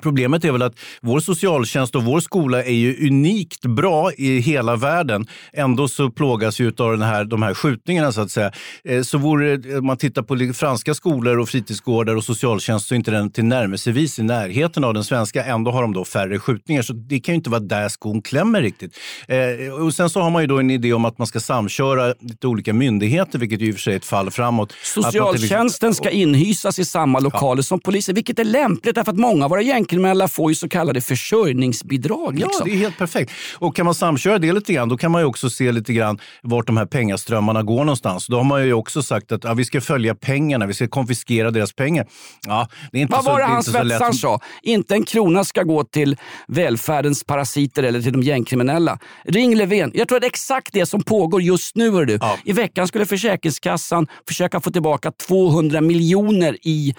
Problemet 0.02 0.46
är 0.46 0.52
väl 0.52 0.62
att 0.62 0.74
vår 1.02 1.20
socialtjänst 1.20 1.96
och 1.96 2.04
vår 2.04 2.20
skola 2.20 2.64
är 2.64 2.74
ju 2.74 3.08
unikt 3.08 3.66
bra 3.66 4.12
i 4.14 4.40
hela 4.40 4.76
världen. 4.76 5.28
Ändå 5.54 5.88
så 5.88 6.10
plågas 6.12 6.60
vi 6.60 6.68
av 6.78 6.92
den 6.92 7.02
här, 7.02 7.26
de 7.26 7.44
här 7.44 7.54
skjutningarna 7.54 8.12
så 8.12 8.22
att 8.22 8.32
säga. 8.32 8.52
Eh, 8.84 9.02
Så 9.02 9.18
vore, 9.18 9.58
det- 9.58 9.78
om 9.78 9.86
man 9.86 9.98
tittar 9.98 10.22
på 10.22 10.54
franska 10.54 10.94
skolor 10.94 11.40
och 11.40 11.50
fritidsgårdar 11.50 12.16
och 12.16 12.24
socialtjänst 12.24 12.88
så 12.88 12.94
är 12.94 12.98
inte 12.98 13.12
den 13.12 13.32
tillnärmelsevis 13.32 14.20
i 14.20 14.24
närheten 14.24 14.84
av 14.84 14.94
den 14.94 15.04
svenska. 15.04 15.44
Ändå 15.46 15.72
har 15.72 15.82
de 15.82 15.94
då 15.94 16.06
färre 16.06 16.40
skjutningar. 16.40 16.82
Så 16.82 16.94
det 16.94 17.20
kan 17.20 17.34
ju 17.34 17.38
inte 17.38 17.50
vara 17.50 17.60
där 17.60 17.90
skon 17.90 18.22
klämmer 18.22 18.62
riktigt. 18.62 18.98
Eh, 19.28 19.74
Och 19.74 19.94
sen 19.94 20.10
så 20.10 20.22
har 20.22 20.30
man 20.30 20.42
ju 20.44 20.48
då 20.48 20.60
en 20.60 20.72
idé 20.72 20.94
om 20.94 21.06
att 21.06 21.18
man 21.18 21.28
ska 21.28 21.40
samköra 21.40 22.14
lite 22.20 22.48
olika 22.48 22.74
myndigheter, 22.74 23.40
vilket 23.40 23.62
ju 23.62 23.68
i 23.68 23.72
och 23.72 23.76
för 23.76 23.82
sig 23.82 23.94
är 23.94 23.98
ett 23.98 24.06
fall 24.06 24.32
framåt. 24.32 24.70
Till 24.70 25.04
Socialtjänsten 25.04 25.94
ska 25.96 26.10
inhysas 26.10 26.80
i 26.80 26.86
samma 26.86 27.20
lokaler 27.20 27.62
som 27.62 27.80
polisen, 27.80 28.16
vilket 28.16 28.40
är 28.40 28.44
lämpligt 28.46 28.96
därför 28.96 29.12
att 29.12 29.18
många 29.18 29.44
av 29.46 29.50
våra 29.50 29.62
gängkriminella 29.84 30.28
får 30.28 30.52
ju 30.52 30.56
så 30.56 30.70
kallade 30.70 31.02
försörjningsbidrag. 31.02 32.40
Ja, 32.40 32.48
liksom. 32.48 32.68
det 32.68 32.76
är 32.76 32.78
helt 32.78 32.98
perfekt. 32.98 33.32
Och 33.56 33.76
kan 33.76 33.86
man 33.86 33.96
samköra 33.96 34.38
det 34.38 34.54
lite 34.54 34.74
grann, 34.74 34.90
då 34.90 34.98
kan 34.98 35.12
man 35.12 35.22
ju 35.22 35.26
också 35.26 35.50
se 35.50 35.72
lite 35.72 35.94
grann 35.94 36.20
vart 36.42 36.68
de 36.68 36.78
här 36.78 36.86
pengaströmmarna 36.86 37.64
går 37.64 37.78
någonstans. 37.78 38.28
Då 38.28 38.38
har 38.38 38.44
man 38.44 38.66
ju 38.66 38.74
också 38.74 39.04
sagt 39.04 39.32
att 39.32 39.44
ja, 39.44 39.54
vi 39.54 39.66
ska 39.66 39.82
följa 39.82 40.16
pengarna, 40.16 40.66
vi 40.66 40.74
ska 40.74 40.88
konfiskera 40.88 41.52
deras 41.52 41.74
pengar. 41.74 42.08
Ja, 42.48 42.68
det 42.92 42.98
är 42.98 43.02
inte 43.02 43.12
Vad 43.12 43.24
så, 43.24 43.30
var 43.32 43.38
det 43.40 43.44
är 43.44 43.48
han 43.48 43.64
svetsaren 43.64 44.14
sa? 44.14 44.40
Inte 44.62 44.94
en 44.94 45.04
krona 45.04 45.44
ska 45.44 45.64
gå 45.64 45.84
till 45.84 46.18
välfärdens 46.48 47.24
parasiter 47.24 47.84
eller 47.84 48.02
till 48.02 48.14
de 48.14 48.22
gängkriminella. 48.22 49.00
Ring 49.26 49.56
Löfven. 49.56 49.92
Jag 49.94 50.08
tror 50.08 50.16
att 50.16 50.22
det 50.22 50.26
är 50.26 50.30
exakt 50.30 50.74
det 50.74 50.86
som 50.86 51.04
pågår 51.04 51.42
just 51.42 51.76
nu. 51.76 52.06
Du. 52.06 52.20
I 52.46 52.54
veckan 52.54 52.88
skulle 52.88 53.06
Försäkringskassan 53.06 54.08
försöka 54.28 54.60
få 54.60 54.72
tillbaka 54.72 55.12
200 55.28 55.82
miljoner 55.82 56.58
i 56.62 56.96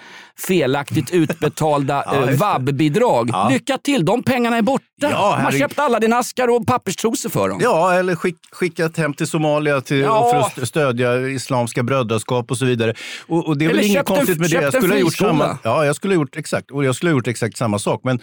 felaktigt 0.47 1.11
utbetalda 1.13 2.03
Ja, 2.05 2.15
eh, 2.15 2.25
det. 2.27 2.37
Vab-bidrag. 2.75 3.29
Ja. 3.33 3.49
Lycka 3.49 3.77
till, 3.77 4.05
de 4.05 4.23
pengarna 4.23 4.57
är 4.57 4.61
borta. 4.61 4.83
Ja, 5.01 5.31
Man 5.35 5.45
har 5.45 5.51
köpt 5.51 5.79
alla 5.79 5.99
dina 5.99 6.17
askar 6.17 6.47
och 6.47 6.67
papperstrosor 6.67 7.29
för 7.29 7.49
dem. 7.49 7.59
Ja, 7.61 7.93
eller 7.93 8.15
skick, 8.15 8.35
skickat 8.51 8.97
hem 8.97 9.13
till 9.13 9.27
Somalia 9.27 9.81
till, 9.81 9.99
Ja. 9.99 10.29
för 10.31 10.39
att 10.39 10.47
st- 10.51 10.65
stödja 10.65 11.27
Islamska 11.27 11.83
brödraskap 11.83 12.51
och 12.51 12.57
så 12.57 12.65
vidare. 12.65 12.93
Och, 13.27 13.47
och 13.47 13.57
det 13.57 13.65
är 13.65 13.67
väl 13.67 13.77
Eller 13.77 13.87
inget 13.87 13.97
köpt 13.97 14.09
en- 14.09 14.15
konstigt 14.15 14.39
med 14.39 14.49
det. 14.49 14.61
Jag 14.61 14.73
skulle 14.73 14.93
ha 14.93 14.99
gjort 14.99 15.15
samma. 15.17 15.57
Ja, 15.63 15.85
jag 15.85 15.95
skulle 15.95 16.13
ha 16.15 16.21
gjort 16.21 16.35
exakt. 16.37 16.71
Och 16.71 16.85
jag 16.85 16.95
skulle 16.95 17.11
ha 17.11 17.17
gjort 17.17 17.27
exakt 17.27 17.57
samma 17.57 17.79
sak. 17.79 18.01
Men 18.03 18.19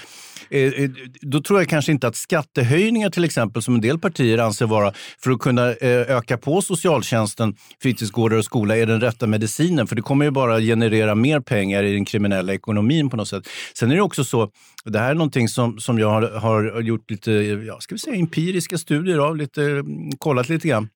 eh, 0.50 0.60
eh, 0.62 0.90
då 1.20 1.40
tror 1.40 1.60
jag 1.60 1.68
kanske 1.68 1.92
inte 1.92 2.06
att 2.08 2.16
skattehöjningar 2.16 3.10
till 3.10 3.24
exempel, 3.24 3.62
som 3.62 3.74
en 3.74 3.80
del 3.80 3.98
partier 3.98 4.38
anser 4.38 4.66
vara, 4.66 4.92
för 5.24 5.30
att 5.30 5.38
kunna 5.38 5.66
eh, 5.72 5.90
öka 6.16 6.38
på 6.38 6.62
socialtjänsten, 6.62 7.54
fritidsgårdar 7.82 8.36
och 8.36 8.44
skola, 8.44 8.76
är 8.76 8.86
den 8.86 9.00
rätta 9.00 9.26
medicinen. 9.26 9.86
För 9.86 9.96
det 9.96 10.02
kommer 10.02 10.24
ju 10.24 10.30
bara 10.30 10.60
generera 10.60 11.14
mer 11.14 11.40
pengar 11.40 11.82
i 11.82 11.92
den 11.92 12.04
kriminella 12.04 12.54
ekonomin 12.54 13.10
på 13.10 13.16
något 13.16 13.28
sätt. 13.28 13.42
Sen 13.78 13.90
är 13.90 13.94
det 13.96 14.02
också 14.02 14.24
så, 14.24 14.41
det 14.85 14.98
här 14.98 15.11
är 15.11 15.14
någonting 15.14 15.48
som, 15.48 15.78
som 15.78 15.98
jag 15.98 16.09
har, 16.09 16.22
har 16.22 16.81
gjort 16.81 17.11
lite, 17.11 17.33
ja, 17.33 17.81
ska 17.81 17.94
vi 17.94 17.98
säga 17.98 18.16
empiriska 18.16 18.78
studier 18.78 19.18
av, 19.18 19.37
lite, 19.37 19.62
mm, 19.64 20.11
kollat 20.18 20.48
lite 20.48 20.68
grann. 20.68 20.88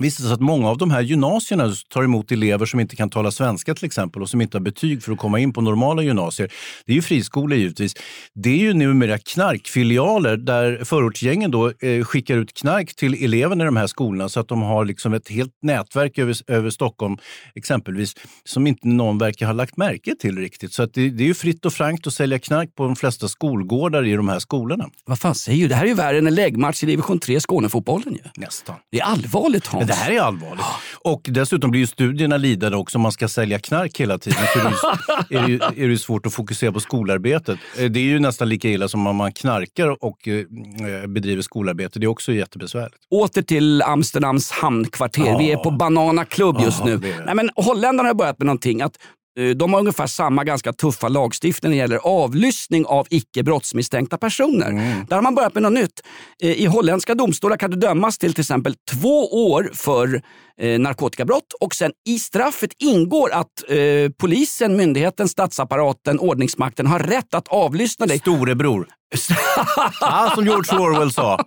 Visst 0.00 0.18
är 0.18 0.22
det 0.22 0.28
så 0.28 0.34
att 0.34 0.40
många 0.40 0.68
av 0.68 0.78
de 0.78 0.90
här 0.90 1.00
gymnasierna 1.00 1.72
tar 1.88 2.02
emot 2.02 2.32
elever 2.32 2.66
som 2.66 2.80
inte 2.80 2.96
kan 2.96 3.10
tala 3.10 3.30
svenska 3.30 3.74
till 3.74 3.84
exempel 3.84 4.22
och 4.22 4.28
som 4.28 4.40
inte 4.40 4.56
har 4.56 4.62
betyg 4.62 5.02
för 5.02 5.12
att 5.12 5.18
komma 5.18 5.38
in 5.38 5.52
på 5.52 5.60
normala 5.60 6.02
gymnasier. 6.02 6.52
Det 6.86 6.92
är 6.92 6.96
ju 6.96 7.02
friskolor 7.02 7.58
givetvis. 7.58 7.94
Det 8.34 8.50
är 8.50 8.58
ju 8.58 8.72
numera 8.72 9.18
knarkfilialer 9.18 10.36
där 10.36 10.84
förortsgängen 10.84 11.50
då 11.50 11.72
eh, 11.80 12.04
skickar 12.04 12.36
ut 12.36 12.54
knark 12.54 12.94
till 12.94 13.24
eleverna 13.24 13.64
i 13.64 13.66
de 13.66 13.76
här 13.76 13.86
skolorna 13.86 14.28
så 14.28 14.40
att 14.40 14.48
de 14.48 14.62
har 14.62 14.84
liksom 14.84 15.14
ett 15.14 15.28
helt 15.28 15.52
nätverk 15.62 16.18
över, 16.18 16.36
över 16.46 16.70
Stockholm 16.70 17.16
exempelvis 17.54 18.14
som 18.44 18.66
inte 18.66 18.88
någon 18.88 19.18
verkar 19.18 19.46
ha 19.46 19.52
lagt 19.52 19.76
märke 19.76 20.14
till 20.20 20.38
riktigt. 20.38 20.72
Så 20.72 20.82
att 20.82 20.94
det, 20.94 21.10
det 21.10 21.22
är 21.24 21.28
ju 21.28 21.34
fritt 21.34 21.66
och 21.66 21.72
frankt 21.72 22.06
att 22.06 22.14
sälja 22.14 22.38
knark 22.38 22.74
på 22.74 22.84
de 22.84 22.96
flesta 22.96 23.28
skolgårdar 23.28 24.06
i 24.06 24.12
de 24.12 24.28
här 24.28 24.38
skolorna. 24.38 24.88
Vad 25.04 25.18
fan 25.18 25.34
säger 25.34 25.62
du? 25.62 25.68
Det 25.68 25.74
här 25.74 25.84
är 25.84 25.88
ju 25.88 25.94
värre 25.94 26.18
än 26.18 26.26
en 26.26 26.34
läggmatch 26.34 26.82
i 26.82 26.86
division 26.86 27.18
3 27.18 27.40
Skånefotbollen 27.40 28.14
ju. 28.14 28.20
Nästan. 28.36 28.76
Det 28.90 29.00
är 29.00 29.04
allvarligt 29.04 29.66
Hans. 29.66 29.83
Men 29.86 29.96
det 29.96 30.02
här 30.02 30.10
är 30.10 30.20
allvarligt. 30.20 30.64
Och 31.00 31.20
dessutom 31.24 31.70
blir 31.70 31.80
ju 31.80 31.86
studierna 31.86 32.36
lidande 32.36 32.76
också 32.76 32.98
om 32.98 33.02
man 33.02 33.12
ska 33.12 33.28
sälja 33.28 33.58
knark 33.58 34.00
hela 34.00 34.18
tiden. 34.18 34.38
Är, 34.54 35.26
det 35.28 35.36
är, 35.36 35.48
ju, 35.48 35.56
är 35.56 35.70
det 35.74 35.92
ju 35.92 35.98
svårt 35.98 36.26
att 36.26 36.34
fokusera 36.34 36.72
på 36.72 36.80
skolarbetet. 36.80 37.58
Eh, 37.78 37.90
Det 37.90 38.00
är 38.00 38.04
ju 38.04 38.18
nästan 38.18 38.48
lika 38.48 38.68
illa 38.68 38.88
som 38.88 39.06
om 39.06 39.16
man 39.16 39.32
knarkar 39.32 40.04
och 40.04 40.28
eh, 40.28 41.06
bedriver 41.06 41.42
skolarbete. 41.42 41.98
Det 41.98 42.06
är 42.06 42.08
också 42.08 42.32
jättebesvärligt. 42.32 42.96
Åter 43.10 43.42
till 43.42 43.82
Amsterdams 43.82 44.50
hamnkvarter. 44.50 45.26
Ja. 45.26 45.38
Vi 45.38 45.52
är 45.52 45.56
på 45.56 45.70
Banana 45.70 46.24
Club 46.24 46.56
just 46.60 46.78
Ja, 46.80 46.84
nu. 46.86 47.00
Nej, 47.26 47.34
men 47.34 47.50
holländarna 47.56 48.08
har 48.08 48.14
börjat 48.14 48.38
med 48.38 48.46
någonting. 48.46 48.82
Att, 48.82 48.92
eh, 48.96 49.00
de 49.56 49.72
har 49.72 49.80
ungefär 49.80 50.06
samma 50.06 50.44
ganska 50.44 50.72
tuffa 50.72 51.08
lagstiftning 51.08 51.70
när 51.70 51.76
det 51.76 51.80
gäller 51.80 51.96
avlyssning 51.96 52.86
av 52.86 53.06
icke 53.10 53.42
brottsmisstänkta 53.42 54.18
personer. 54.18 54.70
Mm. 54.70 55.06
Där 55.08 55.16
har 55.16 55.22
man 55.22 55.34
börjat 55.34 55.54
med 55.54 55.62
något 55.62 55.72
nytt. 55.72 56.02
Eh, 56.42 56.50
I 56.50 56.66
holländska 56.66 57.14
domstolar 57.14 57.56
kan 57.56 57.70
du 57.70 57.76
dömas 57.76 58.18
till 58.18 58.34
till 58.34 58.40
exempel 58.40 58.74
två 58.92 59.48
år 59.50 59.70
för 59.74 60.22
eh, 60.60 60.78
narkotikabrott 60.80 61.52
och 61.60 61.74
sen 61.74 61.92
i 62.08 62.18
straffet 62.18 62.70
ingår 62.78 63.32
att 63.32 63.70
eh, 63.70 63.76
polisen, 64.18 64.76
myndigheten, 64.76 65.28
statsapparaten, 65.28 66.18
ordningsmakten 66.18 66.86
har 66.86 66.98
rätt 66.98 67.34
att 67.34 67.48
avlyssna 67.48 68.06
dig. 68.06 68.18
Storebror. 68.18 68.86
Ja, 70.00 70.32
som 70.34 70.44
George 70.44 70.78
Orwell 70.78 71.12
sa. 71.12 71.44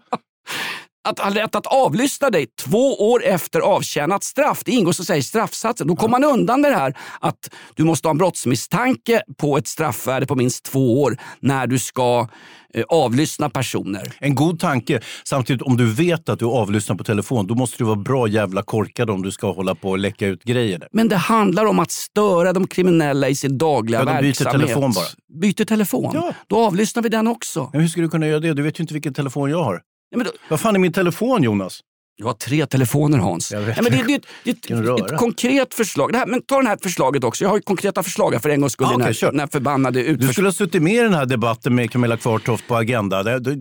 Att 1.07 1.19
ha 1.19 1.29
rätt 1.29 1.55
att 1.55 1.67
avlyssna 1.67 2.29
dig 2.29 2.47
två 2.65 3.11
år 3.11 3.23
efter 3.25 3.59
avtjänat 3.59 4.23
straff. 4.23 4.61
Det 4.65 4.71
ingår 4.71 4.91
så 4.91 5.01
att 5.01 5.07
säga 5.07 5.17
i 5.17 5.23
straffsatsen. 5.23 5.87
Då 5.87 5.95
kommer 5.95 6.19
man 6.19 6.23
undan 6.23 6.61
med 6.61 6.71
det 6.71 6.77
här 6.77 6.97
att 7.21 7.49
du 7.75 7.83
måste 7.83 8.07
ha 8.07 8.11
en 8.11 8.17
brottsmisstanke 8.17 9.21
på 9.37 9.57
ett 9.57 9.67
straffvärde 9.67 10.25
på 10.25 10.35
minst 10.35 10.63
två 10.65 11.01
år 11.01 11.17
när 11.39 11.67
du 11.67 11.79
ska 11.79 12.27
eh, 12.73 12.83
avlyssna 12.89 13.49
personer. 13.49 14.13
En 14.19 14.35
god 14.35 14.59
tanke. 14.59 15.01
Samtidigt, 15.23 15.61
om 15.61 15.77
du 15.77 15.93
vet 15.93 16.29
att 16.29 16.39
du 16.39 16.45
avlyssnar 16.45 16.95
på 16.95 17.03
telefon, 17.03 17.47
då 17.47 17.55
måste 17.55 17.77
du 17.77 17.83
vara 17.83 17.95
bra 17.95 18.27
jävla 18.27 18.61
korkad 18.63 19.09
om 19.09 19.21
du 19.21 19.31
ska 19.31 19.51
hålla 19.51 19.75
på 19.75 19.89
och 19.89 19.97
läcka 19.99 20.27
ut 20.27 20.43
grejer. 20.43 20.79
Där. 20.79 20.89
Men 20.91 21.07
det 21.07 21.15
handlar 21.17 21.65
om 21.65 21.79
att 21.79 21.91
störa 21.91 22.53
de 22.53 22.67
kriminella 22.67 23.29
i 23.29 23.35
sin 23.35 23.57
dagliga 23.57 23.99
Ja, 23.99 24.05
de 24.05 24.11
byter 24.11 24.21
verksamhet. 24.23 24.61
telefon 24.61 24.91
bara. 24.91 25.39
Byter 25.41 25.65
telefon? 25.65 26.11
Ja. 26.13 26.33
Då 26.47 26.57
avlyssnar 26.57 27.03
vi 27.03 27.09
den 27.09 27.27
också. 27.27 27.69
Men 27.71 27.81
hur 27.81 27.87
ska 27.87 28.01
du 28.01 28.09
kunna 28.09 28.27
göra 28.27 28.39
det? 28.39 28.53
Du 28.53 28.61
vet 28.61 28.79
ju 28.79 28.81
inte 28.81 28.93
vilken 28.93 29.13
telefon 29.13 29.49
jag 29.49 29.63
har. 29.63 29.81
Nej, 30.11 30.17
men 30.17 30.25
då, 30.25 30.31
Vad 30.49 30.59
fan 30.59 30.75
är 30.75 30.79
min 30.79 30.93
telefon, 30.93 31.43
Jonas? 31.43 31.81
Du 32.17 32.23
har 32.25 32.33
tre 32.33 32.65
telefoner 32.65 33.17
Hans. 33.17 33.51
Jag 33.51 33.61
vet. 33.61 33.81
Men 33.81 33.91
det, 33.91 33.97
det, 33.97 34.03
det, 34.03 34.21
det, 34.43 34.75
det, 34.75 34.81
röra. 34.81 35.05
ett 35.05 35.17
konkret 35.19 35.73
förslag. 35.73 36.11
Det 36.11 36.17
här, 36.17 36.25
men 36.25 36.41
ta 36.41 36.61
det 36.61 36.67
här 36.67 36.77
förslaget 36.83 37.23
också. 37.23 37.43
Jag 37.43 37.49
har 37.49 37.57
ju 37.57 37.61
konkreta 37.61 38.03
förslag 38.03 38.31
här 38.31 38.39
för 38.39 38.49
en 38.49 38.61
gångs 38.61 38.73
skull. 38.73 38.87
Ja, 38.89 38.93
i 38.93 38.97
den, 38.97 39.07
här, 39.21 39.31
den 39.31 39.39
här 39.39 39.47
förbannade 39.47 39.99
Du 39.99 40.05
utförs... 40.05 40.31
skulle 40.31 40.47
ha 40.47 40.53
suttit 40.53 40.83
med 40.83 40.93
i 40.93 40.97
den 40.99 41.13
här 41.13 41.25
debatten 41.25 41.75
med 41.75 41.91
Camilla 41.91 42.17
Kvartoft 42.17 42.67
på 42.67 42.75
Agenda. 42.75 43.23
Då, 43.23 43.39
då 43.39 43.55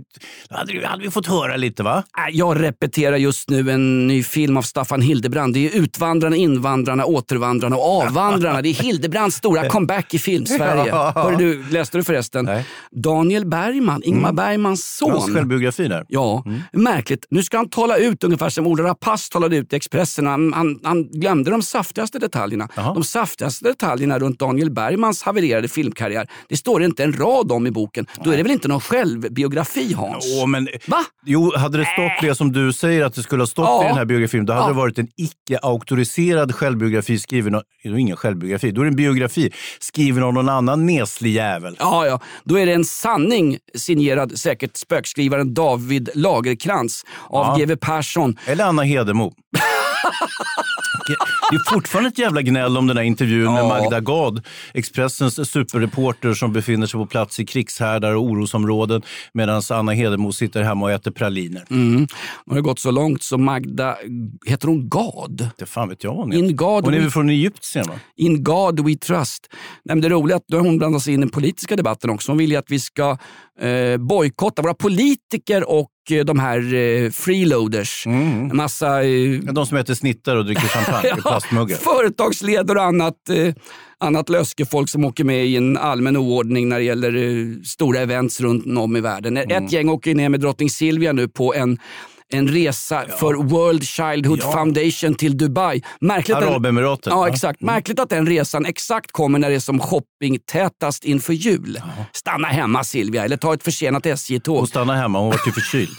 hade, 0.50 0.72
du- 0.72 0.84
hade 0.84 1.02
vi 1.02 1.10
fått 1.10 1.26
höra 1.26 1.56
lite 1.56 1.82
va? 1.82 2.02
Jag 2.32 2.62
repeterar 2.62 3.16
just 3.16 3.50
nu 3.50 3.70
en 3.70 4.06
ny 4.06 4.22
film 4.22 4.56
av 4.56 4.62
Staffan 4.62 5.00
Hildebrand. 5.00 5.54
Det 5.54 5.66
är 5.66 5.80
Utvandrarna, 5.80 6.36
Invandrarna, 6.36 7.04
Återvandrarna 7.04 7.76
och 7.76 7.82
Avvandrarna. 8.02 8.62
Det 8.62 8.68
är 8.68 8.74
Hildebrands 8.74 9.36
stora 9.36 9.68
comeback 9.68 10.14
i 10.14 10.18
film-Sverige. 10.18 10.92
Hörde 11.14 11.36
du, 11.36 11.64
läste 11.70 11.98
du 11.98 12.04
förresten? 12.04 12.44
Nej. 12.44 12.64
Daniel 12.90 13.46
Bergman, 13.46 14.02
Ingmar 14.04 14.32
Bergmans 14.32 14.96
son. 14.96 15.10
Hans 15.10 15.34
självbiografi 15.34 15.88
där. 15.88 16.04
Ja, 16.08 16.44
märkligt. 16.72 17.26
Nu 17.30 17.42
ska 17.42 17.56
han 17.56 17.68
tala 17.68 17.96
ut 17.96 18.24
ungefär 18.24 18.45
Ola 18.66 18.84
Rapace 18.84 19.32
talade 19.32 19.56
ut 19.56 19.72
i 19.72 19.76
Expressen. 19.76 20.26
Han, 20.26 20.52
han, 20.52 20.80
han 20.84 21.02
glömde 21.10 21.50
de 21.50 21.62
saftigaste 21.62 22.18
detaljerna. 22.18 22.68
Jaha. 22.74 22.94
De 22.94 23.04
saftigaste 23.04 23.64
detaljerna 23.64 24.18
runt 24.18 24.38
Daniel 24.38 24.70
Bergmans 24.70 25.22
havererade 25.22 25.68
filmkarriär, 25.68 26.28
det 26.48 26.56
står 26.56 26.82
inte 26.82 27.04
en 27.04 27.12
rad 27.12 27.52
om 27.52 27.66
i 27.66 27.70
boken. 27.70 28.06
Då 28.24 28.30
är 28.30 28.36
det 28.36 28.42
väl 28.42 28.52
inte 28.52 28.68
någon 28.68 28.80
självbiografi 28.80 29.92
Hans? 29.94 30.24
Åh, 30.42 30.46
men, 30.46 30.68
Va? 30.86 31.04
Jo, 31.26 31.52
hade 31.56 31.78
det 31.78 31.84
stått 31.84 32.28
det 32.28 32.34
som 32.34 32.52
du 32.52 32.72
säger 32.72 33.04
att 33.04 33.14
det 33.14 33.22
skulle 33.22 33.42
ha 33.42 33.46
stått 33.46 33.64
Ja. 33.66 33.84
i 33.84 33.88
den 33.88 33.96
här 33.96 34.04
biografin, 34.04 34.46
då 34.46 34.52
hade 34.52 34.64
Ja. 34.64 34.68
det 34.68 34.74
varit 34.74 34.98
en 34.98 35.08
icke-auktoriserad 35.16 36.54
självbiografi 36.54 37.18
skriven 37.18 37.54
av... 37.54 37.62
Det 37.82 37.88
är 37.88 37.96
ingen 37.96 38.16
självbiografi, 38.16 38.70
då 38.70 38.80
är 38.80 38.84
det 38.84 38.90
en 38.90 38.96
biografi 38.96 39.50
skriven 39.78 40.22
av 40.22 40.34
någon 40.34 40.48
annan 40.48 40.86
neslig 40.86 41.32
jävel. 41.32 41.76
Ja, 41.78 42.06
ja. 42.06 42.20
Då 42.44 42.58
är 42.58 42.66
det 42.66 42.72
en 42.72 42.84
sanning 42.84 43.58
signerad 43.74 44.38
säkert 44.38 44.76
spökskrivaren 44.76 45.54
David 45.54 46.10
Lagerkrans 46.14 47.04
av 47.28 47.58
Ja. 47.58 47.64
GW 47.64 47.76
Persson. 47.76 48.35
Eller 48.46 48.64
Anna 48.64 48.82
Hedemo. 48.82 49.32
Det 51.50 51.56
är 51.56 51.74
fortfarande 51.74 52.08
ett 52.08 52.18
jävla 52.18 52.42
gnäll 52.42 52.76
om 52.76 52.86
den 52.86 52.96
här 52.96 53.04
intervjun 53.04 53.52
med 53.52 53.62
Ja. 53.62 53.68
Magda 53.68 54.00
Gad, 54.00 54.42
Expressens 54.74 55.50
superreporter 55.50 56.34
som 56.34 56.52
befinner 56.52 56.86
sig 56.86 56.98
på 57.00 57.06
plats 57.06 57.40
i 57.40 57.46
krigshärdar 57.46 58.14
och 58.14 58.22
orosområden 58.22 59.02
medan 59.34 59.62
Anna 59.70 59.92
Hedemo 59.92 60.32
sitter 60.32 60.62
hemma 60.62 60.84
och 60.86 60.92
äter 60.92 61.10
praliner. 61.10 61.64
Mm. 61.70 62.00
Nu 62.00 62.06
har 62.46 62.54
det 62.54 62.62
gått 62.62 62.78
så 62.78 62.90
långt 62.90 63.22
så 63.22 63.38
Magda, 63.38 63.96
heter 64.46 64.68
hon 64.68 64.88
Gad? 64.88 65.48
Det 65.58 65.66
fan 65.66 65.88
vet 65.88 66.04
jag 66.04 66.10
vad 66.10 66.18
hon 66.20 66.32
heter. 66.32 66.44
In 66.44 66.56
God, 66.56 66.84
Hon 66.84 66.94
är 66.94 67.00
väl 67.00 67.10
från 67.10 67.30
Egypten? 67.30 67.84
Va? 67.88 67.94
in 68.16 68.44
God 68.44 68.86
we 68.88 68.94
trust. 68.94 69.46
Nej, 69.84 70.00
det 70.00 70.08
roliga 70.08 70.34
är 70.34 70.36
att 70.36 70.48
då 70.48 70.58
hon 70.58 70.78
blandat 70.78 71.02
sig 71.02 71.14
in 71.14 71.20
i 71.20 71.22
den 71.22 71.30
politiska 71.30 71.76
debatten 71.76 72.10
också. 72.10 72.32
Hon 72.32 72.38
vill 72.38 72.50
ju 72.50 72.56
att 72.56 72.70
vi 72.70 72.80
ska 72.80 73.18
eh, 73.60 73.96
bojkotta 73.96 74.62
våra 74.62 74.74
politiker 74.74 75.70
och 75.70 75.88
de 76.08 76.38
här 76.38 76.74
eh, 76.74 77.10
freeloaders. 77.10 78.06
En 78.06 78.56
massa 78.56 79.04
eh, 79.04 79.40
De 79.40 79.66
som 79.66 79.76
äter 79.76 79.94
snittar 79.94 80.36
och 80.36 80.44
dricker 80.44 80.68
champagne 80.68 81.08
i 81.18 81.20
plastmuggar. 81.20 81.76
företagsledare 81.76 82.78
och 82.78 82.84
annat, 82.84 83.28
eh, 83.28 83.54
annat 84.00 84.28
löskefolk 84.28 84.88
som 84.88 85.04
åker 85.04 85.24
med 85.24 85.46
i 85.46 85.56
en 85.56 85.76
allmän 85.76 86.16
oordning 86.16 86.68
när 86.68 86.78
det 86.78 86.84
gäller 86.84 87.16
eh, 87.16 87.62
stora 87.64 88.00
events 88.00 88.40
runt 88.40 88.78
om 88.78 88.96
i 88.96 89.00
världen. 89.00 89.36
Mm. 89.36 89.64
Ett 89.64 89.72
gäng 89.72 89.88
åker 89.88 90.14
ner 90.14 90.28
med 90.28 90.40
drottning 90.40 90.70
Silvia 90.70 91.12
nu 91.12 91.28
på 91.28 91.54
en 91.54 91.78
en 92.32 92.48
resa 92.48 93.04
för 93.18 93.34
World 93.34 93.84
Childhood 93.84 94.38
Ja. 94.42 94.52
Foundation 94.52 95.14
till 95.14 95.38
Dubai. 95.38 95.82
Märkligt 96.00 96.36
att- 96.36 96.42
Arabemiraten, 96.44 97.12
Ja, 97.12 97.28
exakt. 97.28 97.60
Märkligt 97.60 98.00
att 98.00 98.10
den 98.10 98.26
resan 98.26 98.66
exakt 98.66 99.12
kommer 99.12 99.38
när 99.38 99.48
det 99.48 99.54
är 99.54 99.60
som 99.60 99.78
shoppingtätast 99.80 101.04
inför 101.04 101.32
jul. 101.32 101.80
Stanna 102.12 102.48
hemma 102.48 102.84
Silvia, 102.84 103.24
eller 103.24 103.36
ta 103.36 103.54
ett 103.54 103.62
försenat 103.62 104.06
SJ-tåg. 104.06 104.58
Hon 104.58 104.66
stannade 104.66 104.98
hemma, 104.98 105.18
hon 105.18 105.28
var 105.28 105.40
ju 105.46 105.52
förkyld. 105.52 105.96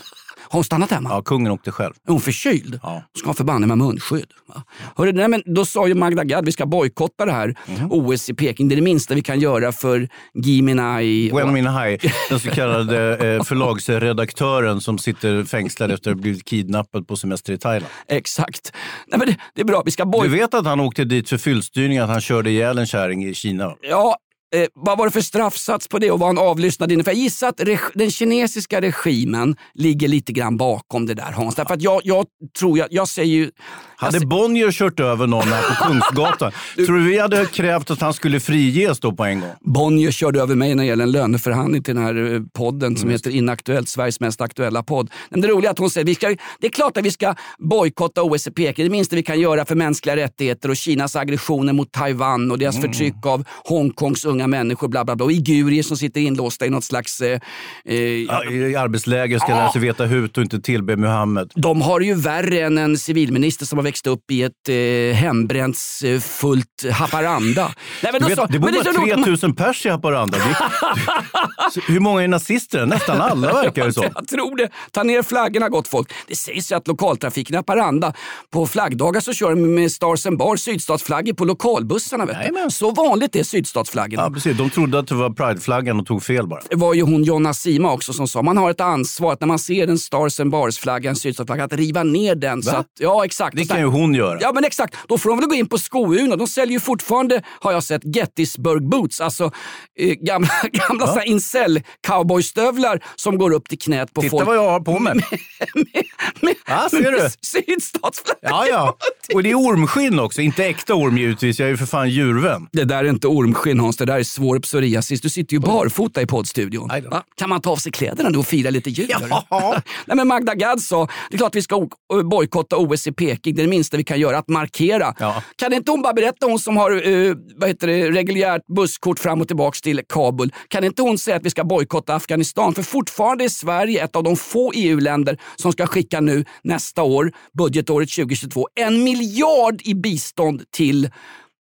Har 0.50 0.58
hon 0.58 0.64
stannat 0.64 0.92
hemma? 0.92 1.10
Ja, 1.10 1.22
kungen 1.22 1.52
åkte 1.52 1.72
själv. 1.72 1.94
Är 2.08 2.12
hon 2.12 2.22
förkyld? 2.22 2.80
Ja. 2.84 3.04
Då 3.14 3.20
ska 3.20 3.28
hon 3.28 3.36
förbanne 3.36 3.68
med 3.68 3.78
munskydd. 3.78 4.28
Va? 4.48 4.64
Hörru, 4.96 5.12
nej, 5.14 5.28
men 5.28 5.44
då 5.46 5.66
sa 5.66 5.88
ju 5.88 5.94
Magda 5.96 6.24
Gad 6.24 6.46
vi 6.46 6.52
ska 6.52 6.66
bojkotta 6.66 7.26
det 7.26 7.32
här 7.32 7.56
Mhm. 7.68 7.88
OS 7.92 8.30
i 8.30 8.34
Peking. 8.34 8.68
Det 8.68 8.74
är 8.74 8.76
det 8.76 8.82
minsta 8.82 9.16
vi 9.16 9.22
kan 9.22 9.40
göra 9.40 9.72
för 9.72 10.10
Gui 10.34 10.62
Minhai. 10.62 11.30
Gwen 11.30 11.54
Minhai, 11.54 11.98
den 12.30 12.40
så 12.40 12.50
kallade 12.50 13.18
eh, 13.36 13.44
förlagsredaktören 13.44 14.82
som 14.82 14.98
sitter 14.98 15.44
fängslad 15.44 15.92
efter 15.92 16.12
att 16.12 16.18
ha 16.18 16.22
blivit 16.22 16.46
kidnappad 16.46 17.08
på 17.08 17.16
semester 17.16 17.54
i 17.54 17.58
Thailand. 17.58 17.92
Exakt. 18.08 18.74
Nej, 19.08 19.20
men 19.20 19.28
det, 19.28 19.38
det 19.56 19.62
är 19.62 19.66
bra, 19.66 19.82
vi 19.86 19.92
ska 19.92 20.06
Du 20.06 20.12
bojkotta. 20.12 20.36
vet 20.36 20.54
att 20.54 20.66
han 20.66 20.80
åkte 20.80 21.04
dit 21.04 21.30
för 21.30 21.38
fyllstyrning, 21.38 21.98
att 21.98 22.10
han 22.10 22.22
körde 22.22 22.50
ihjäl 22.50 22.78
en 22.78 22.86
kärring 22.88 23.26
i 23.26 23.34
Kina? 23.34 23.74
Ja, 23.82 24.18
eh, 24.56 24.68
vad 24.74 24.98
var 24.98 25.06
det 25.06 25.12
för 25.12 25.22
straffsats 25.22 25.88
på 25.88 26.00
det 26.00 26.12
och 26.12 26.20
var 26.20 26.28
han 26.28 26.38
avlyssnad 26.38 26.92
inför? 26.92 27.12
Jag 27.12 27.18
gissar 27.18 27.48
att 27.48 27.62
den 27.94 28.12
kinesiska 28.12 28.82
regimen 28.82 29.56
ligger 29.74 30.08
lite 30.08 30.32
grann 30.32 30.58
bakom 30.58 31.06
det 31.06 31.14
där 31.14 31.32
Hans. 31.32 31.56
Därför 31.56 31.74
att 31.74 31.82
jag, 31.82 32.02
jag 32.04 32.26
tror, 32.60 32.78
jag, 32.78 32.88
jag 32.92 33.08
säger 33.08 33.34
ju... 33.34 33.52
Hade 34.00 34.20
Bonnier 34.20 34.72
kört 34.72 35.00
över 35.00 35.28
någon 35.28 35.48
här 35.48 35.62
på 35.62 35.84
Kungsgatan, 35.84 36.52
tror 36.76 36.98
du 36.98 37.04
vi 37.04 37.20
hade 37.20 37.46
krävt 37.46 37.92
att 37.92 38.02
han 38.02 38.14
skulle 38.14 38.40
friges 38.40 39.00
då 39.00 39.12
på 39.12 39.24
en 39.24 39.40
gång? 39.40 39.50
Bonnier 39.62 40.12
körde 40.12 40.42
över 40.42 40.56
mig 40.56 40.76
när 40.76 40.84
det 40.84 40.88
gäller 40.88 41.04
en 41.04 41.12
löneförhandling 41.12 41.84
till 41.84 41.96
den 41.96 42.04
här 42.04 42.34
eh, 42.34 42.42
podden 42.54 42.98
som 42.98 43.10
heter 43.10 43.32
Inaktuellt, 43.32 43.90
Sveriges 43.90 44.20
mest 44.20 44.42
aktuella 44.42 44.84
podd. 44.84 45.12
Men 45.30 45.42
det 45.42 45.48
roliga 45.48 45.70
är 45.70 45.72
att 45.72 45.80
hon 45.80 45.90
säger 45.90 46.06
vi 46.06 46.16
ska, 46.16 46.36
det 46.60 46.68
är 46.68 46.72
klart 46.72 46.98
att 46.98 47.06
vi 47.06 47.12
ska 47.12 47.36
bojkotta 47.60 48.24
OS 48.24 48.48
i 48.48 48.52
Peking. 48.52 48.86
Det 48.86 48.92
minsta 48.92 49.16
vi 49.16 49.24
kan 49.24 49.40
göra 49.40 49.66
för 49.66 49.76
mänskliga 49.76 50.16
rättigheter 50.16 50.70
och 50.70 50.78
Kinas 50.78 51.16
aggressioner 51.16 51.74
mot 51.74 51.92
Taiwan 51.92 52.52
och 52.52 52.60
deras 52.60 52.82
förtryck 52.82 53.26
av 53.26 53.44
Hongkongs 53.64 54.26
unga 54.26 54.37
människor. 54.48 54.88
Bla, 54.88 55.06
bla, 55.06 55.16
bla. 55.16 55.26
Och 55.26 55.32
igurer 55.32 55.84
som 55.84 55.98
sitter 55.98 56.22
inlåsta 56.22 56.66
i 56.66 56.70
något 56.70 56.84
slags... 56.84 57.22
Eh, 57.22 57.40
eh, 57.86 57.96
Ja, 57.98 58.44
I 58.46 58.76
arbetsläger 58.76 59.40
ska 59.40 59.48
lära 59.56 59.72
sig 59.72 59.82
veta 59.82 60.06
hut 60.06 60.38
och 60.38 60.44
inte 60.44 60.60
tillbe 60.62 60.96
Muhammed. 60.96 61.52
de 61.56 61.82
har 61.82 62.00
det 62.00 62.06
ju 62.06 62.14
värre 62.14 62.60
än 62.62 62.78
en 62.78 62.98
civilminister 62.98 63.66
som 63.66 63.78
har 63.78 63.84
växt 63.84 64.08
upp 64.08 64.32
i 64.32 64.44
ett 64.44 64.70
eh, 64.70 65.16
hembränts 65.16 66.02
eh, 66.04 66.20
fullt 66.20 66.86
Haparanda. 66.92 67.72
Nej, 68.04 68.12
men 68.12 68.22
Du 68.22 68.28
vet, 68.28 68.36
sa- 68.38 68.46
det 68.46 68.54
men 68.54 68.62
bor 68.62 68.70
är 68.70 68.84
så 68.84 68.92
bara 68.94 69.02
roligt. 69.02 69.14
3000 69.16 69.56
pers 69.56 69.86
i 69.86 69.90
Haparanda. 69.90 70.38
Det, 70.38 70.44
så 71.74 71.80
hur 71.88 72.00
många 72.00 72.24
är 72.24 72.28
nazister? 72.28 72.86
Nästan 72.86 73.22
alla 73.22 73.54
verkar 73.54 73.86
det 73.86 73.94
som. 73.94 74.04
Jag 74.16 74.28
tror 74.28 74.58
det. 74.58 74.70
Ta 74.92 75.04
ner 75.04 75.24
flaggorna 75.24 75.70
gott 75.70 75.88
folk. 75.88 76.12
Det 76.28 76.36
sägs 76.36 76.72
ju 76.72 76.76
att 76.76 76.88
lokaltrafiken 76.88 77.54
i 77.54 77.58
Haparanda, 77.58 78.14
på 78.52 78.68
flaggdagar 78.68 79.22
så 79.22 79.34
kör 79.34 79.50
de 79.50 79.76
med 79.76 79.92
Stars 79.92 80.26
and 80.26 80.38
Bars 80.38 80.60
sydstatsflaggor 80.60 81.34
på 81.34 81.46
lokalbussarna. 81.46 82.26
Vet 82.26 82.38
du. 82.66 82.70
Så 82.72 82.92
vanligt 82.92 83.36
är 83.36 83.44
sydstatsflaggorna. 83.44 84.27
Ja, 84.28 84.32
precis. 84.34 84.58
De 84.58 84.70
trodde 84.70 85.00
att 85.00 85.08
det 85.08 85.16
var 85.16 85.30
prideflaggan 85.30 86.00
och 86.00 86.06
tog 86.06 86.24
fel 86.24 86.48
bara. 86.48 86.62
Det 86.70 86.76
var 86.76 86.94
ju 86.94 87.02
hon 87.02 87.24
Jonna 87.24 87.54
Sima 87.54 87.94
också 87.94 88.14
som 88.14 88.28
sa 88.28 88.42
man 88.42 88.58
har 88.58 88.72
ett 88.72 88.82
ansvar 88.82 89.34
att 89.34 89.40
när 89.42 89.48
man 89.48 89.60
ser 89.60 89.88
en 89.88 89.98
Stars 89.98 90.40
and 90.40 90.52
Bars-flagga, 90.52 91.10
en 91.10 91.16
sydstatsflagga, 91.16 91.64
att 91.64 91.74
riva 91.74 92.04
ner 92.04 92.36
den. 92.36 92.64
Så 92.64 92.76
att, 92.76 92.88
ja, 93.00 93.26
exakt. 93.26 93.56
Det 93.58 93.66
kan 93.66 93.80
ju 93.80 93.86
hon 93.86 94.14
göra. 94.14 94.38
Ja 94.42 94.52
men 94.54 94.64
exakt, 94.66 94.96
då 95.08 95.18
får 95.18 95.30
de 95.30 95.40
väl 95.40 95.48
gå 95.50 95.56
in 95.56 95.70
på 95.70 95.78
skoun 95.78 96.32
och 96.32 96.38
de 96.38 96.48
säljer 96.48 96.74
ju 96.74 96.80
fortfarande, 96.80 97.42
har 97.60 97.72
jag 97.72 97.84
sett, 97.84 98.16
Gettysburg 98.16 98.90
boots. 98.90 99.22
Alltså 99.22 99.52
eh, 100.00 100.14
gamla, 100.14 100.50
gamla 100.72 101.06
Ja. 101.16 101.24
incel 101.24 101.82
cowboystövlar 102.08 103.04
som 103.16 103.38
går 103.38 103.52
upp 103.54 103.70
till 103.70 103.80
knät 103.80 104.14
på 104.14 104.22
Titta 104.22 104.32
folk. 104.32 104.48
vad 104.48 104.56
jag 104.56 104.70
har 104.72 104.80
på 104.80 105.00
mig. 105.00 105.14
med, 106.42 106.56
Ja, 106.68 106.88
ser 106.90 107.12
du? 107.12 107.18
med 107.18 107.32
Sydstatsflagga. 107.42 108.40
Ja, 108.42 108.66
ja. 108.68 108.98
Och 109.34 109.44
det 109.44 109.52
är 109.52 109.56
ormskinn 109.56 110.20
också. 110.20 110.42
Inte 110.42 110.66
äkta 110.66 110.94
orm 110.96 111.18
givetvis. 111.18 111.60
Jag 111.60 111.66
är 111.66 111.72
ju 111.72 111.78
för 111.78 111.86
fan 111.86 112.10
djurvän. 112.10 112.68
Det 112.72 112.84
där 112.84 113.04
är 113.04 113.10
inte 113.10 113.28
ormskinn 113.28 113.80
Hans, 113.80 113.98
det 113.98 114.06
där 114.06 114.17
är 114.20 114.24
svår 114.24 114.60
psoriasis. 114.60 115.22
Du 115.22 115.30
sitter 115.30 115.54
ju 115.54 115.60
barfota 115.60 116.22
i 116.22 116.26
poddstudion. 116.28 116.88
Va? 117.10 117.24
Kan 117.36 117.50
man 117.50 117.62
ta 117.62 117.70
av 117.72 117.76
sig 117.76 117.92
kläderna 117.92 118.30
då 118.30 118.40
och 118.40 118.48
fira 118.48 118.70
lite 118.70 118.90
jul? 118.90 119.08
Ja. 119.10 119.46
Nej, 120.06 120.18
men 120.18 120.28
Magda 120.28 120.56
Gad 120.56 120.82
sa, 120.82 121.08
det 121.30 121.36
är 121.36 121.38
klart 121.38 121.56
vi 121.56 121.62
ska 121.62 121.76
o- 121.76 121.90
bojkotta 122.24 122.78
OS 122.78 123.08
i 123.08 123.12
Peking. 123.12 123.56
Det 123.56 123.62
är 123.62 123.64
det 123.64 123.70
minsta 123.70 123.98
vi 123.98 124.04
kan 124.04 124.20
göra, 124.20 124.38
att 124.38 124.48
markera. 124.50 125.16
Ja. 125.20 125.44
Kan 125.56 125.74
inte 125.74 125.92
hon 125.92 126.02
bara 126.02 126.14
berätta, 126.14 126.46
hon 126.46 126.60
som 126.60 126.78
har 126.78 126.92
eh, 126.92 127.36
vad 127.56 127.70
heter 127.70 127.88
det, 127.88 128.12
reguljärt 128.12 128.62
busskort 128.76 129.20
fram 129.20 129.42
och 129.42 129.48
tillbaka 129.48 129.78
till 129.84 130.02
Kabul. 130.10 130.54
Kan 130.68 130.84
inte 130.84 131.02
hon 131.02 131.18
säga 131.18 131.38
att 131.38 131.46
vi 131.46 131.50
ska 131.50 131.64
bojkotta 131.64 132.16
Afghanistan? 132.16 132.74
För 132.74 132.84
fortfarande 132.84 133.44
är 133.44 133.50
Sverige 133.50 134.04
ett 134.04 134.16
av 134.16 134.24
de 134.24 134.36
få 134.36 134.72
EU-länder 134.76 135.38
som 135.56 135.72
ska 135.72 135.88
skicka 135.88 136.22
nu 136.22 136.46
nästa 136.64 137.04
år, 137.04 137.32
budgetåret 137.58 138.10
2022, 138.10 138.68
en 138.76 139.04
miljard 139.04 139.82
i 139.84 139.94
bistånd 139.94 140.64
till 140.72 141.10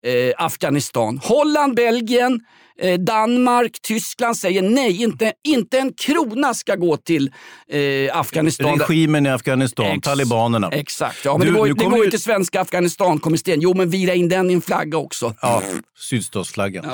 eh, 0.06 0.34
Afghanistan. 0.38 1.20
Holland, 1.20 1.76
Belgien, 1.76 2.46
eh, 2.82 3.00
Danmark, 3.00 3.72
Tyskland 3.82 4.38
säger 4.38 4.62
nej. 4.62 5.04
Inte, 5.04 5.34
inte 5.44 5.80
en 5.80 5.94
krona 5.94 6.54
ska 6.54 6.76
gå 6.76 6.98
till 6.98 7.32
eh, 7.70 8.18
Afghanistan. 8.20 8.80
Regimen 8.80 9.26
i 9.26 9.30
Afghanistan, 9.30 9.86
Ex- 9.86 10.02
talibanerna. 10.02 10.70
Exakt, 10.72 11.26
ja, 11.26 11.38
men 11.38 11.48
Du, 11.48 11.54
det 11.54 11.60
går, 11.60 11.68
det 11.68 11.86
går 11.86 12.06
ju 12.06 12.12
till 12.12 12.22
svenska 12.22 12.62
Afghanistan-kommittén. 12.62 13.62
Jo, 13.62 13.74
men 13.74 13.90
vira 13.90 14.14
in 14.14 14.30
den 14.30 14.50
i 14.50 14.54
en 14.54 14.62
flagga 14.62 14.98
också. 14.98 15.34
Ja, 15.42 15.62
sydstatsflaggan. 15.98 16.86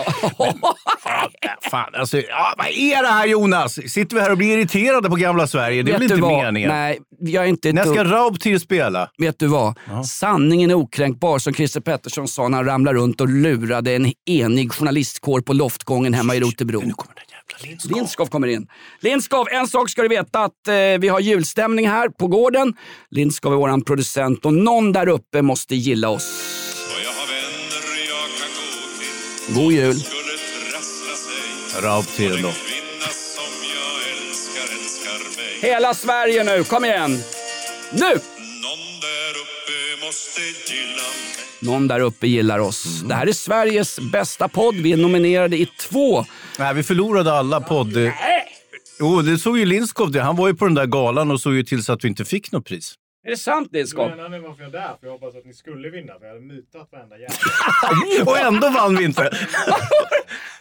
Fan, 1.72 1.96
alltså, 1.96 2.18
ja, 2.18 2.54
vad 2.58 2.68
är 2.68 3.02
det 3.02 3.08
här 3.08 3.26
Jonas? 3.26 3.74
Sitter 3.74 4.16
vi 4.16 4.22
här 4.22 4.32
och 4.32 4.38
blir 4.38 4.58
irriterade 4.58 5.10
på 5.10 5.16
gamla 5.16 5.48
Sverige? 5.48 5.84
Det 5.84 5.92
är 5.92 5.94
väl 5.94 6.04
inte 6.04 6.16
vad? 6.16 6.44
meningen? 6.44 6.70
Nej, 6.70 7.00
jag 7.20 7.44
är 7.44 7.48
inte 7.48 7.74
När 7.74 7.84
ska 7.84 8.04
Raub 8.04 8.62
spela? 8.62 9.10
Vet 9.18 9.40
du 9.40 9.48
vad? 9.48 9.76
Sanningen 10.06 10.72
är 10.72 10.76
okränkbar 10.76 11.40
som 11.40 11.54
Christer 11.54 11.82
Pettersson 11.82 12.28
sa 12.28 12.48
när 12.48 12.58
han 12.58 12.66
ramlade 12.66 12.98
runt 13.00 13.22
och 13.22 13.30
lurade 13.30 13.96
en 13.96 14.14
enig 14.26 14.74
journalistkår 14.74 15.42
på 15.42 15.54
loftgången 15.72 16.14
hemma 16.14 16.36
i 16.36 16.40
Rotebro. 16.40 16.82
Nu 16.82 16.94
kommer 16.94 17.16
den 17.16 17.26
jävla 17.30 17.96
Lindskov 17.96 18.26
kommer 18.26 18.48
in. 18.48 18.68
Lindskov, 19.00 19.48
en 19.52 19.68
sak 19.68 19.90
ska 19.90 20.02
du 20.02 20.08
veta 20.08 20.40
att 20.44 20.68
eh, 20.68 20.74
vi 20.74 21.08
har 21.08 21.20
julstämning 21.20 21.88
här 21.88 22.10
på 22.10 22.28
gården. 22.28 22.74
Lindskov 23.10 23.54
är 23.54 23.58
våran 23.58 23.82
producent 23.82 24.46
och 24.46 24.54
någon 24.54 24.92
där 24.92 25.08
uppe 25.08 25.42
måste 25.42 25.76
gilla 25.76 26.10
oss. 26.10 26.48
God 29.56 29.74
jul! 29.74 29.96
Raub 31.82 32.06
till 32.06 32.42
då. 32.42 32.52
Hela 35.62 35.94
Sverige 35.94 36.44
nu, 36.44 36.64
kom 36.64 36.86
igen! 36.86 37.12
Nu! 37.92 38.00
Någon 38.00 38.84
där 39.02 39.34
uppe 39.42 39.52
gillar 42.28 42.60
oss. 42.60 43.02
Det 43.06 43.14
här 43.14 43.28
är 43.28 43.34
Sveriges 43.34 44.00
bästa 44.00 44.48
podd. 44.48 44.76
Vi 44.76 44.94
är 44.94 44.98
nominerade 44.98 45.58
i 45.58 45.66
två. 45.66 46.26
Nej, 46.60 46.74
vi 46.74 46.84
förlorade 46.84 47.34
alla 47.34 47.62
podd... 47.62 47.98
Jo, 49.00 49.22
det 49.22 49.38
såg 49.38 49.58
ju 49.58 49.66
Lindskov 49.66 50.12
det. 50.12 50.22
Han 50.22 50.36
var 50.36 50.48
ju 50.48 50.56
på 50.56 50.66
den 50.66 50.76
där 50.76 50.86
galan 50.86 51.32
och 51.32 51.42
såg 51.42 51.54
ju 51.54 51.64
till 51.64 51.84
så 51.84 51.94
att 51.94 52.04
vi 52.04 52.08
inte 52.08 52.26
fick 52.26 52.52
något 52.52 52.66
pris. 52.66 52.94
Är 53.24 53.30
det 53.30 53.38
sant 53.38 53.70
Lindskov? 53.72 54.10
Menar 54.10 54.30
ni 54.30 54.40
varför 54.40 54.64
jag 54.64 54.76
är 54.76 54.80
där? 54.80 54.96
För 55.00 55.08
jag 55.08 55.12
hoppas 55.12 55.36
att 55.36 55.46
ni 55.46 55.54
skulle 55.54 55.90
vinna. 55.90 56.14
För 56.20 56.26
jag 56.26 56.34
hade 56.34 56.46
mutat 56.46 56.88
varenda 56.92 57.16
jävel. 57.18 58.28
och 58.28 58.38
ändå 58.38 58.70
vann 58.70 58.96
vi 58.98 59.04
inte. 59.04 59.32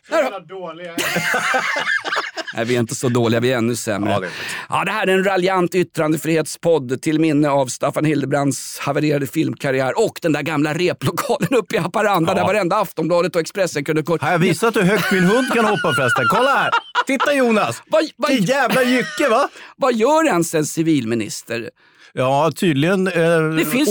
Så 0.09 0.15
jävla 0.17 0.41
dåliga. 0.41 0.97
Nej, 2.55 2.65
vi 2.65 2.77
är 2.77 2.81
inte 2.81 2.95
så 2.95 3.09
dåliga, 3.09 3.41
vi 3.41 3.53
är 3.53 3.59
ännu 3.59 3.77
sämre. 3.77 4.11
Ja, 4.13 4.21
det 4.21 4.29
Ja, 4.69 4.85
det, 4.85 4.91
här 4.93 5.07
är 5.07 5.13
en 5.13 5.25
raljant 5.25 5.75
yttrandefrihetspodd 5.75 7.03
till 7.03 7.21
minne 7.21 7.49
av 7.51 7.67
Staffan 7.67 8.05
Hildebrands 8.05 8.79
havererade 8.79 9.27
filmkarriär 9.27 9.99
och 9.99 10.19
den 10.23 10.33
där 10.33 10.43
gamla 10.43 10.75
replokalen 10.75 11.55
uppe 11.55 11.77
i 11.77 11.79
Haparanda 11.79 12.33
Ja. 12.33 12.35
där 12.35 12.45
varenda 12.45 12.77
Aftonbladet 12.77 13.35
och 13.35 13.41
Expressen 13.41 13.85
kunde... 13.85 14.03
Har 14.21 14.33
jag 14.33 14.39
visat 14.39 14.77
hur 14.77 14.83
högt 14.83 15.13
min 15.13 15.25
hund 15.25 15.53
kan 15.55 15.65
hoppa 15.65 15.93
förresten? 15.95 16.25
Kolla 16.31 16.51
här! 16.51 16.71
Titta 17.07 17.35
Jonas! 17.35 17.83
Vilken 18.29 18.47
jävla 18.47 18.83
jycke 18.83 19.29
va? 19.31 19.49
vad 19.77 19.95
gör 19.95 20.27
ens 20.27 20.55
en 20.55 20.65
civilminister? 20.67 21.71
Ja, 22.15 22.51
tydligen 22.57 23.07
eh, 23.09 23.65
finns 23.67 23.89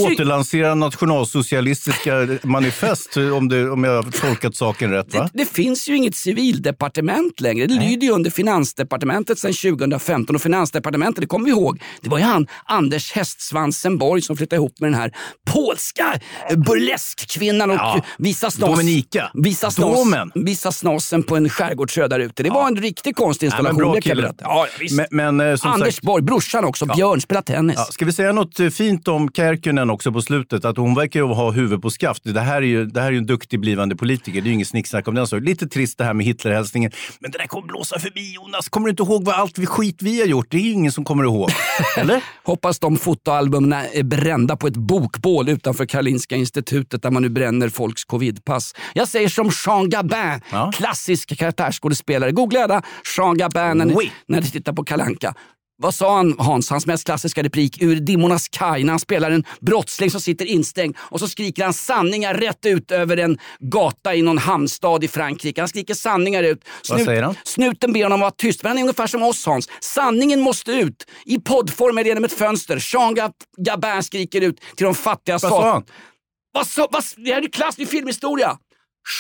ju- 0.54 0.76
nationalsocialistiska 0.76 2.28
manifest 2.44 3.18
om, 3.18 3.50
det, 3.50 3.70
om 3.70 3.84
jag 3.84 4.04
har 4.04 4.12
tolkat 4.12 4.56
saken 4.56 4.92
rätt. 4.92 5.14
Va? 5.16 5.30
Det, 5.34 5.44
det 5.44 5.46
finns 5.50 5.90
ju 5.90 5.96
inget 5.96 6.16
civildepartement 6.16 7.40
längre. 7.42 7.66
Det 7.68 7.74
lyder 7.74 8.08
ju 8.08 8.14
under 8.14 8.32
finansdepartementet 8.32 9.40
sedan 9.40 9.54
2015 9.54 10.36
och 10.36 10.42
finansdepartementet, 10.42 11.22
det 11.22 11.28
kommer 11.28 11.46
vi 11.46 11.52
ihåg, 11.52 11.82
det 12.02 12.10
var 12.10 12.18
ju 12.18 12.24
han 12.24 12.48
Anders 12.66 13.12
Hästsvansen 13.12 13.98
Borg 13.98 14.22
som 14.22 14.38
flyttade 14.38 14.56
ihop 14.60 14.80
med 14.80 14.92
den 14.92 15.00
här 15.00 15.12
polska 15.54 16.20
eh, 16.50 16.58
burleskkvinnan 16.58 17.70
och 17.72 17.76
Ja. 17.76 18.02
visa 18.18 18.52
snas, 18.52 18.70
Dominika. 18.70 19.32
Visa, 19.34 19.72
snas, 19.72 19.96
Domen. 19.96 20.32
visa 20.36 20.72
snasen 20.72 21.24
på 21.24 21.36
en 21.36 21.50
skärgårdsö 21.50 22.08
där 22.08 22.20
ute. 22.20 22.44
Det 22.44 22.50
var 22.50 22.68
en 22.68 22.76
riktig 22.76 23.16
konstinstallation. 23.16 23.80
Ja, 23.80 23.86
men 23.86 23.92
bra 23.92 24.02
kille. 24.02 24.34
Ja. 24.42 24.68
Men, 24.92 25.38
men, 25.38 25.40
eh, 25.54 25.58
Anders 25.62 25.94
sagt, 25.96 26.06
Borg, 26.06 26.24
brorsan 26.24 26.66
också, 26.66 26.86
Björn, 26.86 27.22
spelar 27.22 27.42
tennis. 27.42 27.78
Ja, 28.10 28.14
ska 28.14 28.22
vi 28.24 28.26
säga 28.26 28.34
något 28.34 28.60
eh, 28.60 28.70
fint 28.70 29.08
om 29.08 29.30
Kärkkönen 29.34 29.90
också 29.90 30.12
på 30.12 30.22
slutet? 30.22 30.66
Att 30.66 30.78
hon 30.78 30.96
verkar 30.96 31.20
ju 31.20 31.26
ha 31.26 31.52
huvudet 31.52 31.82
på 31.82 31.90
skaft. 31.90 32.22
Det 32.24 32.40
här 32.42 32.56
är 32.62 32.66
ju, 32.66 32.86
det 32.86 33.02
här 33.02 33.08
är 33.08 33.12
ju 33.12 33.18
en 33.18 33.26
duktig 33.26 33.60
blivande 33.60 33.96
politiker. 33.96 34.42
Det 34.42 34.46
är 34.46 34.50
ju 34.50 34.54
inget 34.54 34.68
snicksnack 34.68 35.08
om 35.08 35.16
den 35.16 35.28
saken. 35.28 35.46
Lite 35.46 35.68
trist 35.68 35.98
det 35.98 36.04
här 36.04 36.14
med 36.14 36.26
Hitlerhälsningen. 36.26 36.92
Men 37.20 37.32
det 37.32 37.38
där 37.38 37.46
kommer 37.48 37.68
blåsa 37.68 38.00
förbi 38.00 38.34
Jonas. 38.36 38.70
Kommer 38.70 38.86
du 38.88 38.90
inte 38.90 39.04
ihåg 39.04 39.24
vad 39.26 39.36
allt 39.36 39.58
vi 39.58 39.66
skit 39.66 39.98
vi 40.02 40.20
har 40.20 40.28
gjort? 40.28 40.48
Det 40.50 40.58
är 40.58 40.72
ingen 40.72 40.92
som 40.92 41.04
kommer 41.06 41.24
ihåg. 41.24 41.50
Eller? 41.98 42.24
Hoppas 42.44 42.80
de 42.80 42.98
fotoalbumen 42.98 43.74
är 43.74 44.04
brända 44.04 44.58
på 44.58 44.68
ett 44.68 44.78
bokbål 44.78 45.50
utanför 45.50 45.86
Karolinska 45.86 46.36
institutet 46.36 47.02
där 47.02 47.12
man 47.12 47.22
nu 47.22 47.30
bränner 47.30 47.70
folks 47.70 48.04
covidpass. 48.06 48.76
Jag 48.94 49.08
säger 49.08 49.30
som 49.30 49.52
Jean 49.66 49.90
Gabin, 49.90 50.42
Ja. 50.52 50.72
klassisk 50.74 51.38
karaktärsskådespelare. 51.38 52.32
Googla 52.32 52.68
det. 52.68 52.82
Jean 53.18 53.38
Gabin 53.38 53.78
när 53.78 53.86
ni, 53.86 53.94
Oui. 53.98 54.12
när 54.28 54.42
ni 54.42 54.48
tittar 54.52 54.74
på 54.74 54.84
Kalanka. 54.84 55.34
Vad 55.82 55.96
sa 55.96 56.16
han, 56.18 56.36
Hans, 56.40 56.70
hans 56.70 56.86
mest 56.86 57.06
klassiska 57.06 57.44
replik 57.44 57.82
ur 57.82 57.96
Dimmornas 57.96 58.48
kaj 58.48 58.84
när 58.84 58.94
han 58.94 59.00
spelar 59.00 59.32
en 59.32 59.44
brottsling 59.62 60.12
som 60.12 60.22
sitter 60.22 60.46
instängd 60.46 60.98
och 61.00 61.20
så 61.20 61.28
skriker 61.28 61.64
han 61.64 61.74
sanningar 61.74 62.34
rätt 62.34 62.66
ut 62.66 62.92
över 62.92 63.18
en 63.18 63.38
gata 63.60 64.16
i 64.16 64.22
någon 64.22 64.38
hamnstad 64.38 65.04
i 65.04 65.08
Frankrike. 65.08 65.62
Han 65.62 65.68
skriker 65.68 65.94
sanningar 65.94 66.44
ut. 66.44 66.64
Vad 66.90 67.02
säger 67.02 67.24
han? 67.24 67.36
Snuten 67.44 67.94
ber 67.94 68.04
honom 68.04 68.20
vara 68.20 68.32
tyst, 68.32 68.64
men 68.64 68.70
han 68.70 68.78
är 68.78 68.82
ungefär 68.82 69.08
som 69.08 69.24
oss 69.24 69.46
Hans. 69.46 69.70
Sanningen 69.82 70.42
måste 70.42 70.72
ut. 70.72 71.06
I 71.26 71.40
poddform 71.40 71.98
eller 71.98 72.08
genom 72.10 72.24
ett 72.24 72.34
fönster. 72.34 72.84
Jean 72.94 73.16
Gab- 73.16 73.34
Gabin 73.58 74.04
skriker 74.04 74.42
ut 74.42 74.62
till 74.76 74.86
de 74.86 74.96
fattiga 74.96 75.38
Vad 75.42 75.52
sa 75.52 75.72
han? 75.72 75.84
Vad 76.54 76.68
sa, 76.68 76.88
vad, 76.92 77.04
det 77.18 77.34
här 77.34 77.42
är 77.42 77.48
klass, 77.48 77.76
det 77.76 77.84
är 77.84 77.88
filmhistoria. 77.88 78.58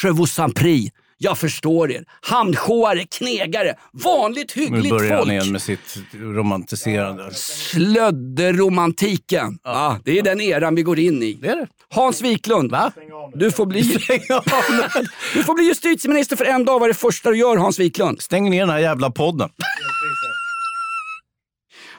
Je 0.03 0.11
vous 0.11 0.39
en 0.39 0.53
prie. 0.53 0.91
Jag 1.21 1.37
förstår 1.37 1.91
er. 1.91 2.03
Hamnsjåare, 2.21 3.05
knegare, 3.05 3.75
vanligt 3.91 4.53
Nu 4.55 4.61
hyggligt 4.63 4.89
börjar 4.89 5.09
han 5.09 5.17
folk. 5.19 5.31
igen 5.31 5.51
med 5.51 5.61
sitt 5.61 5.97
romantiserande. 6.13 7.33
Slödderomantiken. 7.33 9.59
Ja. 9.63 9.99
det 10.05 10.19
är 10.19 10.23
den 10.23 10.41
eran 10.41 10.75
vi 10.75 10.83
går 10.83 10.99
in 10.99 11.23
i. 11.23 11.33
Det 11.33 11.47
är 11.47 11.55
det. 11.55 11.67
Hans 11.89 12.21
Wiklund, 12.21 12.71
Va? 12.71 12.91
du 13.33 13.51
får, 13.51 13.65
bli, 13.65 13.81
du 15.33 15.43
får 15.43 15.53
bli 15.53 15.63
justitieminister 15.63 16.35
för 16.35 16.45
en 16.45 16.65
dag. 16.65 16.79
Vad 16.79 16.89
är 16.89 16.93
det 16.93 16.99
första 16.99 17.29
du 17.29 17.37
gör 17.37 17.57
Hans 17.57 17.79
Wiklund? 17.79 18.21
Stäng 18.21 18.49
ner 18.49 18.59
den 18.59 18.69
här 18.69 18.79
jävla 18.79 19.11
podden. 19.11 19.49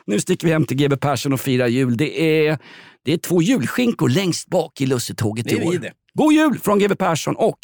Nu 0.05 0.21
sticker 0.21 0.47
vi 0.47 0.53
hem 0.53 0.67
till 0.67 0.77
GB 0.77 0.97
Persson 0.97 1.33
och 1.33 1.41
firar 1.41 1.67
jul. 1.67 1.97
Det 1.97 2.47
är, 2.49 2.59
det 3.05 3.13
är 3.13 3.19
två 3.19 3.43
julskinkor 3.43 4.09
längst 4.09 4.49
bak 4.49 4.81
i 4.81 4.87
lussetåget 4.87 5.53
i 5.53 5.65
år. 5.65 5.91
God 6.15 6.33
jul 6.33 6.59
från 6.63 6.79
GB 6.79 6.95
Persson 6.97 7.37
och 7.37 7.59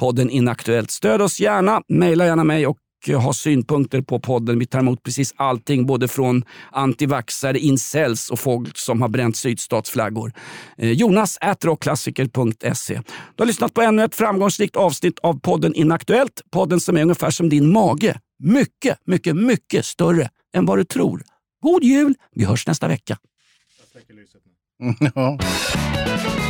podden 0.00 0.30
Inaktuellt. 0.30 0.90
Stöd 0.90 1.22
oss 1.22 1.40
gärna, 1.40 1.82
mejla 1.88 2.26
gärna 2.26 2.44
mig 2.44 2.66
och 2.66 2.78
ha 3.16 3.32
synpunkter 3.32 4.02
på 4.02 4.20
podden. 4.20 4.58
Vi 4.58 4.66
tar 4.66 4.78
emot 4.78 5.02
precis 5.02 5.34
allting, 5.36 5.86
både 5.86 6.08
från 6.08 6.44
antivaxare, 6.72 7.58
incels 7.58 8.30
och 8.30 8.40
folk 8.40 8.78
som 8.78 9.02
har 9.02 9.08
bränt 9.08 9.36
sydstatsflaggor. 9.36 10.32
Eh, 10.78 10.90
Jonas 10.90 11.38
at 11.40 11.64
rockklassiker.se. 11.64 12.94
Du 13.34 13.42
har 13.42 13.46
lyssnat 13.46 13.74
på 13.74 13.82
ännu 13.82 14.04
ett 14.04 14.14
framgångsrikt 14.14 14.76
avsnitt 14.76 15.18
av 15.18 15.40
podden 15.40 15.74
Inaktuellt. 15.74 16.42
Podden 16.50 16.80
som 16.80 16.96
är 16.96 17.02
ungefär 17.02 17.30
som 17.30 17.48
din 17.48 17.72
mage. 17.72 18.20
Mycket, 18.38 18.98
mycket, 19.06 19.36
mycket 19.36 19.84
större 19.84 20.28
än 20.54 20.66
vad 20.66 20.78
du 20.78 20.84
tror. 20.84 21.22
God 21.62 21.84
jul! 21.84 22.14
Vi 22.34 22.44
hörs 22.44 22.66
nästa 22.66 22.88
vecka. 22.88 23.18
Jag 23.78 23.88
släcker 23.88 24.14
lyset 24.14 24.40
nu. 24.78 26.46